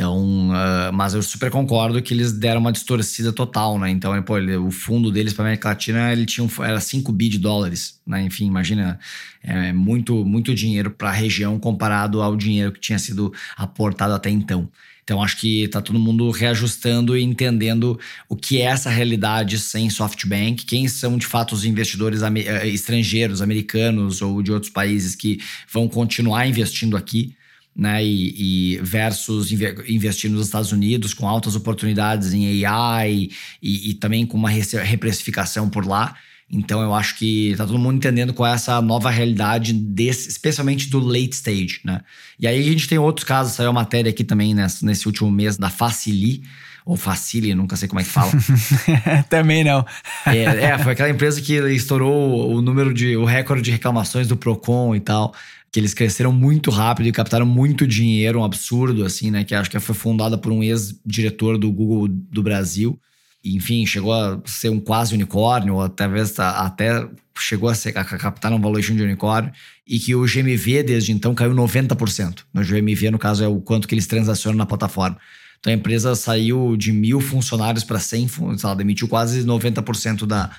Então, 0.00 0.48
uh, 0.48 0.90
mas 0.94 1.12
eu 1.12 1.22
super 1.22 1.50
concordo 1.50 2.00
que 2.00 2.14
eles 2.14 2.32
deram 2.32 2.58
uma 2.58 2.72
distorcida 2.72 3.34
total, 3.34 3.78
né? 3.78 3.90
Então, 3.90 4.10
pô, 4.22 4.38
ele, 4.38 4.56
o 4.56 4.70
fundo 4.70 5.12
deles 5.12 5.34
para 5.34 5.44
América 5.44 5.68
Latina 5.68 6.10
ele 6.10 6.24
tinha 6.24 6.42
um, 6.42 6.64
era 6.64 6.80
5 6.80 7.12
bi 7.12 7.28
de 7.28 7.38
dólares, 7.38 8.00
né? 8.06 8.22
Enfim, 8.22 8.46
imagina, 8.46 8.98
é 9.42 9.74
muito, 9.74 10.24
muito 10.24 10.54
dinheiro 10.54 10.90
para 10.90 11.10
a 11.10 11.12
região 11.12 11.58
comparado 11.58 12.22
ao 12.22 12.34
dinheiro 12.34 12.72
que 12.72 12.80
tinha 12.80 12.98
sido 12.98 13.30
aportado 13.54 14.14
até 14.14 14.30
então. 14.30 14.70
Então, 15.04 15.22
acho 15.22 15.36
que 15.36 15.64
está 15.64 15.82
todo 15.82 15.98
mundo 15.98 16.30
reajustando 16.30 17.14
e 17.14 17.22
entendendo 17.22 18.00
o 18.26 18.34
que 18.34 18.58
é 18.58 18.64
essa 18.64 18.88
realidade 18.88 19.58
sem 19.58 19.90
SoftBank, 19.90 20.64
quem 20.64 20.88
são 20.88 21.18
de 21.18 21.26
fato 21.26 21.54
os 21.54 21.66
investidores 21.66 22.22
eh, 22.22 22.68
estrangeiros, 22.68 23.42
americanos 23.42 24.22
ou 24.22 24.40
de 24.40 24.50
outros 24.50 24.72
países 24.72 25.14
que 25.14 25.38
vão 25.70 25.86
continuar 25.86 26.46
investindo 26.46 26.96
aqui 26.96 27.34
né? 27.80 28.04
E, 28.04 28.74
e, 28.74 28.76
versus 28.82 29.50
investir 29.88 30.30
nos 30.30 30.44
Estados 30.44 30.70
Unidos 30.70 31.14
com 31.14 31.26
altas 31.26 31.56
oportunidades 31.56 32.34
em 32.34 32.66
AI 32.66 33.30
e, 33.62 33.90
e 33.90 33.94
também 33.94 34.26
com 34.26 34.36
uma 34.36 34.50
reprecificação 34.50 35.66
por 35.70 35.86
lá. 35.86 36.14
Então 36.52 36.82
eu 36.82 36.92
acho 36.92 37.16
que 37.16 37.54
tá 37.56 37.64
todo 37.64 37.78
mundo 37.78 37.96
entendendo 37.96 38.34
qual 38.34 38.52
é 38.52 38.54
essa 38.54 38.82
nova 38.82 39.08
realidade 39.08 39.72
desse, 39.72 40.28
especialmente 40.28 40.90
do 40.90 40.98
late 40.98 41.30
stage, 41.32 41.80
né? 41.82 42.02
E 42.38 42.46
aí 42.46 42.60
a 42.60 42.62
gente 42.62 42.86
tem 42.86 42.98
outros 42.98 43.24
casos, 43.24 43.54
saiu 43.54 43.70
a 43.70 43.72
matéria 43.72 44.10
aqui 44.10 44.24
também 44.24 44.52
nesse, 44.52 44.84
nesse 44.84 45.06
último 45.06 45.30
mês 45.30 45.56
da 45.56 45.70
Facili, 45.70 46.42
ou 46.84 46.96
Facili, 46.96 47.54
nunca 47.54 47.76
sei 47.76 47.88
como 47.88 48.00
é 48.00 48.04
que 48.04 48.10
fala. 48.10 48.32
também 49.30 49.64
não. 49.64 49.86
é, 50.26 50.42
é, 50.42 50.78
foi 50.78 50.92
aquela 50.92 51.08
empresa 51.08 51.40
que 51.40 51.54
estourou 51.54 52.52
o 52.52 52.60
número 52.60 52.92
de 52.92 53.16
o 53.16 53.24
recorde 53.24 53.62
de 53.62 53.70
reclamações 53.70 54.26
do 54.26 54.36
Procon 54.36 54.94
e 54.94 55.00
tal 55.00 55.32
que 55.72 55.78
eles 55.78 55.94
cresceram 55.94 56.32
muito 56.32 56.70
rápido 56.70 57.06
e 57.06 57.12
captaram 57.12 57.46
muito 57.46 57.86
dinheiro, 57.86 58.40
um 58.40 58.44
absurdo, 58.44 59.04
assim, 59.04 59.30
né? 59.30 59.44
Que 59.44 59.54
acho 59.54 59.70
que 59.70 59.78
foi 59.78 59.94
fundada 59.94 60.36
por 60.36 60.50
um 60.50 60.62
ex-diretor 60.62 61.56
do 61.56 61.70
Google 61.70 62.08
do 62.08 62.42
Brasil. 62.42 62.98
E, 63.42 63.54
enfim, 63.56 63.86
chegou 63.86 64.12
a 64.12 64.40
ser 64.44 64.68
um 64.68 64.80
quase 64.80 65.14
unicórnio, 65.14 65.74
ou 65.74 65.82
até, 65.82 66.06
até 66.38 67.08
chegou 67.38 67.68
a, 67.68 67.74
ser, 67.74 67.96
a 67.96 68.04
captar 68.04 68.52
um 68.52 68.60
valuation 68.60 68.94
de 68.96 69.02
unicórnio, 69.02 69.52
e 69.86 69.98
que 69.98 70.14
o 70.14 70.26
GMV 70.26 70.82
desde 70.82 71.12
então 71.12 71.34
caiu 71.34 71.52
90%. 71.52 72.40
No 72.52 72.62
GMV, 72.62 73.12
no 73.12 73.18
caso, 73.18 73.44
é 73.44 73.48
o 73.48 73.60
quanto 73.60 73.86
que 73.86 73.94
eles 73.94 74.06
transacionam 74.06 74.58
na 74.58 74.66
plataforma. 74.66 75.16
Então 75.60 75.72
a 75.72 75.76
empresa 75.76 76.14
saiu 76.14 76.76
de 76.76 76.90
mil 76.90 77.20
funcionários 77.20 77.84
para 77.84 77.98
100, 77.98 78.30
ela 78.64 78.74
demitiu 78.74 79.06
quase 79.06 79.44
90% 79.44 80.26
da, 80.26 80.50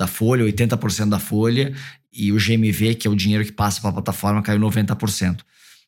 da 0.00 0.06
folha, 0.06 0.46
80% 0.46 1.10
da 1.10 1.18
folha, 1.18 1.74
e 2.10 2.32
o 2.32 2.36
GMV, 2.36 2.94
que 2.94 3.06
é 3.06 3.10
o 3.10 3.14
dinheiro 3.14 3.44
que 3.44 3.52
passa 3.52 3.82
para 3.82 3.90
a 3.90 3.92
plataforma, 3.92 4.42
caiu 4.42 4.58
90%. 4.58 5.40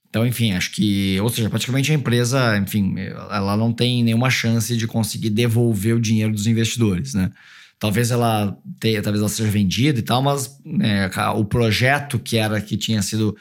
Então, 0.06 0.26
enfim, 0.26 0.52
acho 0.52 0.70
que, 0.72 1.18
ou 1.22 1.30
seja, 1.30 1.48
praticamente 1.48 1.90
a 1.90 1.94
empresa, 1.94 2.58
enfim, 2.58 2.94
ela 3.30 3.56
não 3.56 3.72
tem 3.72 4.04
nenhuma 4.04 4.28
chance 4.28 4.76
de 4.76 4.86
conseguir 4.86 5.30
devolver 5.30 5.96
o 5.96 6.00
dinheiro 6.00 6.30
dos 6.30 6.46
investidores, 6.46 7.14
né? 7.14 7.30
Talvez 7.78 8.10
ela 8.10 8.54
tenha, 8.78 9.02
talvez 9.02 9.20
ela 9.22 9.30
seja 9.30 9.50
vendida 9.50 9.98
e 9.98 10.02
tal, 10.02 10.22
mas 10.22 10.60
né, 10.64 11.10
o 11.34 11.44
projeto 11.46 12.18
que 12.18 12.36
era 12.36 12.60
que 12.60 12.76
tinha 12.76 13.00
sido 13.00 13.34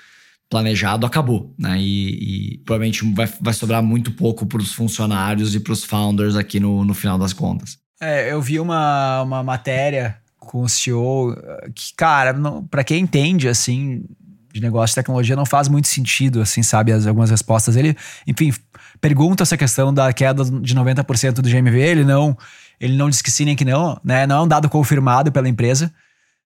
planejado 0.49 1.05
acabou, 1.05 1.53
né? 1.59 1.77
E, 1.77 2.53
e 2.53 2.57
provavelmente 2.59 3.03
vai, 3.13 3.29
vai 3.41 3.53
sobrar 3.53 3.83
muito 3.83 4.11
pouco 4.11 4.45
para 4.45 4.61
os 4.61 4.73
funcionários 4.73 5.53
e 5.53 5.59
para 5.59 5.73
os 5.73 5.83
founders 5.83 6.37
aqui 6.37 6.59
no, 6.59 6.85
no 6.85 6.93
final 6.93 7.19
das 7.19 7.33
contas. 7.33 7.77
É, 8.01 8.31
eu 8.31 8.41
vi 8.41 8.59
uma, 8.59 9.21
uma 9.21 9.43
matéria 9.43 10.20
com 10.41 10.63
o 10.63 10.69
CEO, 10.69 11.35
que, 11.75 11.93
cara, 11.95 12.35
para 12.69 12.83
quem 12.83 13.03
entende, 13.03 13.47
assim, 13.47 14.03
de 14.51 14.59
negócio 14.59 14.91
de 14.91 14.95
tecnologia, 14.95 15.35
não 15.35 15.45
faz 15.45 15.67
muito 15.67 15.87
sentido, 15.87 16.41
assim, 16.41 16.63
sabe, 16.63 16.91
as, 16.91 17.05
algumas 17.05 17.29
respostas. 17.29 17.75
Ele, 17.75 17.95
enfim, 18.27 18.51
pergunta 18.99 19.43
essa 19.43 19.55
questão 19.55 19.93
da 19.93 20.11
queda 20.11 20.43
de 20.43 20.75
90% 20.75 21.35
do 21.35 21.49
GMV, 21.49 21.79
ele 21.79 22.03
não, 22.03 22.35
ele 22.79 22.97
não 22.97 23.09
diz 23.09 23.21
que 23.21 23.31
sim 23.31 23.45
nem 23.45 23.55
que 23.55 23.63
não, 23.63 23.99
né? 24.03 24.25
Não 24.25 24.37
é 24.37 24.41
um 24.41 24.47
dado 24.47 24.67
confirmado 24.67 25.31
pela 25.31 25.47
empresa, 25.47 25.93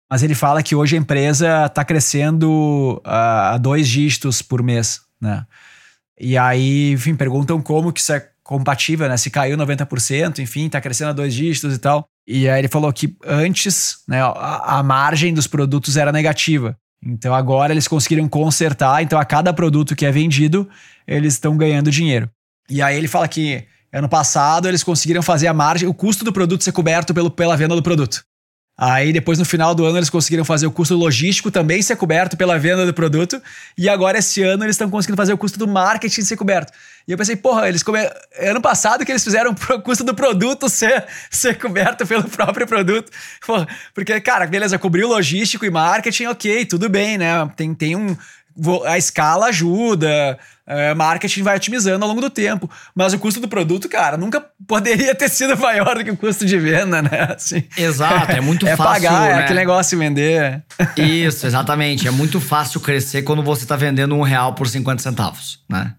mas 0.10 0.22
ele 0.22 0.36
fala 0.36 0.62
que 0.62 0.76
hoje 0.76 0.96
a 0.96 1.00
empresa 1.00 1.66
está 1.66 1.84
crescendo 1.84 3.02
uh, 3.06 3.54
a 3.54 3.58
dois 3.58 3.88
dígitos 3.88 4.42
por 4.42 4.62
mês, 4.62 5.02
né? 5.20 5.46
E 6.20 6.38
aí, 6.38 6.92
enfim, 6.92 7.16
perguntam 7.16 7.62
como 7.62 7.92
que 7.92 8.00
isso 8.00 8.14
é 8.14 8.30
compatível, 8.46 9.10
né? 9.10 9.18
Se 9.18 9.32
caiu 9.32 9.58
90%, 9.58 10.40
enfim, 10.40 10.70
tá 10.70 10.80
crescendo 10.80 11.10
a 11.10 11.14
dois 11.14 11.34
dígitos 11.34 11.76
e 11.76 11.80
tal. 11.80 12.08
E 12.28 12.48
aí 12.48 12.62
ele 12.62 12.68
falou 12.68 12.94
que 12.94 13.18
antes, 13.26 13.98
né, 14.08 14.22
a, 14.22 14.78
a 14.78 14.84
margem 14.84 15.34
dos 15.34 15.48
produtos 15.48 15.98
era 15.98 16.12
negativa. 16.12 16.78
Então 17.04 17.34
agora 17.34 17.74
eles 17.74 17.88
conseguiram 17.88 18.28
consertar, 18.28 19.04
então 19.04 19.20
a 19.20 19.26
cada 19.26 19.52
produto 19.52 19.96
que 19.96 20.06
é 20.06 20.12
vendido, 20.12 20.70
eles 21.08 21.34
estão 21.34 21.58
ganhando 21.58 21.92
dinheiro. 21.92 22.30
E 22.70 22.82
aí 22.82 22.96
ele 22.96 23.08
fala 23.08 23.28
que 23.28 23.66
ano 23.92 24.08
passado 24.08 24.68
eles 24.68 24.84
conseguiram 24.84 25.22
fazer 25.22 25.48
a 25.48 25.54
margem, 25.54 25.90
o 25.90 25.94
custo 25.94 26.24
do 26.24 26.32
produto 26.32 26.64
ser 26.64 26.72
coberto 26.72 27.14
pelo, 27.14 27.32
pela 27.32 27.58
venda 27.58 27.76
do 27.76 27.84
produto. 27.84 28.24
Aí 28.78 29.14
depois 29.14 29.40
no 29.40 29.46
final 29.46 29.74
do 29.74 29.86
ano 29.86 29.98
eles 29.98 30.10
conseguiram 30.10 30.44
fazer 30.44 30.68
o 30.68 30.72
custo 30.72 30.96
logístico 30.96 31.50
também 31.50 31.82
ser 31.82 31.96
coberto 31.96 32.36
pela 32.36 32.60
venda 32.60 32.86
do 32.86 32.94
produto. 32.94 33.42
E 33.78 33.88
agora 33.88 34.18
esse 34.18 34.44
ano 34.44 34.66
eles 34.66 34.74
estão 34.76 34.90
conseguindo 34.90 35.16
fazer 35.16 35.32
o 35.32 35.38
custo 35.38 35.58
do 35.58 35.68
marketing 35.68 36.22
ser 36.22 36.36
coberto. 36.36 36.74
E 37.08 37.12
eu 37.12 37.18
pensei, 37.18 37.38
porra, 37.38 37.70
eles 37.70 37.84
come... 37.84 38.00
ano 38.40 38.62
passado 38.62 39.06
que 39.06 39.12
eles 39.12 39.24
fizeram 39.24 39.56
o 39.70 39.82
custo 39.82 40.04
do 40.04 40.14
produto 40.14 40.68
ser, 40.68 41.06
ser 41.30 41.58
coberto 41.58 42.06
pelo 42.06 42.24
próprio 42.26 42.68
produto. 42.68 43.12
Porra, 43.46 43.68
porque, 43.94 44.20
cara, 44.20 44.46
beleza, 44.46 44.78
cobriu 44.78 45.08
logístico 45.08 45.66
e 45.66 45.70
marketing, 45.70 46.26
ok, 46.26 46.66
tudo 46.66 46.90
bem, 46.90 47.18
né? 47.18 47.50
Tem, 47.56 47.74
tem 47.74 47.96
um. 47.96 48.18
A 48.86 48.98
escala 48.98 49.48
ajuda, 49.48 50.38
é, 50.68 50.94
marketing 50.94 51.44
vai 51.44 51.56
otimizando 51.56 52.04
ao 52.04 52.10
longo 52.10 52.22
do 52.22 52.30
tempo. 52.30 52.70
Mas 52.96 53.14
o 53.14 53.20
custo 53.20 53.40
do 53.40 53.48
produto, 53.48 53.88
cara, 53.88 54.18
nunca 54.18 54.44
poderia 54.68 55.14
ter 55.14 55.30
sido 55.30 55.58
maior 55.58 55.98
do 55.98 56.04
que 56.04 56.12
o 56.12 56.18
custo 56.18 56.46
de 56.46 56.58
venda, 56.58 57.02
né? 57.02 57.34
Assim, 57.36 57.64
Exato, 57.78 58.32
é 58.32 58.42
muito 58.42 58.66
é 58.68 58.76
fácil. 58.76 59.04
Pagar, 59.04 59.30
é 59.30 59.34
né? 59.34 59.42
É 59.42 59.44
aquele 59.44 59.60
negócio 59.60 59.98
vender. 59.98 60.64
Isso, 60.98 61.46
exatamente. 61.46 62.08
É 62.08 62.12
muito 62.12 62.40
fácil 62.40 62.80
crescer 62.80 63.22
quando 63.22 63.44
você 63.44 63.64
está 63.64 63.76
vendendo 63.76 64.16
um 64.16 64.22
real 64.22 64.54
por 64.54 64.68
50 64.68 65.02
centavos, 65.02 65.60
né? 65.70 65.94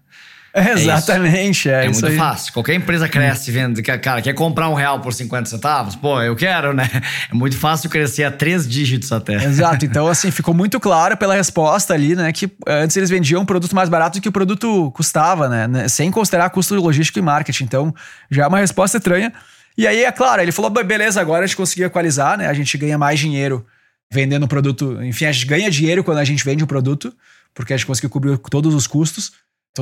Exatamente, 0.57 1.69
é, 1.69 1.83
é, 1.83 1.85
é 1.85 1.89
muito 1.89 2.05
aí. 2.05 2.17
fácil. 2.17 2.53
Qualquer 2.53 2.73
empresa 2.73 3.07
cresce 3.07 3.51
vendo, 3.51 3.81
cara, 3.83 4.21
quer 4.21 4.33
comprar 4.33 4.69
um 4.69 4.73
real 4.73 4.99
por 4.99 5.13
50 5.13 5.49
centavos? 5.49 5.95
Pô, 5.95 6.21
eu 6.21 6.35
quero, 6.35 6.73
né? 6.73 6.89
É 7.31 7.33
muito 7.33 7.57
fácil 7.57 7.89
crescer 7.89 8.23
a 8.23 8.31
três 8.31 8.67
dígitos 8.67 9.11
até. 9.11 9.35
Exato. 9.35 9.85
Então, 9.97 10.07
assim, 10.07 10.31
ficou 10.31 10.53
muito 10.53 10.79
claro 10.79 11.15
pela 11.15 11.33
resposta 11.33 11.93
ali, 11.93 12.15
né, 12.15 12.31
que 12.31 12.51
antes 12.67 12.97
eles 12.97 13.09
vendiam 13.09 13.41
um 13.41 13.45
produto 13.45 13.73
mais 13.75 13.87
barato 13.87 14.19
do 14.19 14.21
que 14.21 14.27
o 14.27 14.31
produto 14.31 14.91
custava, 14.91 15.47
né? 15.47 15.67
né 15.67 15.87
sem 15.87 16.11
considerar 16.11 16.49
custo 16.49 16.75
logístico 16.75 17.17
e 17.17 17.21
marketing. 17.21 17.63
Então, 17.63 17.95
já 18.29 18.43
é 18.43 18.47
uma 18.47 18.59
resposta 18.59 18.97
estranha. 18.97 19.31
E 19.77 19.87
aí, 19.87 20.03
é 20.03 20.11
claro, 20.11 20.41
ele 20.41 20.51
falou: 20.51 20.71
beleza, 20.71 21.21
agora 21.21 21.43
a 21.43 21.47
gente 21.47 21.55
conseguiu 21.55 21.87
equalizar, 21.87 22.37
né? 22.37 22.47
A 22.47 22.53
gente 22.53 22.77
ganha 22.77 22.97
mais 22.97 23.19
dinheiro 23.19 23.65
vendendo 24.11 24.43
o 24.43 24.47
produto. 24.47 25.01
Enfim, 25.03 25.25
a 25.25 25.31
gente 25.31 25.45
ganha 25.45 25.69
dinheiro 25.69 26.03
quando 26.03 26.17
a 26.17 26.23
gente 26.23 26.43
vende 26.43 26.63
o 26.63 26.67
produto, 26.67 27.13
porque 27.53 27.73
a 27.73 27.77
gente 27.77 27.85
conseguiu 27.85 28.09
cobrir 28.09 28.37
todos 28.37 28.73
os 28.73 28.87
custos, 28.87 29.33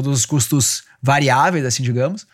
todos 0.02 0.20
os 0.20 0.26
custos 0.26 0.84
variáveis, 1.02 1.66
assim, 1.66 1.84
digamos. 1.84 2.28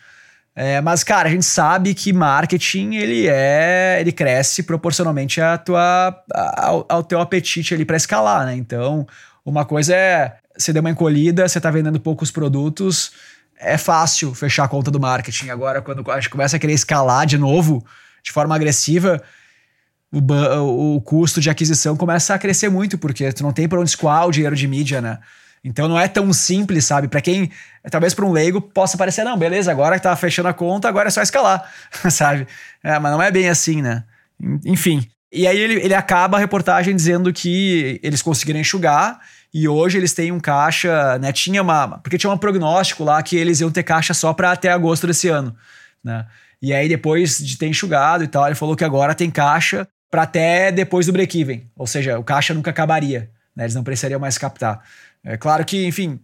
É, 0.54 0.80
mas, 0.80 1.02
cara, 1.02 1.28
a 1.28 1.32
gente 1.32 1.46
sabe 1.46 1.94
que 1.94 2.12
marketing, 2.12 2.94
ele 2.94 3.26
é. 3.26 3.98
ele 4.00 4.12
cresce 4.12 4.62
proporcionalmente 4.62 5.40
à 5.40 5.56
tua, 5.56 6.14
ao, 6.56 6.84
ao 6.88 7.02
teu 7.02 7.20
apetite 7.20 7.72
ali 7.72 7.84
para 7.84 7.96
escalar, 7.96 8.44
né? 8.46 8.54
Então, 8.54 9.06
uma 9.44 9.64
coisa 9.64 9.94
é 9.94 10.36
você 10.54 10.70
deu 10.72 10.80
uma 10.80 10.90
encolhida, 10.90 11.48
você 11.48 11.58
tá 11.58 11.70
vendendo 11.70 11.98
poucos 11.98 12.30
produtos 12.30 13.12
é 13.62 13.78
fácil 13.78 14.34
fechar 14.34 14.64
a 14.64 14.68
conta 14.68 14.90
do 14.90 15.00
marketing. 15.00 15.50
Agora, 15.50 15.80
quando 15.80 16.08
a 16.10 16.16
gente 16.16 16.28
começa 16.28 16.56
a 16.56 16.58
querer 16.58 16.72
escalar 16.72 17.24
de 17.24 17.38
novo, 17.38 17.84
de 18.22 18.32
forma 18.32 18.54
agressiva, 18.54 19.22
o, 20.10 20.96
o 20.96 21.00
custo 21.00 21.40
de 21.40 21.48
aquisição 21.48 21.96
começa 21.96 22.34
a 22.34 22.38
crescer 22.38 22.68
muito, 22.68 22.98
porque 22.98 23.32
tu 23.32 23.42
não 23.42 23.52
tem 23.52 23.68
para 23.68 23.80
onde 23.80 23.90
escoar 23.90 24.26
o 24.26 24.32
dinheiro 24.32 24.56
de 24.56 24.66
mídia, 24.66 25.00
né? 25.00 25.18
Então 25.64 25.88
não 25.88 25.98
é 25.98 26.08
tão 26.08 26.32
simples, 26.32 26.84
sabe? 26.84 27.06
Para 27.06 27.20
quem, 27.20 27.50
talvez 27.90 28.14
para 28.14 28.24
um 28.24 28.32
leigo, 28.32 28.60
possa 28.60 28.98
parecer, 28.98 29.22
não, 29.24 29.36
beleza, 29.36 29.70
agora 29.70 29.96
que 29.96 30.02
tá 30.02 30.14
fechando 30.16 30.48
a 30.48 30.52
conta, 30.52 30.88
agora 30.88 31.08
é 31.08 31.10
só 31.10 31.22
escalar, 31.22 31.70
sabe? 32.10 32.46
É, 32.82 32.98
mas 32.98 33.12
não 33.12 33.22
é 33.22 33.30
bem 33.30 33.48
assim, 33.48 33.80
né? 33.80 34.04
Enfim. 34.64 35.06
E 35.32 35.46
aí 35.46 35.58
ele, 35.58 35.74
ele 35.74 35.94
acaba 35.94 36.36
a 36.36 36.40
reportagem 36.40 36.94
dizendo 36.94 37.32
que 37.32 37.98
eles 38.02 38.20
conseguiram 38.20 38.60
enxugar 38.60 39.20
e 39.54 39.68
hoje 39.68 39.98
eles 39.98 40.12
têm 40.12 40.32
um 40.32 40.40
caixa, 40.40 41.18
né? 41.18 41.32
Tinha 41.32 41.62
uma. 41.62 41.98
Porque 41.98 42.18
tinha 42.18 42.32
um 42.32 42.38
prognóstico 42.38 43.04
lá 43.04 43.22
que 43.22 43.36
eles 43.36 43.60
iam 43.60 43.70
ter 43.70 43.82
caixa 43.82 44.14
só 44.14 44.32
para 44.32 44.52
até 44.52 44.70
agosto 44.70 45.06
desse 45.06 45.28
ano, 45.28 45.54
né? 46.02 46.26
E 46.60 46.72
aí, 46.72 46.88
depois 46.88 47.38
de 47.38 47.58
ter 47.58 47.66
enxugado 47.66 48.22
e 48.22 48.28
tal, 48.28 48.46
ele 48.46 48.54
falou 48.54 48.76
que 48.76 48.84
agora 48.84 49.14
tem 49.14 49.30
caixa 49.30 49.86
para 50.10 50.22
até 50.22 50.70
depois 50.70 51.06
do 51.06 51.12
break-even. 51.12 51.66
Ou 51.76 51.86
seja, 51.86 52.18
o 52.18 52.24
caixa 52.24 52.54
nunca 52.54 52.70
acabaria, 52.70 53.30
né? 53.54 53.64
Eles 53.64 53.74
não 53.74 53.82
precisariam 53.82 54.20
mais 54.20 54.38
captar. 54.38 54.82
É 55.24 55.36
claro 55.36 55.64
que, 55.64 55.86
enfim, 55.86 56.18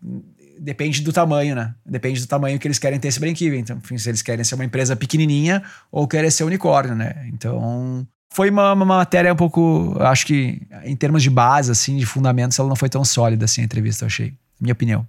depende 0.59 1.03
do 1.03 1.13
tamanho, 1.13 1.55
né? 1.55 1.75
Depende 1.87 2.21
do 2.21 2.27
tamanho 2.27 2.59
que 2.59 2.67
eles 2.67 2.79
querem 2.79 2.99
ter 2.99 3.09
esse 3.09 3.21
break-even. 3.21 3.61
Então, 3.61 3.77
enfim, 3.77 3.97
se 3.97 4.09
eles 4.09 4.23
querem 4.23 4.45
ser 4.45 4.55
uma 4.55 4.65
empresa 4.65 4.97
pequenininha 4.97 5.63
ou 5.91 6.07
querem 6.07 6.31
ser 6.31 6.45
unicórnio, 6.45 6.95
né? 6.95 7.29
Então, 7.33 8.07
foi 8.31 8.51
uma, 8.51 8.73
uma, 8.73 8.85
matéria 8.85 9.33
um 9.33 9.37
pouco, 9.37 9.97
acho 10.01 10.27
que 10.27 10.61
em 10.85 10.97
termos 10.97 11.23
de 11.23 11.31
base, 11.31 11.71
assim, 11.71 11.97
de 11.97 12.07
fundamentos, 12.07 12.59
ela 12.59 12.69
não 12.69 12.77
foi 12.77 12.89
tão 12.89 13.05
sólida 13.05 13.45
assim 13.45 13.63
a 13.63 13.65
entrevista, 13.65 14.05
eu 14.05 14.07
achei. 14.07 14.35
Minha 14.61 14.73
opinião. 14.73 15.07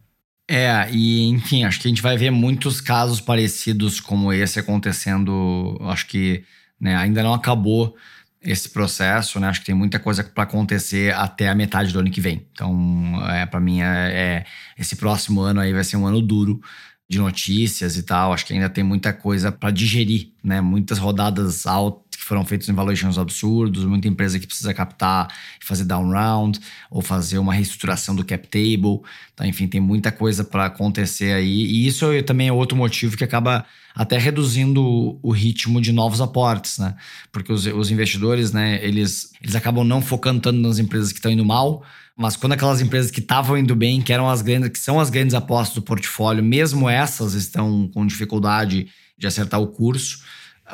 É, 0.48 0.88
e 0.92 1.28
enfim, 1.28 1.64
acho 1.64 1.80
que 1.80 1.88
a 1.88 1.90
gente 1.90 2.02
vai 2.02 2.18
ver 2.18 2.32
muitos 2.32 2.82
casos 2.82 3.22
parecidos 3.22 4.00
como 4.00 4.34
esse 4.34 4.60
acontecendo. 4.60 5.78
Acho 5.82 6.08
que 6.08 6.44
né, 6.80 6.96
ainda 6.96 7.22
não 7.22 7.34
acabou 7.34 7.96
esse 8.42 8.70
processo, 8.70 9.40
né? 9.40 9.48
Acho 9.48 9.60
que 9.60 9.66
tem 9.66 9.76
muita 9.76 10.00
coisa 10.00 10.24
para 10.24 10.44
acontecer 10.44 11.14
até 11.14 11.50
a 11.50 11.56
metade 11.56 11.92
do 11.92 12.00
ano 12.00 12.10
que 12.10 12.22
vem. 12.22 12.48
Então, 12.52 13.14
é, 13.30 13.46
para 13.46 13.60
mim, 13.60 13.82
é, 13.82 13.86
é, 13.86 14.46
esse 14.78 14.96
próximo 14.96 15.42
ano 15.42 15.60
aí 15.60 15.74
vai 15.74 15.84
ser 15.84 15.98
um 15.98 16.06
ano 16.06 16.22
duro 16.22 16.62
de 17.10 17.18
notícias 17.18 17.98
e 17.98 18.04
tal. 18.04 18.32
Acho 18.32 18.46
que 18.46 18.54
ainda 18.54 18.70
tem 18.70 18.84
muita 18.84 19.12
coisa 19.12 19.52
para 19.52 19.72
digerir, 19.72 20.30
né? 20.44 20.62
Muitas 20.62 21.00
rodadas 21.00 21.66
altas 21.66 22.10
foram 22.30 22.46
feitos 22.46 22.70
em 22.70 22.74
valuations 22.74 23.18
absurdos, 23.18 23.84
muita 23.86 24.08
empresa 24.08 24.38
que 24.38 24.46
precisa 24.46 24.72
captar 24.72 25.34
e 25.60 25.66
fazer 25.66 25.86
down 25.86 26.12
round, 26.12 26.60
ou 26.92 27.02
fazer 27.02 27.40
uma 27.40 27.54
reestruturação 27.54 28.16
do 28.16 28.24
cap 28.24 28.48
table. 28.48 29.02
Então, 29.34 29.48
enfim, 29.48 29.68
tem 29.68 29.82
muita 29.82 30.12
coisa 30.12 30.44
para 30.44 30.66
acontecer 30.66 31.34
aí. 31.34 31.66
E 31.66 31.88
isso 31.88 32.06
também 32.24 32.48
é 32.48 32.54
outro 32.54 32.78
motivo 32.78 33.18
que 33.18 33.24
acaba 33.24 33.66
até 33.96 34.20
reduzindo 34.20 35.20
o 35.24 35.32
ritmo 35.32 35.82
de 35.82 35.92
novos 35.92 36.22
aportes, 36.22 36.78
né? 36.78 36.96
Porque 37.32 37.52
os, 37.52 37.66
os 37.66 37.90
investidores, 37.90 38.52
né, 38.52 38.80
eles, 38.86 39.34
eles 39.42 39.56
acabam 39.56 39.84
não 39.84 40.00
focando 40.00 40.40
tanto 40.40 40.60
nas 40.60 40.78
empresas 40.78 41.12
que 41.12 41.18
estão 41.18 41.32
indo 41.32 41.44
mal, 41.44 41.84
mas 42.20 42.36
quando 42.36 42.52
aquelas 42.52 42.82
empresas 42.82 43.10
que 43.10 43.22
estavam 43.22 43.58
indo 43.58 43.74
bem, 43.74 44.02
que 44.02 44.12
eram 44.12 44.30
as 44.30 44.42
grandes, 44.42 44.70
que 44.72 44.80
são 44.80 45.00
as 45.00 45.10
grandes 45.10 45.34
apostas 45.34 45.76
do 45.76 45.82
portfólio, 45.82 46.44
mesmo 46.44 46.90
essas 46.90 47.34
estão 47.34 47.88
com 47.94 48.06
dificuldade 48.06 48.90
de 49.18 49.26
acertar 49.26 49.62
o 49.62 49.68
curso, 49.68 50.20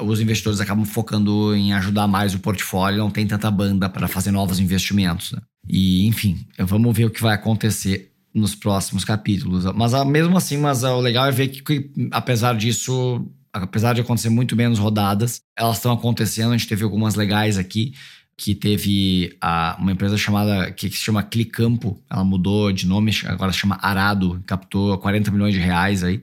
os 0.01 0.19
investidores 0.19 0.59
acabam 0.59 0.85
focando 0.85 1.55
em 1.55 1.71
ajudar 1.73 2.07
mais 2.07 2.33
o 2.33 2.39
portfólio, 2.39 2.97
não 2.97 3.11
tem 3.11 3.27
tanta 3.27 3.51
banda 3.51 3.87
para 3.87 4.07
fazer 4.07 4.31
novos 4.31 4.59
investimentos. 4.59 5.33
Né? 5.33 5.39
E, 5.69 6.07
enfim, 6.07 6.47
vamos 6.57 6.97
ver 6.97 7.05
o 7.05 7.11
que 7.11 7.21
vai 7.21 7.35
acontecer 7.35 8.11
nos 8.33 8.55
próximos 8.55 9.05
capítulos. 9.05 9.65
Mas 9.75 9.93
ah, 9.93 10.03
mesmo 10.03 10.35
assim, 10.35 10.57
mas 10.57 10.83
ah, 10.83 10.95
o 10.95 10.99
legal 10.99 11.27
é 11.27 11.31
ver 11.31 11.49
que, 11.49 11.61
que 11.61 12.09
apesar 12.09 12.57
disso, 12.57 13.23
apesar 13.53 13.93
de 13.93 14.01
acontecer 14.01 14.29
muito 14.29 14.55
menos 14.55 14.79
rodadas, 14.79 15.41
elas 15.55 15.77
estão 15.77 15.91
acontecendo. 15.91 16.53
A 16.53 16.57
gente 16.57 16.67
teve 16.67 16.83
algumas 16.83 17.13
legais 17.13 17.55
aqui, 17.55 17.93
que 18.37 18.53
teve 18.53 19.35
a, 19.39 19.77
uma 19.79 19.91
empresa 19.91 20.17
chamada 20.17 20.71
que, 20.71 20.89
se 20.89 20.97
chama 20.97 21.23
Clicampo, 21.23 22.01
ela 22.09 22.23
mudou 22.23 22.71
de 22.71 22.85
nome, 22.85 23.11
agora 23.25 23.51
se 23.51 23.59
chama 23.59 23.79
Arado, 23.81 24.43
captou 24.45 24.97
40 24.97 25.31
milhões 25.31 25.53
de 25.53 25.59
reais 25.59 26.03
aí 26.03 26.21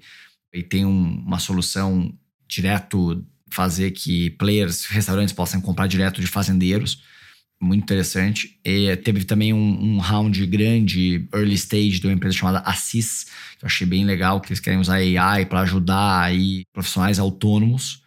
e 0.52 0.62
tem 0.62 0.84
um, 0.84 1.22
uma 1.26 1.38
solução 1.38 2.12
direto 2.46 3.24
fazer 3.50 3.90
que 3.92 4.30
players, 4.30 4.86
restaurantes 4.86 5.32
possam 5.32 5.60
comprar 5.60 5.86
direto 5.86 6.20
de 6.20 6.26
fazendeiros. 6.26 7.02
Muito 7.60 7.82
interessante. 7.82 8.58
E 8.64 8.94
teve 8.96 9.24
também 9.24 9.52
um, 9.52 9.94
um 9.94 9.98
round 9.98 10.44
grande, 10.46 11.28
early 11.32 11.54
stage, 11.54 12.00
de 12.00 12.06
uma 12.06 12.12
empresa 12.12 12.36
chamada 12.36 12.58
Assis, 12.60 13.24
que 13.58 13.64
eu 13.64 13.66
achei 13.66 13.86
bem 13.86 14.04
legal, 14.04 14.40
que 14.40 14.48
eles 14.48 14.60
querem 14.60 14.80
usar 14.80 14.96
AI 14.96 15.46
para 15.46 15.60
ajudar 15.60 16.22
aí 16.22 16.64
profissionais 16.72 17.18
autônomos. 17.18 18.01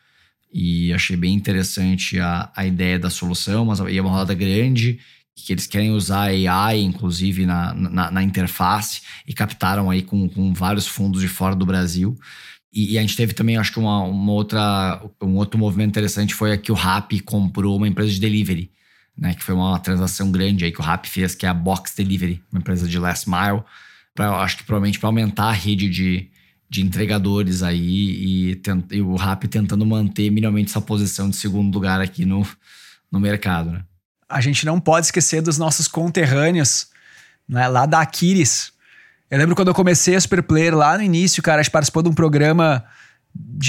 E 0.58 0.93
achei 0.93 1.18
bem 1.18 1.34
interessante 1.34 2.18
a, 2.18 2.49
a 2.56 2.66
ideia 2.66 2.97
da 2.97 3.10
solução, 3.10 3.66
mas 3.66 3.82
é 3.82 3.99
uma 3.99 4.10
roda 4.10 4.34
grande, 4.34 5.01
que 5.36 5.51
eles 5.51 5.68
querem 5.68 5.91
usar 5.91 6.30
AI, 6.30 6.80
inclusive, 6.80 7.45
na, 7.45 7.74
na, 7.74 8.10
na 8.10 8.24
interface, 8.24 9.01
e 9.28 9.34
captaram 9.34 9.89
aí 9.89 10.01
com, 10.01 10.30
com 10.30 10.53
vários 10.53 10.88
fundos 10.88 11.20
de 11.20 11.28
fora 11.28 11.53
do 11.53 11.66
Brasil. 11.66 12.18
E, 12.72 12.97
a 12.97 13.01
gente 13.01 13.18
teve 13.18 13.34
também, 13.34 13.58
acho 13.58 13.74
que 13.74 13.80
uma, 13.80 14.03
uma, 14.03 14.32
outra, 14.32 15.03
um 15.22 15.36
outro 15.36 15.60
movimento 15.60 15.89
interessante 15.89 16.34
foi 16.34 16.58
que 16.58 16.72
o 16.72 16.76
Rappi 16.76 17.20
comprou 17.20 17.76
uma 17.76 17.89
empresa 17.89 18.14
de 18.14 18.22
delivery, 18.22 18.72
né? 19.18 19.34
Que 19.34 19.43
foi 19.43 19.56
uma 19.56 19.78
transação 19.80 20.32
grande 20.32 20.64
aí 20.64 20.72
que 20.72 20.80
o 20.80 20.84
Rappi 20.84 21.10
fez, 21.10 21.36
que 21.36 21.45
é 21.45 21.49
a 21.49 21.53
Box 21.53 21.93
Delivery, 21.97 22.41
uma 22.49 22.60
empresa 22.60 22.88
de 22.88 22.97
last 22.97 23.30
mile, 23.30 23.62
pra, 24.14 24.38
acho 24.38 24.56
que 24.56 24.64
provavelmente 24.64 24.99
para 24.99 25.10
aumentar 25.10 25.49
a 25.49 25.51
rede 25.51 25.89
de, 25.89 26.30
de 26.70 26.82
entregadores 26.82 27.61
aí 27.63 28.49
e, 28.49 28.55
tent, 28.55 28.86
e 28.91 29.01
o 29.01 29.16
Rappi 29.16 29.47
tentando 29.47 29.86
manter 29.86 30.30
minimamente 30.30 30.70
essa 30.70 30.82
posição 30.82 31.30
de 31.30 31.36
segundo 31.36 31.74
lugar 31.74 32.01
aqui 32.01 32.26
no, 32.26 32.45
no 33.11 33.20
mercado, 33.20 33.72
né? 33.72 33.84
A 34.28 34.41
gente 34.41 34.66
não 34.66 34.80
pode 34.80 35.05
esquecer 35.05 35.41
dos 35.41 35.57
nossos 35.57 35.88
conterrâneos, 35.88 36.88
né? 37.47 37.68
Lá 37.68 37.86
da 37.86 38.01
Aquiles, 38.01 38.74
eu 39.30 39.38
lembro 39.38 39.55
quando 39.55 39.68
eu 39.70 39.74
comecei 39.74 40.16
a 40.16 40.22
Superplayer 40.22 40.76
lá 40.76 40.97
no 40.97 41.03
início, 41.03 41.41
cara, 41.41 41.59
a 41.59 41.63
gente 41.63 41.72
participou 41.72 42.03
de 42.03 42.09
um 42.09 42.13
programa 42.13 42.84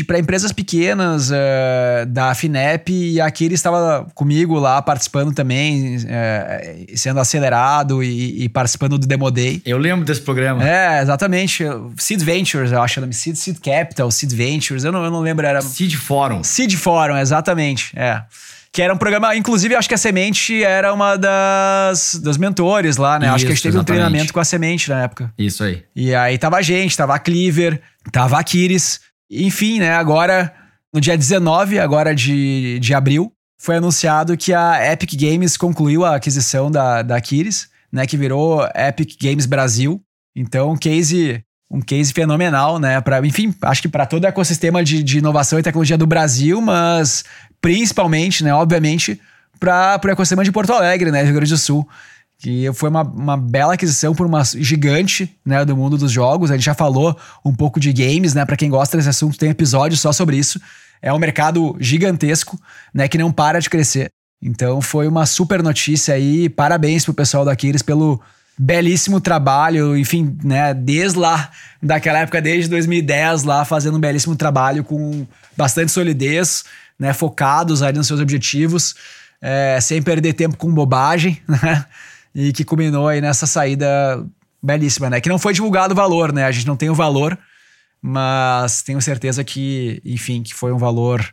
para 0.06 0.18
empresas 0.18 0.52
pequenas 0.52 1.30
uh, 1.30 2.06
da 2.08 2.34
FINEP 2.34 2.92
e 2.92 3.20
aqui 3.20 3.44
ele 3.44 3.54
estava 3.54 4.06
comigo 4.14 4.58
lá 4.58 4.82
participando 4.82 5.32
também, 5.32 5.96
uh, 5.96 6.96
sendo 6.96 7.20
acelerado 7.20 8.02
e, 8.02 8.44
e, 8.44 8.48
participando 8.48 8.98
do 8.98 9.06
Demo 9.06 9.30
Day. 9.30 9.62
Eu 9.64 9.78
lembro 9.78 10.04
desse 10.04 10.20
programa. 10.20 10.66
É, 10.66 11.00
exatamente. 11.00 11.64
Seed 11.98 12.22
Ventures, 12.22 12.72
eu 12.72 12.82
acho 12.82 12.98
o 12.98 13.02
nome. 13.02 13.14
Seed, 13.14 13.36
Seed 13.36 13.58
Capital, 13.58 14.10
Seed 14.10 14.32
Ventures, 14.32 14.84
eu 14.84 14.92
não, 14.92 15.04
eu 15.04 15.10
não 15.10 15.20
lembro. 15.20 15.46
Era... 15.46 15.60
Seed 15.60 15.94
Forum. 15.94 16.42
Seed 16.42 16.74
Forum, 16.74 17.16
exatamente. 17.16 17.92
É. 17.96 18.22
Que 18.72 18.82
era 18.82 18.92
um 18.92 18.98
programa, 18.98 19.34
inclusive, 19.34 19.74
acho 19.74 19.88
que 19.88 19.94
a 19.94 19.98
Semente 19.98 20.62
era 20.62 20.92
uma 20.92 21.16
das 21.16 22.20
dos 22.22 22.36
mentores 22.36 22.98
lá, 22.98 23.18
né? 23.18 23.26
Isso, 23.26 23.34
acho 23.36 23.46
que 23.46 23.52
a 23.52 23.54
gente 23.54 23.62
teve 23.62 23.76
exatamente. 23.76 23.98
um 23.98 24.02
treinamento 24.02 24.32
com 24.34 24.40
a 24.40 24.44
Semente 24.44 24.90
na 24.90 25.02
época. 25.02 25.32
Isso 25.38 25.64
aí. 25.64 25.82
E 25.94 26.14
aí 26.14 26.36
tava 26.36 26.58
a 26.58 26.62
gente, 26.62 26.94
tava 26.94 27.14
a 27.14 27.18
Cleaver, 27.18 27.80
tava 28.12 28.38
a 28.38 28.44
Kiris. 28.44 29.00
Enfim, 29.31 29.81
né? 29.81 29.93
Agora, 29.93 30.53
no 30.93 31.01
dia 31.01 31.16
19 31.16 31.79
agora 31.79 32.14
de, 32.14 32.79
de 32.81 32.95
abril, 32.95 33.33
foi 33.59 33.77
anunciado 33.77 34.37
que 34.37 34.53
a 34.53 34.93
Epic 34.93 35.14
Games 35.14 35.57
concluiu 35.57 36.05
a 36.05 36.16
aquisição 36.16 36.70
da, 36.70 37.03
da 37.03 37.20
Kiris, 37.20 37.68
né? 37.93 38.07
Que 38.07 38.16
virou 38.16 38.66
Epic 38.74 39.16
Games 39.20 39.47
Brasil. 39.47 40.01
Então, 40.35 40.77
case 40.77 41.43
um 41.70 41.81
case 41.81 42.12
fenomenal, 42.12 42.79
né? 42.79 43.01
Para, 43.01 43.24
enfim, 43.27 43.55
acho 43.62 43.83
que 43.83 43.89
para 43.89 44.07
todo 44.07 44.24
o 44.24 44.27
ecossistema 44.27 44.85
de, 44.85 45.03
de, 45.03 45.18
inovação 45.18 45.59
e 45.59 45.62
tecnologia 45.62 45.99
do 45.99 46.07
Brasil, 46.07 46.61
mas 46.61 47.24
principalmente, 47.61 48.45
né, 48.45 48.55
obviamente, 48.55 49.20
para 49.59 50.01
o 50.05 50.11
ecossistema 50.11 50.45
de 50.45 50.53
Porto 50.53 50.72
Alegre, 50.72 51.11
né, 51.11 51.22
Rio 51.22 51.35
Grande 51.35 51.51
do 51.51 51.59
Sul, 51.59 51.87
que 52.39 52.70
foi 52.74 52.91
uma, 52.91 53.03
uma 53.03 53.37
bela 53.37 53.74
aquisição 53.74 54.14
por 54.14 54.26
uma 54.26 54.43
gigante 54.45 55.34
né, 55.45 55.64
do 55.64 55.76
mundo 55.76 55.97
dos 55.97 56.12
jogos. 56.12 56.51
A 56.51 56.55
gente 56.55 56.66
já 56.66 56.74
falou 56.74 57.16
um 57.45 57.55
pouco 57.55 57.80
de 57.80 57.93
games, 57.93 58.34
né? 58.34 58.45
Para 58.45 58.57
quem 58.57 58.68
gosta 58.68 58.97
desse 58.97 59.09
assunto, 59.09 59.39
tem 59.39 59.51
episódio 59.51 59.97
só 59.97 60.12
sobre 60.12 60.37
isso. 60.37 60.61
É 61.01 61.12
um 61.12 61.18
mercado 61.18 61.76
gigantesco, 61.80 62.61
né? 62.93 63.09
Que 63.09 63.18
não 63.18 63.32
para 63.32 63.59
de 63.59 63.70
crescer. 63.70 64.11
Então 64.43 64.80
foi 64.80 65.09
uma 65.09 65.24
super 65.24 65.62
notícia 65.62 66.14
aí. 66.14 66.49
Parabéns 66.49 67.05
pro 67.05 67.14
pessoal 67.14 67.45
da 67.45 67.53
Aquiles 67.53 67.82
pelo 67.82 68.20
belíssimo 68.59 69.20
trabalho, 69.20 69.97
enfim, 69.97 70.37
né, 70.43 70.72
desde 70.72 71.18
lá, 71.18 71.51
daquela 71.82 72.20
época, 72.20 72.41
desde 72.41 72.70
2010 72.70 73.43
lá, 73.43 73.64
fazendo 73.64 73.99
um 73.99 74.01
belíssimo 74.01 74.34
trabalho 74.34 74.82
com 74.82 75.26
bastante 75.55 75.93
solidez, 75.93 76.64
né, 76.99 77.12
focados 77.12 77.82
ali 77.82 77.99
nos 77.99 78.07
seus 78.07 78.18
objetivos, 78.18 78.95
é, 79.43 79.78
sem 79.82 80.01
perder 80.01 80.32
tempo 80.32 80.57
com 80.57 80.72
bobagem, 80.72 81.39
né, 81.47 81.84
e 82.37 82.53
que 82.53 82.64
culminou 82.64 83.09
aí 83.09 83.18
nessa 83.22 83.47
saída 83.47 84.22
belíssima, 84.62 85.09
né, 85.09 85.22
que 85.22 85.28
não 85.28 85.39
foi 85.39 85.55
divulgado 85.55 85.95
o 85.95 85.97
valor, 85.97 86.34
né, 86.34 86.45
a 86.45 86.53
gente 86.53 86.66
não 86.66 86.76
tem 86.76 86.91
o 86.91 86.95
valor, 86.95 87.39
mas 88.03 88.82
tenho 88.82 89.01
certeza 89.01 89.43
que, 89.43 90.03
enfim, 90.05 90.43
que 90.43 90.55
foi 90.55 90.70
um 90.70 90.76
valor 90.76 91.26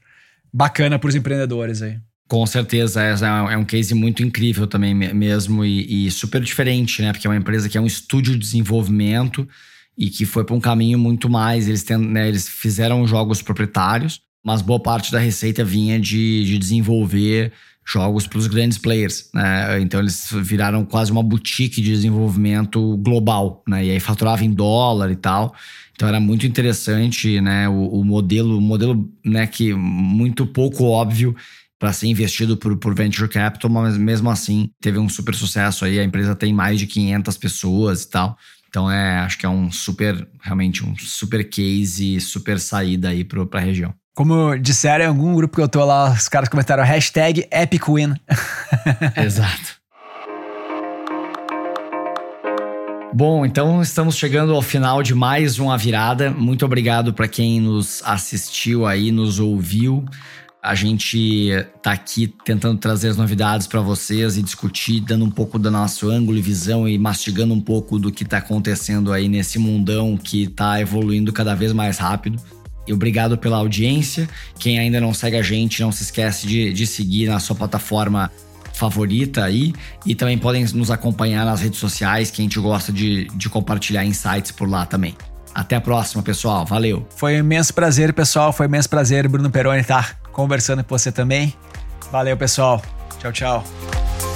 bacana 0.52 0.98
para 0.98 1.10
os 1.10 1.16
empreendedores 1.16 1.82
aí. 1.82 1.98
Com 2.30 2.46
certeza, 2.48 3.04
é, 3.04 3.12
é, 3.54 3.58
um 3.58 3.66
case 3.66 3.94
muito 3.94 4.24
incrível 4.24 4.66
também 4.66 4.96
mesmo 4.96 5.66
e, 5.66 6.08
e, 6.08 6.12
super 6.12 6.42
diferente, 6.42 7.02
né? 7.02 7.12
Porque 7.12 7.28
é 7.28 7.30
uma 7.30 7.36
empresa 7.36 7.68
que 7.68 7.78
é 7.78 7.82
um 7.82 7.86
estúdio 7.86 8.34
de 8.34 8.40
desenvolvimento 8.40 9.48
e 9.98 10.10
que 10.10 10.26
foi 10.26 10.44
para 10.44 10.56
um 10.56 10.60
caminho 10.60 10.98
muito 10.98 11.30
mais. 11.30 11.68
Eles, 11.68 11.86
né, 11.86 12.28
eles 12.28 12.48
fizeram 12.48 13.06
jogos 13.06 13.42
proprietários, 13.42 14.22
mas 14.44 14.62
boa 14.62 14.82
parte 14.82 15.12
da 15.12 15.20
receita 15.20 15.64
vinha 15.64 16.00
de, 16.00 16.46
de 16.46 16.58
desenvolver 16.58 17.52
jogos 17.86 18.26
para 18.28 18.40
os 18.40 18.48
grandes 18.48 18.78
players, 18.78 19.30
né? 19.34 19.80
Então 19.82 20.00
eles 20.00 20.30
viraram 20.42 20.86
quase 20.86 21.12
uma 21.12 21.24
boutique 21.24 21.82
de 21.82 21.92
desenvolvimento 21.92 22.98
global, 22.98 23.64
né? 23.68 23.86
E 23.86 23.92
aí 23.92 24.00
faturava 24.00 24.44
em 24.44 24.52
dólar 24.52 25.12
e 25.12 25.16
tal. 25.16 25.54
Então 25.94 26.08
era 26.08 26.20
muito 26.20 26.46
interessante, 26.48 27.40
né? 27.42 27.68
O, 27.68 28.00
o 28.00 28.06
modelo, 28.06 28.58
o 28.58 28.62
modelo, 28.62 29.12
né? 29.24 29.46
Que 29.48 29.74
muito 29.74 30.46
pouco 30.46 30.86
óbvio 30.86 31.36
para 31.78 31.92
ser 31.92 32.08
investido 32.08 32.56
por, 32.56 32.78
por 32.78 32.96
venture 32.96 33.28
capital, 33.28 33.70
mas 33.70 33.98
mesmo 33.98 34.30
assim 34.30 34.70
teve 34.80 34.98
um 34.98 35.10
super 35.10 35.36
sucesso 35.36 35.84
aí. 35.84 36.00
A 36.00 36.04
empresa 36.04 36.34
tem 36.36 36.54
mais 36.54 36.80
de 36.80 36.88
500 36.88 37.38
pessoas 37.38 38.04
e 38.04 38.10
tal. 38.10 38.38
Então 38.70 38.90
é, 38.90 39.20
acho 39.20 39.38
que 39.38 39.46
é 39.46 39.50
um 39.50 39.72
super, 39.72 40.28
realmente 40.42 40.84
um 40.84 40.96
super 40.96 41.48
case, 41.48 42.20
super 42.22 42.60
saída 42.60 43.10
aí 43.10 43.24
para 43.24 43.46
a 43.52 43.60
região. 43.60 43.94
Como 44.16 44.56
disseram 44.60 45.06
em 45.06 45.08
algum 45.08 45.34
grupo 45.34 45.56
que 45.56 45.62
eu 45.62 45.68
tô 45.68 45.84
lá, 45.84 46.12
os 46.12 46.30
caras 46.30 46.48
comentaram 46.48 46.84
hashtag 46.84 47.48
EpicWin. 47.52 48.14
Exato. 49.18 49.82
Bom, 53.12 53.44
então 53.44 53.82
estamos 53.82 54.16
chegando 54.16 54.54
ao 54.54 54.62
final 54.62 55.02
de 55.02 55.16
mais 55.16 55.58
uma 55.58 55.78
virada. 55.80 56.30
Muito 56.30 56.64
obrigado 56.64 57.12
para 57.12 57.28
quem 57.28 57.60
nos 57.60 58.04
assistiu 58.06 58.86
aí, 58.86 59.12
nos 59.12 59.40
ouviu. 59.40 60.06
A 60.62 60.76
gente 60.76 61.50
tá 61.82 61.92
aqui 61.92 62.32
tentando 62.46 62.80
trazer 62.80 63.10
as 63.10 63.18
novidades 63.18 63.66
para 63.66 63.82
vocês 63.82 64.38
e 64.38 64.44
discutir, 64.44 65.00
dando 65.00 65.26
um 65.26 65.32
pouco 65.32 65.58
do 65.58 65.72
nosso 65.72 66.10
ângulo 66.10 66.38
e 66.38 66.42
visão 66.42 66.88
e 66.88 67.00
mastigando 67.00 67.54
um 67.54 67.62
pouco 67.62 67.98
do 67.98 68.12
que 68.12 68.24
tá 68.24 68.38
acontecendo 68.38 69.12
aí 69.12 69.28
nesse 69.28 69.58
mundão 69.58 70.16
que 70.18 70.48
tá 70.48 70.80
evoluindo 70.80 71.34
cada 71.34 71.56
vez 71.56 71.74
mais 71.74 71.98
rápido. 71.98 72.40
E 72.86 72.94
obrigado 72.94 73.38
pela 73.38 73.58
audiência. 73.58 74.28
Quem 74.60 74.80
ainda 74.80 75.00
não 75.00 75.14
segue 75.14 75.38
a 75.38 75.42
gente, 75.42 75.82
não 75.82 75.92
se 75.92 76.04
esquece 76.04 76.46
de, 76.46 76.74
de 76.74 76.86
seguir 76.86 77.28
na 77.28 77.40
sua 77.40 77.56
plataforma 77.56 78.32
favorita 78.74 79.44
aí. 79.44 79.74
E 80.06 80.16
também 80.16 80.38
podem 80.38 80.66
nos 80.74 80.92
acompanhar 80.92 81.46
nas 81.46 81.62
redes 81.62 81.80
sociais, 81.80 82.30
que 82.30 82.42
a 82.42 82.44
gente 82.44 82.60
gosta 82.60 82.92
de, 82.92 83.26
de 83.36 83.50
compartilhar 83.50 84.04
insights 84.04 84.52
por 84.52 84.70
lá 84.70 84.86
também. 84.86 85.16
Até 85.54 85.76
a 85.76 85.82
próxima, 85.82 86.24
pessoal. 86.24 86.66
Valeu. 86.66 87.08
Foi 87.16 87.36
um 87.36 87.40
imenso 87.40 87.74
prazer, 87.74 88.12
pessoal. 88.14 88.52
Foi 88.52 88.66
um 88.66 88.70
imenso 88.70 88.90
prazer, 88.90 89.28
Bruno 89.28 89.50
Peroni, 89.50 89.82
estar 89.82 90.20
conversando 90.32 90.84
com 90.84 90.98
você 90.98 91.12
também. 91.12 91.54
Valeu, 92.12 92.36
pessoal. 92.36 92.82
Tchau, 93.20 93.32
tchau. 93.32 94.33